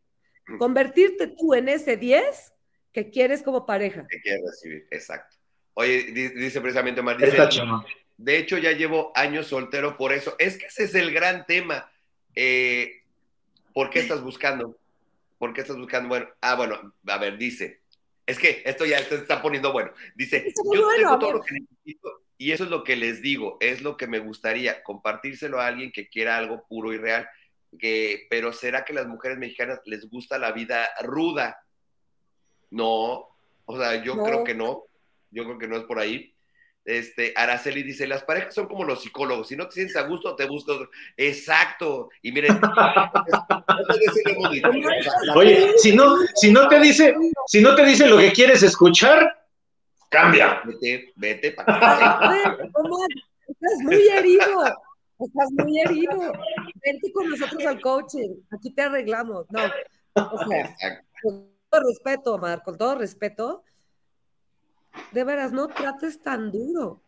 [0.60, 2.54] Convertirte tú en ese 10
[2.94, 4.06] que quieres como pareja.
[4.10, 5.36] Que quieres recibir, exacto.
[5.74, 6.04] Oye,
[6.36, 7.30] dice precisamente Martín.
[8.18, 10.36] De hecho, ya llevo años soltero por eso.
[10.40, 11.92] Es que ese es el gran tema.
[12.36, 13.04] Eh,
[13.74, 14.76] ¿Por qué estás buscando?
[15.38, 16.10] ¿Por qué estás buscando?
[16.10, 17.82] Bueno, ah, bueno, a ver, dice.
[18.26, 19.92] Es que esto ya se está poniendo bueno.
[20.16, 23.82] Dice, yo tengo todo lo que necesito y eso es lo que les digo, es
[23.82, 27.28] lo que me gustaría, compartírselo a alguien que quiera algo puro y real.
[27.80, 31.58] Que, pero ¿será que las mujeres mexicanas les gusta la vida ruda?
[32.70, 33.28] No,
[33.66, 34.84] o sea, yo creo que no,
[35.32, 36.34] yo creo que no es por ahí.
[36.88, 40.38] Este, Araceli dice, las parejas son como los psicólogos, si no te sientes a gusto,
[40.38, 40.78] te buscas.
[41.18, 42.10] Exacto.
[42.22, 42.62] Y miren,
[45.36, 47.14] oye, si no, si no te dice,
[47.46, 49.38] si no te dice lo que quieres escuchar,
[50.08, 50.62] cambia.
[50.64, 52.54] Vete, vete para
[53.50, 54.64] Estás muy herido.
[55.20, 56.32] Estás muy herido.
[56.86, 58.30] Vente con nosotros al coaching.
[58.50, 59.46] Aquí te arreglamos.
[59.50, 59.60] No.
[60.14, 60.74] O sea,
[61.22, 63.66] con todo respeto, Omar, con todo respeto,
[65.12, 67.02] de veras, no trates tan duro.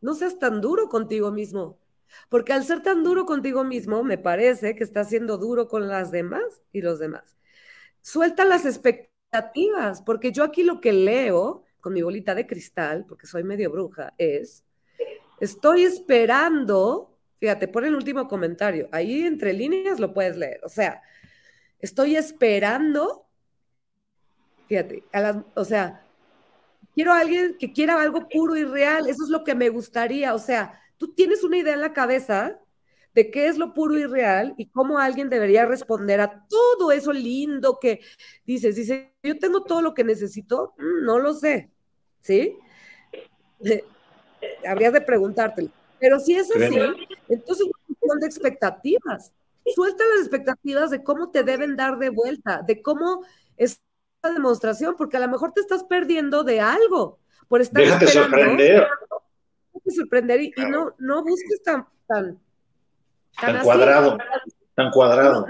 [0.00, 1.78] No seas tan duro contigo mismo.
[2.28, 6.10] Porque al ser tan duro contigo mismo, me parece que estás siendo duro con las
[6.10, 7.36] demás y los demás.
[8.02, 13.26] Suelta las expectativas, porque yo aquí lo que leo con mi bolita de cristal, porque
[13.26, 14.64] soy medio bruja, es,
[15.40, 21.02] estoy esperando, fíjate, por el último comentario, ahí entre líneas lo puedes leer, o sea,
[21.78, 23.26] estoy esperando,
[24.68, 25.04] fíjate,
[25.54, 26.04] o sea,
[27.00, 30.34] quiero a alguien que quiera algo puro y real, eso es lo que me gustaría,
[30.34, 32.60] o sea, tú tienes una idea en la cabeza
[33.14, 37.10] de qué es lo puro y real y cómo alguien debería responder a todo eso
[37.14, 38.00] lindo que
[38.44, 41.70] dices, dice, yo tengo todo lo que necesito, mm, no lo sé,
[42.20, 42.54] ¿sí?
[44.68, 45.70] Habrías de preguntártelo.
[45.98, 46.78] Pero si es así,
[47.30, 47.66] entonces
[48.06, 49.32] son de expectativas.
[49.74, 53.24] Suelta las expectativas de cómo te deben dar de vuelta, de cómo
[53.56, 53.80] es
[54.28, 57.18] demostración, porque a lo mejor te estás perdiendo de algo
[57.48, 58.86] por estar Déjate sorprender.
[59.72, 62.38] Déjate sorprender y, no, no busques tan, tan,
[63.40, 64.18] tan, cuadrado,
[64.74, 65.46] tan cuadrado.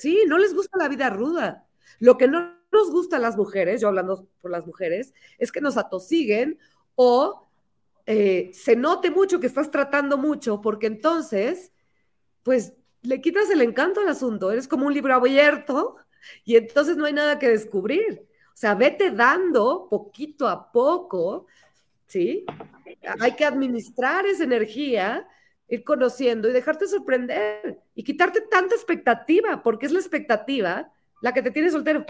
[0.00, 1.66] sí, no les gusta la vida ruda.
[1.98, 5.60] Lo que no nos gusta a las mujeres, yo hablando por las mujeres, es que
[5.60, 6.58] nos atosiguen
[6.94, 7.48] o
[8.06, 11.72] eh, se note mucho que estás tratando mucho, porque entonces,
[12.42, 15.96] pues le quitas el encanto al asunto, eres como un libro abierto
[16.44, 18.22] y entonces no hay nada que descubrir.
[18.48, 21.46] O sea, vete dando poquito a poco,
[22.06, 22.44] ¿sí?
[23.20, 25.28] Hay que administrar esa energía,
[25.68, 31.42] ir conociendo y dejarte sorprender y quitarte tanta expectativa, porque es la expectativa la que
[31.42, 32.04] te tiene soltero.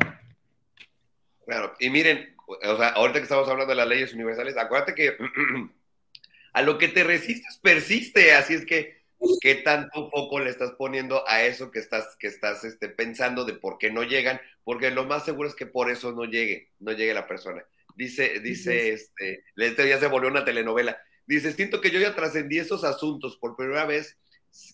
[1.44, 5.16] Claro, y miren, o sea, ahorita que estamos hablando de las leyes universales, acuérdate que
[6.52, 8.97] a lo que te resistes persiste, así es que
[9.40, 13.54] qué tanto foco le estás poniendo a eso que estás, que estás este, pensando de
[13.54, 16.92] por qué no llegan, porque lo más seguro es que por eso no llegue, no
[16.92, 17.64] llegue la persona.
[17.96, 20.98] Dice, dice, este, ya se volvió una telenovela.
[21.26, 24.16] Dice, siento que yo ya trascendí esos asuntos por primera vez,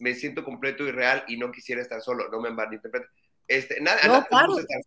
[0.00, 3.08] me siento completo y real y no quisiera estar solo, no me malinterpreten.
[3.48, 4.58] Este, nada, no, claro.
[4.58, 4.80] estar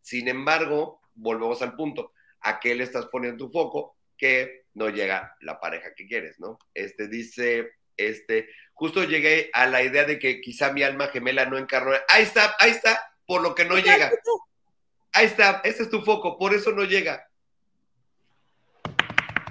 [0.00, 3.96] Sin embargo, volvemos al punto, ¿a qué le estás poniendo tu foco?
[4.16, 6.58] Que no llega la pareja que quieres, ¿no?
[6.74, 11.58] Este dice, este, justo llegué a la idea de que quizá mi alma gemela no
[11.58, 11.92] encarnó.
[12.08, 14.10] Ahí está, ahí está, por lo que no llega.
[15.12, 17.28] Ahí está, ese es tu foco, por eso no llega.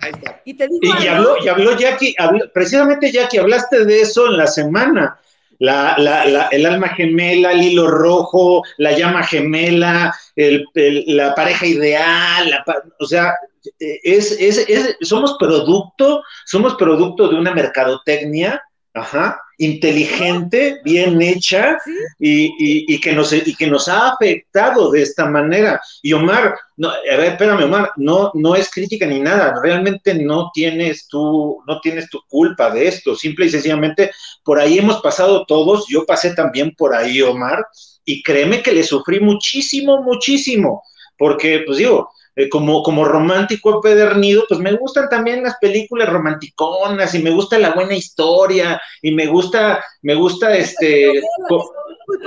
[0.02, 0.42] Ahí está.
[0.46, 2.16] Y, te digo y, habló, y habló Jackie,
[2.54, 5.20] precisamente Jackie, hablaste de eso en la semana.
[5.60, 10.66] La, la, el alma gemela, el hilo rojo, la llama gemela, el,
[11.08, 12.64] la pareja ideal,
[13.00, 13.34] o sea,
[13.80, 18.62] es, es, es, somos producto, somos producto de una mercadotecnia
[18.98, 21.78] Ajá, inteligente, bien hecha
[22.18, 25.80] y, que nos, y que nos ha afectado de esta manera.
[26.02, 30.50] Y Omar, no, a ver, espérame, Omar, no, no es crítica ni nada, realmente no
[30.52, 34.12] tienes tú, no tienes tu culpa de esto, simple y sencillamente
[34.44, 37.68] por ahí hemos pasado todos, yo pasé también por ahí, Omar,
[38.04, 40.82] y créeme que le sufrí muchísimo, muchísimo,
[41.20, 47.16] porque, pues digo, eh, como, como romántico empedernido, pues me gustan también las películas romanticonas
[47.16, 51.20] y me gusta la buena historia y me gusta, me gusta este,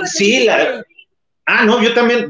[0.03, 0.83] sí, la,
[1.45, 2.27] ah, no, yo también,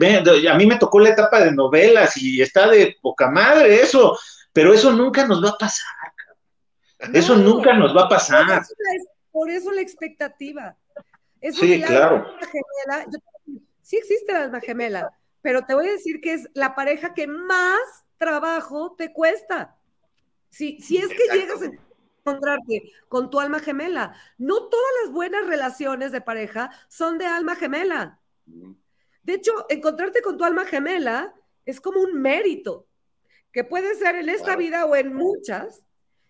[0.47, 4.15] a mí me tocó la etapa de novelas y está de poca madre eso,
[4.53, 6.13] pero eso nunca nos va a pasar,
[7.15, 8.61] eso nunca nos va a pasar.
[9.31, 10.75] Por eso la, expectativa.
[11.51, 12.27] sí, claro.
[13.81, 15.11] sí existe la alma gemela,
[15.41, 17.79] pero te voy a decir que es la pareja que más
[18.17, 19.77] trabajo te cuesta.
[20.49, 21.71] Si, si es que llegas a
[22.19, 27.55] encontrarte con tu alma gemela, no todas las buenas relaciones de pareja son de alma
[27.55, 28.19] gemela.
[29.23, 31.33] De hecho, encontrarte con tu alma gemela
[31.65, 32.87] es como un mérito,
[33.51, 35.85] que puede ser en esta vida o en muchas,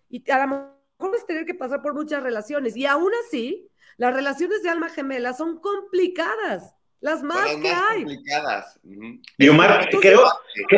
[0.10, 3.70] y a lo mejor vas a tener que pasar por muchas relaciones, y aún así,
[3.98, 6.76] las relaciones de alma gemela son complicadas.
[7.02, 8.04] Las más que hay.
[8.04, 8.80] Complicadas.
[9.38, 10.24] Y Omar, creo,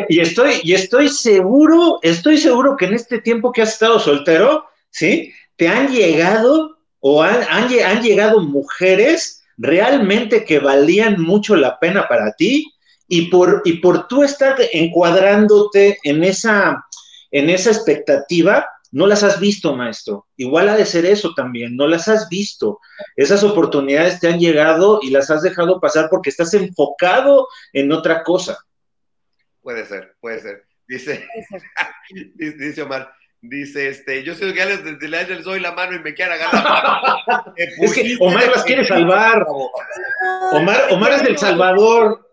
[0.08, 4.64] y estoy, y estoy seguro, estoy seguro que en este tiempo que has estado soltero,
[4.90, 5.32] ¿sí?
[5.56, 12.32] Te han llegado o han, han, llegado mujeres realmente que valían mucho la pena para
[12.32, 12.72] ti
[13.06, 16.82] y por, y por tú estar encuadrándote en esa,
[17.30, 20.28] en esa expectativa, no las has visto, maestro.
[20.36, 22.78] Igual ha de ser eso también, no las has visto.
[23.16, 28.22] Esas oportunidades te han llegado y las has dejado pasar porque estás enfocado en otra
[28.22, 28.56] cosa.
[29.60, 30.64] Puede ser, puede ser.
[30.86, 31.26] Dice,
[32.38, 36.14] dice Omar, dice, este, yo soy Gales desde la les doy la mano y me
[36.14, 37.52] quieren agarrar.
[37.56, 39.44] es que Omar las quiere salvar.
[40.52, 42.30] Omar, Omar es del Salvador.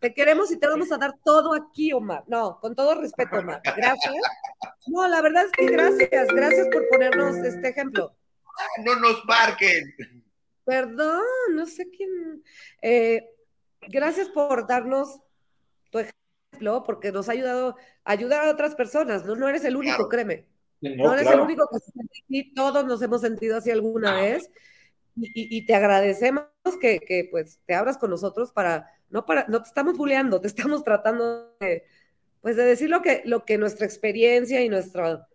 [0.00, 2.24] Te queremos y te vamos a dar todo aquí, Omar.
[2.26, 3.60] No, con todo respeto, Omar.
[3.76, 4.14] Gracias.
[4.86, 8.16] No, la verdad es que gracias, gracias por ponernos este ejemplo.
[8.84, 9.94] No nos marquen.
[10.64, 11.22] Perdón,
[11.52, 12.42] no sé quién.
[12.80, 13.28] Eh,
[13.88, 15.20] gracias por darnos
[15.90, 19.24] tu ejemplo, porque nos ha ayudado a ayudar a otras personas.
[19.26, 20.46] No, no eres el único, créeme.
[20.80, 22.54] No, eres el único que se aquí.
[22.54, 24.50] Todos nos hemos sentido así alguna vez.
[25.14, 26.44] Y, te agradecemos
[26.80, 30.48] que, que, pues te abras con nosotros para no para, no te estamos buleando, te
[30.48, 31.84] estamos tratando de,
[32.40, 35.26] pues de decir lo que, lo que nuestra experiencia y nuestro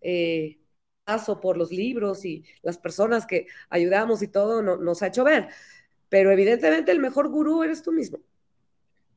[0.00, 0.58] eh,
[1.04, 5.48] paso por los libros y las personas que ayudamos y todo nos ha hecho ver.
[6.08, 8.20] Pero evidentemente el mejor gurú eres tú mismo.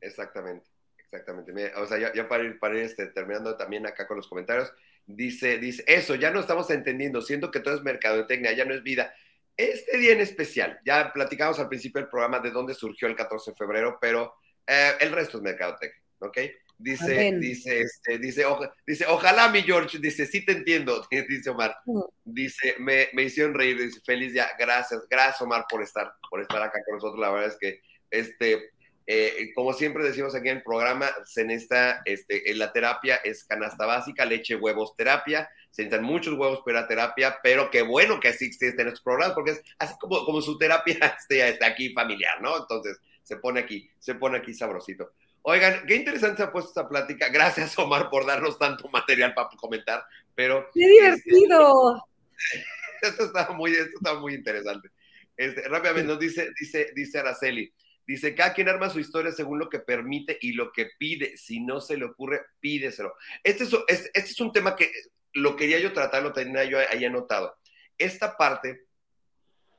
[0.02, 0.68] Exactamente,
[0.98, 1.52] exactamente.
[1.76, 4.74] O sea, ya, para ir, para ir este, terminando también acá con los comentarios,
[5.06, 8.84] dice, dice, eso, ya no estamos entendiendo, siento que todo es mercadotecnia, ya no es
[8.84, 9.14] vida.
[9.58, 13.52] Este día en especial, ya platicamos al principio del programa de dónde surgió el 14
[13.52, 14.36] de febrero, pero
[14.68, 16.38] eh, el resto es mercadotecnia, ¿ok?
[16.80, 18.46] Dice, dice, este, dice,
[18.86, 21.76] dice, ojalá mi George, dice, sí te entiendo, dice Omar.
[22.24, 26.62] Dice, me, me hicieron reír, dice, feliz ya, gracias, gracias Omar por estar, por estar
[26.62, 27.20] acá con nosotros.
[27.20, 27.82] La verdad es que,
[28.12, 28.72] este,
[29.10, 33.46] Eh, como siempre decimos aquí en el programa, se necesita, este, en la terapia es
[33.46, 35.50] canasta básica, leche, huevos, terapia.
[35.72, 39.52] Se necesitan muchos huevos para terapia, pero qué bueno que existe en estos programas, porque
[39.52, 42.58] es así como, como su terapia este, está aquí familiar, ¿no?
[42.58, 45.12] Entonces, se pone aquí, se pone aquí sabrosito.
[45.42, 47.30] Oigan, qué interesante se ha puesto esta plática.
[47.30, 50.04] Gracias, Omar, por darnos tanto material para comentar.
[50.36, 50.70] Pero.
[50.74, 52.06] ¡Qué divertido!
[53.02, 54.90] esto estaba muy, esto estaba muy interesante.
[55.36, 57.72] Este, rápidamente nos dice, dice, dice Araceli.
[58.06, 61.36] Dice, cada quien arma su historia según lo que permite y lo que pide.
[61.38, 63.14] Si no se le ocurre, pídeselo.
[63.44, 64.92] Este es, este, es un tema que
[65.34, 67.56] lo quería yo tratar, lo tenía yo ahí anotado.
[67.98, 68.86] Esta parte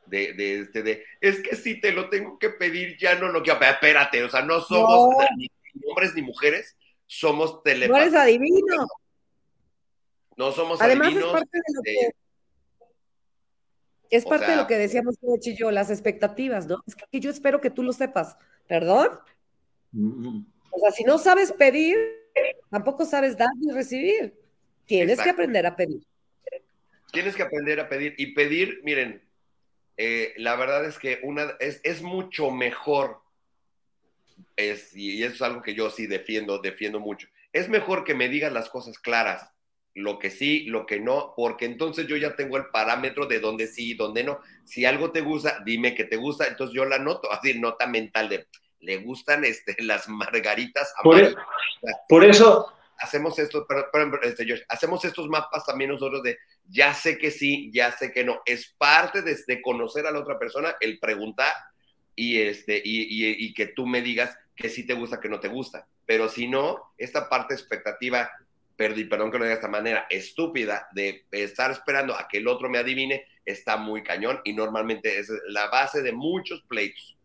[0.07, 3.43] de, de, este, de, es que si te lo tengo que pedir, ya no lo
[3.43, 3.61] quiero.
[3.61, 5.49] Espérate, o sea, no somos Ni,
[5.89, 6.77] hombres ni mujeres,
[7.07, 7.99] somos telepáticos.
[7.99, 8.87] No eres adivino.
[10.37, 11.27] No somos Además, adivinos.
[11.31, 12.11] Es parte de lo que,
[14.11, 15.17] es parte de lo que decíamos
[15.57, 16.83] yo, las expectativas, ¿no?
[16.87, 18.37] Es que yo espero que tú lo sepas.
[18.67, 19.19] ¿Perdón?
[20.71, 21.97] O sea, si no sabes pedir,
[22.71, 24.39] tampoco sabes dar ni recibir.
[24.89, 26.03] Tienes que aprender a pedir.
[27.13, 28.15] Tienes que aprender a pedir.
[28.17, 29.23] Y pedir, miren,
[29.99, 33.21] eh, la verdad es que una, es, es mucho mejor,
[34.57, 37.29] es, y eso es algo que yo sí defiendo, defiendo mucho.
[37.53, 39.51] Es mejor que me digas las cosas claras,
[39.95, 43.67] lo que sí, lo que no, porque entonces yo ya tengo el parámetro de dónde
[43.67, 44.41] sí y dónde no.
[44.65, 48.31] Si algo te gusta, dime que te gusta, entonces yo la noto, así nota mental
[48.31, 48.47] de,
[48.81, 50.95] le gustan este, las margaritas.
[51.03, 51.35] Por, e
[52.09, 52.73] por eso...
[52.99, 57.93] Hacemos esto, perdón, este, hacemos estos mapas también nosotros de, ya sé que sí, ya
[57.93, 58.43] sé que no.
[58.45, 61.53] Es parte de, conocer a la otra persona, el preguntar
[62.15, 65.87] y, este, y que tú me digas que sí te gusta, que no te gusta.
[66.05, 68.31] Pero si no, esta parte expectativa
[68.79, 72.47] perdí, perdón que lo diga de esta manera, estúpida de estar esperando a que el
[72.47, 77.18] otro me adivine, está muy cañón y normalmente es la base de muchos pleitos.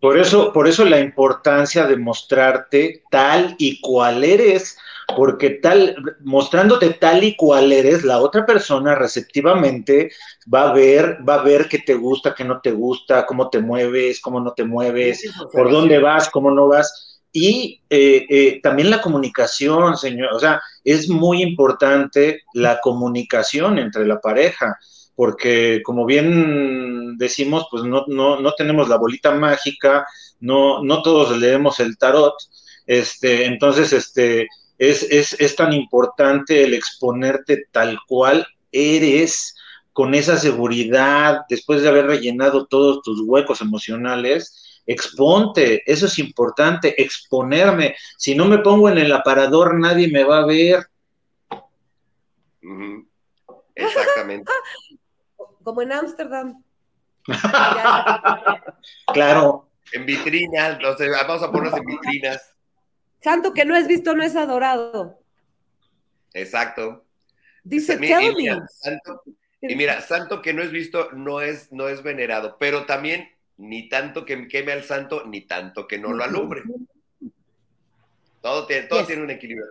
[0.00, 4.78] Por eso, por eso la importancia de mostrarte tal y cual eres,
[5.14, 10.10] porque tal, mostrándote tal y cual eres, la otra persona receptivamente
[10.52, 13.60] va a ver, va a ver qué te gusta, qué no te gusta, cómo te
[13.60, 17.20] mueves, cómo no te mueves, por dónde vas, cómo no vas.
[17.32, 24.06] Y eh, eh, también la comunicación, señor, o sea, es muy importante la comunicación entre
[24.06, 24.78] la pareja,
[25.16, 30.06] porque como bien decimos, pues no, no, no tenemos la bolita mágica,
[30.38, 32.34] no, no todos leemos el tarot,
[32.86, 34.48] este, entonces, este,
[34.78, 39.56] es, es, es tan importante el exponerte tal cual eres,
[39.92, 47.00] con esa seguridad, después de haber rellenado todos tus huecos emocionales, exponte, eso es importante,
[47.02, 47.96] exponerme.
[48.18, 50.86] Si no me pongo en el aparador, nadie me va a ver.
[53.74, 54.52] Exactamente.
[55.66, 56.62] Como en Ámsterdam.
[59.12, 59.68] claro.
[59.90, 62.54] En vitrinas, entonces vamos a ponernos en vitrinas.
[63.20, 65.18] Santo que no es visto, no es adorado.
[66.34, 67.04] Exacto.
[67.64, 69.22] Dice, y, mira, santo,
[69.60, 73.88] y mira, santo que no es visto, no es, no es venerado, pero también ni
[73.88, 76.62] tanto que queme al santo, ni tanto que no lo alumbre.
[78.40, 79.66] Todo tiene, todo tiene un equilibrio.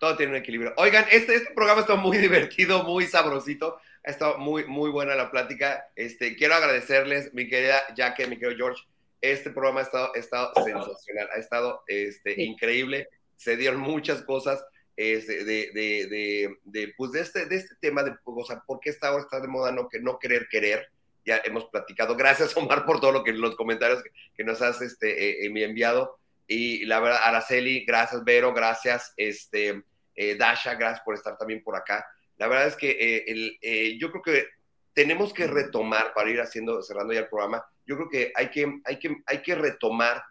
[0.00, 0.72] Todo tiene un equilibrio.
[0.78, 3.78] Oigan, este, este programa está muy divertido, muy sabrosito.
[4.06, 5.88] Ha estado muy, muy buena la plática.
[5.96, 8.82] Este, quiero agradecerles, mi querida Jack, mi querido George.
[9.20, 13.08] Este programa ha estado, ha estado sensacional, ha estado este, increíble.
[13.36, 14.64] Se dieron muchas cosas
[14.96, 18.80] este, de, de, de, de, pues de, este, de este tema de, o sea, ¿por
[18.80, 20.88] qué está ahora está de moda no, que no querer querer?
[21.26, 22.16] ya hemos platicado.
[22.16, 24.02] Gracias, Omar, por todo lo que los comentarios
[24.34, 26.18] que, nos has este, eh, enviado.
[26.46, 29.82] Y la verdad, Araceli, gracias, Vero, gracias, este,
[30.14, 32.06] eh, Dasha, gracias por estar también por acá.
[32.36, 33.24] La verdad es que eh,
[33.60, 34.48] el, yo creo que
[34.92, 38.80] tenemos que retomar, para ir haciendo, cerrando ya el programa, yo creo que hay que,
[38.84, 40.22] hay que, hay que retomar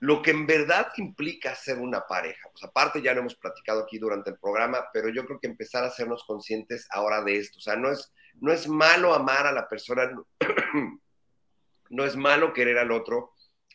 [0.00, 2.48] lo que en verdad implica ser una pareja.
[2.52, 5.82] Pues aparte ya lo hemos platicado aquí durante el programa, pero yo creo que empezar
[5.82, 7.58] a hacernos conscientes ahora de esto.
[7.58, 10.10] O sea, no es, no es malo amar a la persona,
[11.88, 13.32] no es malo querer al otro,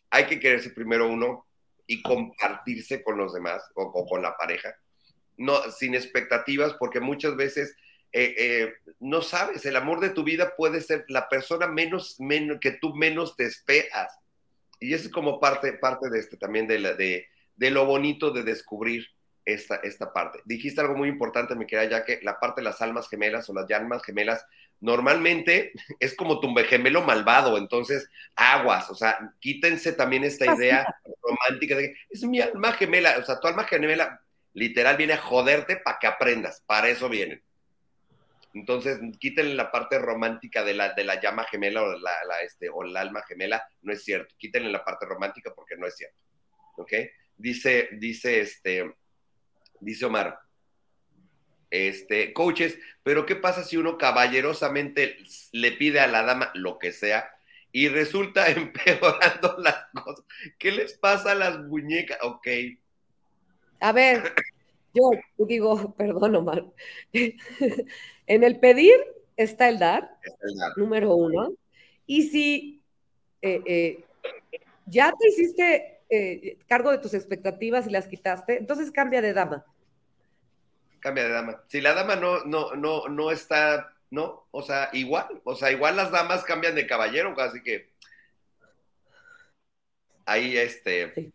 [0.10, 1.48] hay que quererse primero uno
[1.88, 4.76] y compartirse con los demás o, con la pareja,
[5.40, 7.76] no, sin expectativas, porque muchas veces
[8.12, 12.60] eh, eh, no sabes, el amor de tu vida puede ser la persona menos, menos
[12.60, 14.18] que tú menos te esperas.
[14.80, 18.32] Y eso es como parte, parte de este también de, la, de, de lo bonito
[18.32, 19.08] de descubrir
[19.46, 20.40] esta, esta parte.
[20.46, 23.54] Dijiste algo muy importante, me queda ya que la parte de las almas gemelas o
[23.54, 24.46] las almas gemelas
[24.80, 30.86] normalmente es como tu gemelo malvado, entonces aguas, o sea, quítense también esta idea
[31.22, 34.22] romántica de que es mi alma gemela, o sea, tu alma gemela
[34.54, 37.44] literal viene a joderte para que aprendas, para eso vienen.
[38.54, 42.70] Entonces, quítenle la parte romántica de la, de la llama gemela o la, la, este,
[42.70, 44.34] o el alma gemela, no es cierto.
[44.38, 46.18] Quítenle la parte romántica porque no es cierto.
[46.78, 46.94] ¿Ok?
[47.38, 48.92] Dice, dice, este,
[49.80, 50.40] dice Omar,
[51.70, 55.18] este, coaches, pero ¿qué pasa si uno caballerosamente
[55.52, 57.32] le pide a la dama lo que sea
[57.72, 60.26] y resulta empeorando las cosas?
[60.58, 62.18] ¿Qué les pasa a las muñecas?
[62.24, 62.48] Ok.
[63.80, 64.34] A ver,
[64.94, 65.12] yo
[65.46, 66.66] digo, perdón, Omar.
[67.14, 68.96] en el pedir
[69.38, 70.78] está el dar, está el dar.
[70.78, 71.54] número uno.
[72.06, 72.82] Y si
[73.42, 74.04] eh, eh,
[74.86, 79.66] ya te hiciste eh, cargo de tus expectativas y las quitaste, entonces cambia de dama
[81.00, 81.64] cambia de dama.
[81.68, 84.48] Si la dama no, no, no, no está, ¿no?
[84.52, 87.90] O sea, igual, o sea, igual las damas cambian de caballero, así que
[90.26, 91.32] ahí este,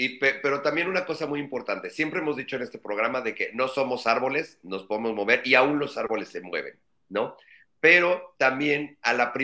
[0.00, 3.50] y, pero también una cosa muy importante, siempre hemos dicho en este programa de que
[3.52, 7.36] no somos árboles, nos podemos mover y aún los árboles se mueven, ¿no?
[7.80, 9.34] Pero también a la,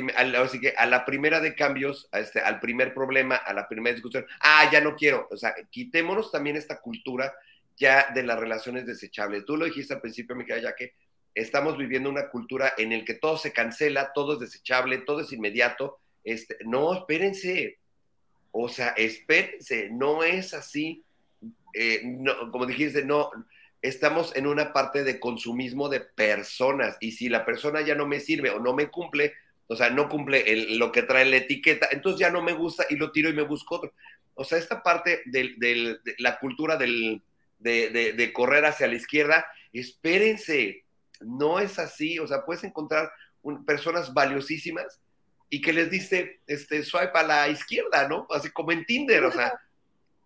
[0.41, 3.95] así que a la primera de cambios, a este, al primer problema, a la primera
[3.95, 7.35] discusión, ah, ya no quiero, o sea, quitémonos también esta cultura
[7.77, 9.45] ya de las relaciones desechables.
[9.45, 10.95] Tú lo dijiste al principio, Micaela, ya que
[11.35, 15.33] estamos viviendo una cultura en el que todo se cancela, todo es desechable, todo es
[15.33, 15.99] inmediato.
[16.23, 17.81] Este, no, espérense.
[18.57, 21.03] O sea, espérense, no es así.
[21.75, 22.03] Eh,
[22.53, 23.31] como dijiste, no,
[23.83, 28.21] estamos en una parte de consumismo de personas y si la persona ya no me
[28.21, 29.33] sirve o no me cumple,
[29.67, 32.95] o sea, no cumple lo que trae la etiqueta, entonces ya no me gusta y
[32.95, 33.93] lo tiro y me busco otro.
[34.35, 37.23] O sea, esta parte de la cultura del,
[37.59, 40.85] de, correr hacia la izquierda, espérense,
[41.21, 43.11] no es así, o sea, puedes encontrar
[43.67, 45.01] personas valiosísimas
[45.51, 48.27] y que les dice, este, swipe a la izquierda, ¿no?
[48.31, 49.53] Así como en Tinder, o sea,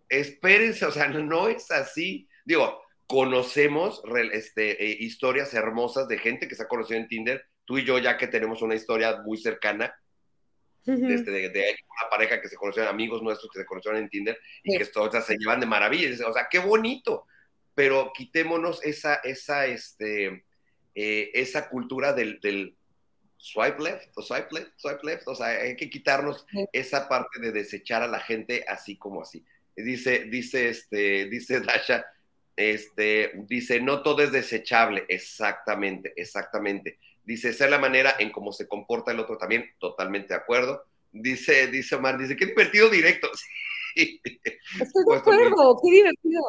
[0.09, 2.29] espérense, o sea, no es así.
[2.45, 7.79] Digo, conocemos este, eh, historias hermosas de gente que se ha conocido en Tinder, tú
[7.79, 9.95] y yo ya que tenemos una historia muy cercana,
[10.87, 14.79] este, de, una pareja que se conocieron, amigos nuestros que se conocieron en Tinder y
[14.79, 16.27] que todas se llevan de maravilla.
[16.27, 17.27] O sea, qué bonito.
[17.75, 20.45] Pero quitémonos esa, esa, este,
[20.95, 22.75] eh, esa cultura del, del,
[23.39, 25.29] swipe left o swipe left, swipe left.
[25.29, 29.45] O sea, hay que quitarnos esa parte de desechar a la gente así como así.
[29.77, 32.05] Dice, dice, este, dice Dasha,
[32.57, 35.05] este, dice, no todo es desechable.
[35.09, 36.99] Exactamente, exactamente.
[37.25, 40.85] Dice, esa es la manera en cómo se comporta el otro también, totalmente de acuerdo.
[41.13, 43.31] Dice, dice Omar, dice, qué divertido directo.
[43.95, 46.43] Estoy de acuerdo, qué divertido.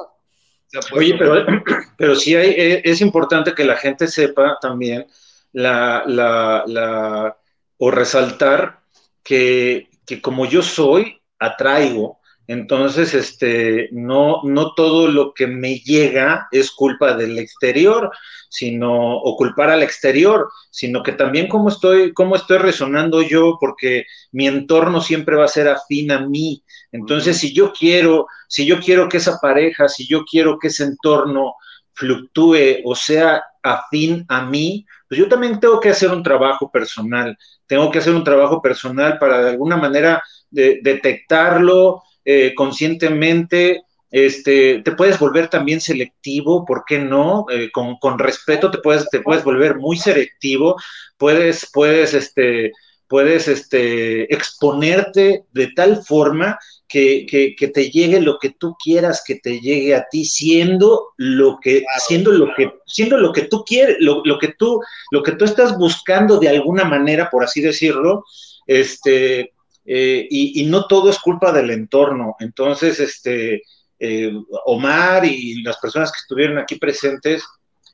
[0.93, 1.45] Oye, pero,
[1.97, 5.05] pero sí hay, eh, es importante que la gente sepa también
[5.53, 7.37] la, la, la
[7.77, 8.81] o resaltar
[9.23, 12.19] que, que como yo soy, atraigo,
[12.49, 18.09] entonces, este, no, no todo lo que me llega es culpa del exterior,
[18.49, 24.05] sino, o culpar al exterior, sino que también cómo estoy, cómo estoy resonando yo, porque
[24.31, 26.63] mi entorno siempre va a ser afín a mí.
[26.91, 30.85] Entonces, si yo quiero, si yo quiero que esa pareja, si yo quiero que ese
[30.85, 31.53] entorno
[31.93, 37.35] fluctúe o sea afín a mí, pues yo también tengo que hacer un trabajo personal,
[37.65, 43.81] tengo que hacer un trabajo personal para de alguna manera detectarlo, eh, conscientemente,
[44.11, 47.45] este, te puedes volver también selectivo, ¿por qué no?
[47.51, 50.75] Eh, con, respeto te puedes, te puedes volver muy selectivo,
[51.17, 52.71] puedes, puedes, este,
[53.07, 56.57] puedes este, exponerte de tal forma
[56.89, 61.85] que, te llegue lo que tú quieras que te llegue a ti, siendo lo que,
[62.05, 65.45] siendo lo que, siendo lo que tú quieres, lo, lo, que tú, lo que tú
[65.45, 68.25] estás buscando de alguna manera, por así decirlo,
[68.65, 69.53] este,
[69.85, 72.35] eh, y, no todo es culpa del entorno.
[72.39, 73.63] Entonces, este,
[73.99, 74.31] eh,
[74.65, 77.43] Omar y las personas que estuvieron aquí presentes,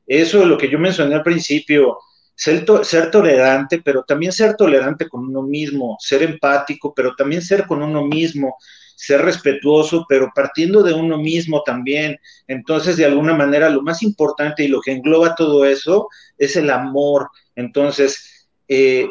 [0.05, 1.97] eso es lo que yo mencioné al principio,
[2.35, 7.65] ser, ser, tolerante, pero también ser tolerante con uno mismo, ser empático, pero también ser
[7.65, 8.57] con uno mismo,
[8.95, 12.17] ser respetuoso, pero partiendo de uno mismo también.
[12.47, 16.07] Entonces, de alguna manera, lo más importante y lo que engloba todo eso
[16.37, 17.29] es el amor.
[17.55, 19.07] Entonces, eh,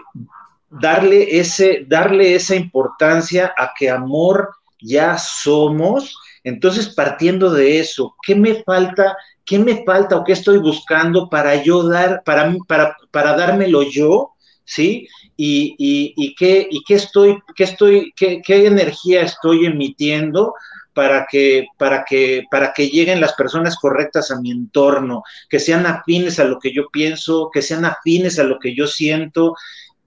[0.69, 4.51] darle, ese, darle esa importancia a que amor
[4.81, 6.17] ya somos.
[6.43, 9.17] Entonces, partiendo de eso, ¿qué me falta?
[9.45, 14.34] ¿Qué me falta o qué estoy buscando para yo dar, para, para, para dármelo yo?
[14.65, 15.07] ¿Sí?
[15.37, 20.55] Y, y, qué, y qué estoy, qué estoy, qué, qué energía estoy emitiendo
[20.95, 25.85] para que, para, que, para que lleguen las personas correctas a mi entorno, que sean
[25.87, 29.55] afines a lo que yo pienso, que sean afines a lo que yo siento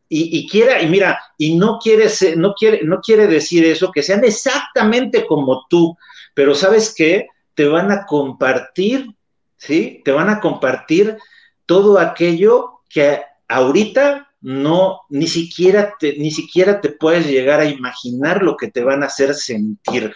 [0.09, 2.07] y, quiera, y mira, y no quiere,
[2.37, 5.97] no, quiere, no quiere decir eso, que sean exactamente como tú,
[6.33, 7.27] pero ¿sabes qué?
[7.55, 9.07] Te van a compartir,
[9.57, 10.01] ¿sí?
[10.05, 11.17] Te van a compartir
[11.65, 18.43] todo aquello que ahorita no, ni siquiera te, ni siquiera te puedes llegar a imaginar
[18.43, 20.13] lo que te van a hacer sentir.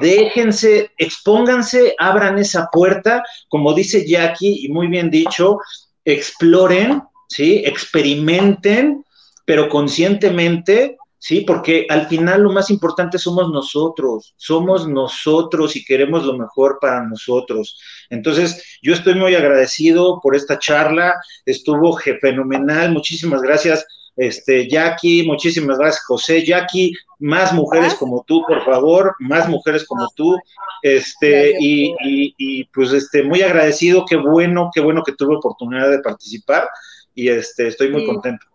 [0.00, 5.58] Déjense, expónganse, abran esa puerta, como dice Jackie, y muy bien dicho,
[6.04, 7.62] exploren, ¿sí?
[7.64, 9.04] Experimenten,
[9.44, 11.42] pero conscientemente, ¿sí?
[11.42, 17.04] Porque al final lo más importante somos nosotros, somos nosotros y queremos lo mejor para
[17.04, 17.80] nosotros.
[18.10, 21.14] Entonces, yo estoy muy agradecido por esta charla,
[21.44, 23.86] estuvo fenomenal, muchísimas gracias.
[24.16, 26.44] Este, Jackie, muchísimas gracias, José.
[26.44, 30.36] Jackie, más mujeres como tú, por favor, más mujeres como tú.
[30.82, 31.94] Este, y,
[32.36, 36.68] y, pues este, muy agradecido, qué bueno, qué bueno que tuve oportunidad de participar
[37.14, 38.46] y este, estoy muy contento.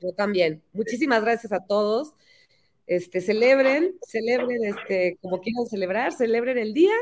[0.00, 0.62] Yo también.
[0.72, 2.14] Muchísimas gracias a todos.
[2.86, 6.94] Este, celebren, celebren este, como quieran celebrar, celebren el día.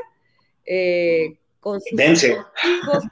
[0.66, 3.05] Eh, con sus hijos,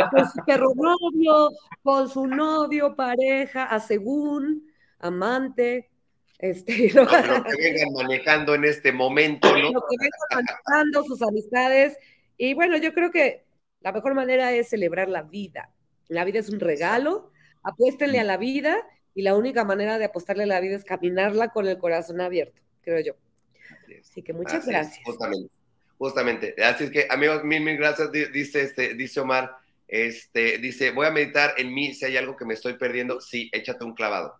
[0.00, 1.50] con su perro novio,
[1.82, 5.90] con su novio, pareja, a según, amante,
[6.38, 9.72] este, lo, que vengan manejando en este momento, ¿no?
[9.72, 11.96] Lo que vengan manejando, sus amistades.
[12.36, 13.44] Y bueno, yo creo que
[13.80, 15.70] la mejor manera es celebrar la vida.
[16.08, 17.30] La vida es un regalo,
[17.62, 18.76] apuéstenle a la vida
[19.14, 22.62] y la única manera de apostarle a la vida es caminarla con el corazón abierto,
[22.82, 23.14] creo yo.
[24.00, 25.04] Así que muchas gracias.
[25.04, 25.54] justamente,
[25.98, 26.54] justamente.
[26.62, 29.56] Así es que, amigos, mil, mil gracias, dice, este, dice Omar.
[29.86, 33.20] Este, dice, voy a meditar en mí si hay algo que me estoy perdiendo.
[33.20, 34.38] Sí, échate un clavado.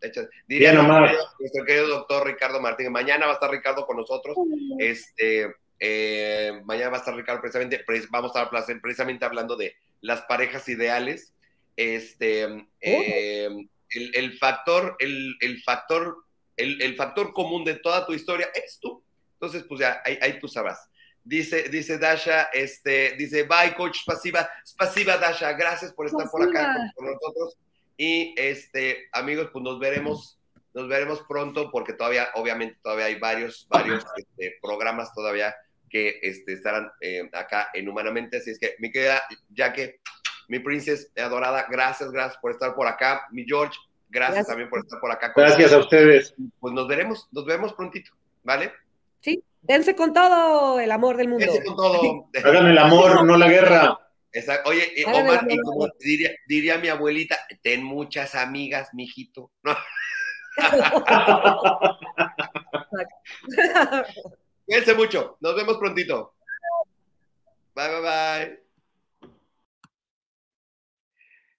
[0.48, 2.90] diría nuestro querido doctor Ricardo Martínez.
[2.90, 4.36] Mañana va a estar Ricardo con nosotros.
[4.78, 10.22] Este, eh, mañana va a estar Ricardo precisamente, vamos a estar precisamente hablando de las
[10.22, 11.34] parejas ideales.
[11.76, 13.48] Este, eh,
[13.94, 16.24] el, factor, el, factor,
[16.56, 19.02] el, factor común de toda tu historia es tú.
[19.34, 20.88] Entonces, pues ya, ahí, tú sabrás.
[21.22, 26.74] Dice, dice Dasha, este, dice, bye, coach pasiva, pasiva Dasha, gracias por estar por acá
[26.94, 27.56] con, nosotros.
[27.96, 30.38] Y este, amigos, pues nos veremos,
[30.74, 35.54] nos veremos pronto, porque todavía, obviamente, todavía hay varios, varios este, programas todavía
[35.88, 38.38] que este, estarán eh, acá en Humanamente.
[38.38, 40.00] Así es que, mi querida, ya que
[40.48, 43.26] mi princesa adorada, gracias, gracias por estar por acá.
[43.30, 45.32] Mi George, gracias, también por estar por acá.
[45.34, 46.34] gracias a ustedes.
[46.60, 48.12] Pues nos veremos, nos vemos prontito,
[48.42, 48.72] ¿vale?
[49.20, 51.46] Sí, dense con todo el amor del mundo.
[51.46, 52.28] Dense con todo.
[52.44, 53.98] Hagan el amor, no la guerra.
[54.64, 59.52] Oye, eh, Omar, y como diría, diría, mi abuelita, ten muchas amigas, mijito.
[64.66, 65.36] Cuídense mucho.
[65.40, 66.34] Nos vemos prontito.
[67.74, 68.63] Bye, bye, bye.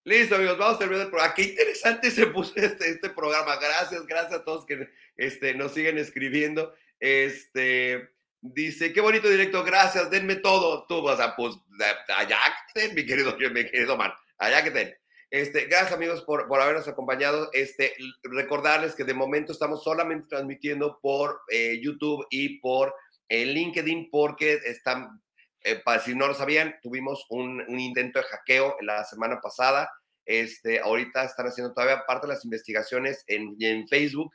[0.08, 1.34] Listo, amigos, vamos a terminar el programa.
[1.34, 3.56] Qué interesante se puso este, este programa.
[3.56, 4.88] Gracias, gracias a todos que
[5.18, 6.76] este, nos siguen escribiendo.
[7.00, 10.86] Este, dice, qué bonito directo, gracias, denme todo.
[10.86, 11.56] Tú vas a, pues,
[12.16, 12.38] allá
[12.72, 14.96] que ten, mi querido, mi querido man, allá que ten.
[15.32, 17.50] Este, gracias amigos por, por habernos acompañado.
[17.52, 22.94] Este, recordarles que de momento estamos solamente transmitiendo por eh, YouTube y por
[23.28, 25.20] eh, LinkedIn porque están
[25.66, 29.90] eh, para si no lo sabían, tuvimos un, intento de hackeo la semana pasada.
[30.24, 34.32] Este, ahorita están haciendo todavía parte de las investigaciones en, Facebook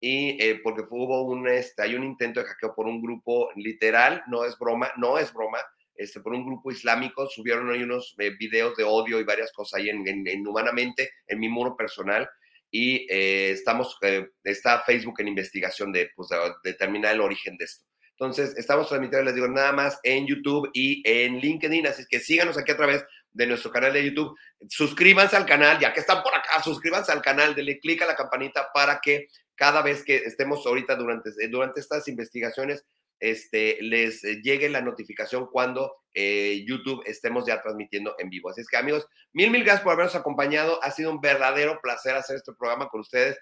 [0.00, 4.22] y eh, porque hubo un, este, hay un intento de hackeo por un grupo literal,
[4.28, 5.58] no es broma, no es broma,
[5.94, 9.80] este, por un grupo islámico, subieron ahí unos eh, videos de odio y varias cosas
[9.80, 12.26] ahí en, en, Humanamente, en mi muro personal,
[12.70, 13.98] y estamos,
[14.44, 17.89] está Facebook en investigación de, pues, de determinar el origen de esto.
[18.20, 22.58] Entonces, estamos transmitiendo, les digo, nada más en YouTube y en LinkedIn, así que síganos
[22.58, 23.02] aquí a través
[23.32, 24.36] de nuestro canal de YouTube.
[24.68, 28.16] Suscríbanse al canal, ya que están por acá, suscríbanse al canal, denle clic a la
[28.16, 32.84] campanita para que cada vez que estemos ahorita durante, durante estas investigaciones,
[33.20, 38.50] este, les llegue la notificación cuando eh, YouTube estemos ya transmitiendo en vivo.
[38.50, 40.78] Así es que amigos, mil, mil gracias por habernos acompañado.
[40.82, 43.38] Ha sido un verdadero placer hacer este programa con ustedes.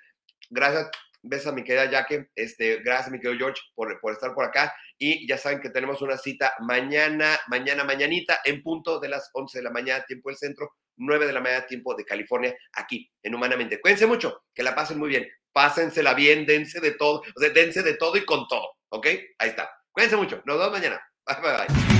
[0.50, 0.88] Gracias
[1.22, 2.28] Besos a mi querida Jaque.
[2.34, 4.74] Este, gracias, mi querido George, por, por, estar por acá.
[4.98, 9.58] Y ya saben que tenemos una cita mañana, mañana, mañanita, en punto de las 11
[9.58, 13.34] de la mañana, tiempo del centro, 9 de la mañana, tiempo de California, aquí, en
[13.34, 13.80] Humanamente.
[13.80, 15.28] Cuídense mucho, que la pasen muy bien.
[15.52, 19.06] Pásensela bien, dense de todo, o sea, dense de todo y con todo, ¿ok?
[19.38, 19.70] Ahí está.
[19.90, 20.42] Cuídense mucho.
[20.44, 21.00] Nos vemos mañana.
[21.26, 21.98] Bye, bye, bye.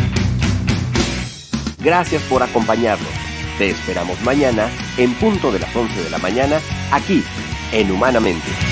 [1.81, 3.09] Gracias por acompañarnos.
[3.59, 6.61] Te esperamos mañana en punto de las 11 de la mañana,
[6.93, 7.25] aquí,
[7.73, 8.68] en Humanamente.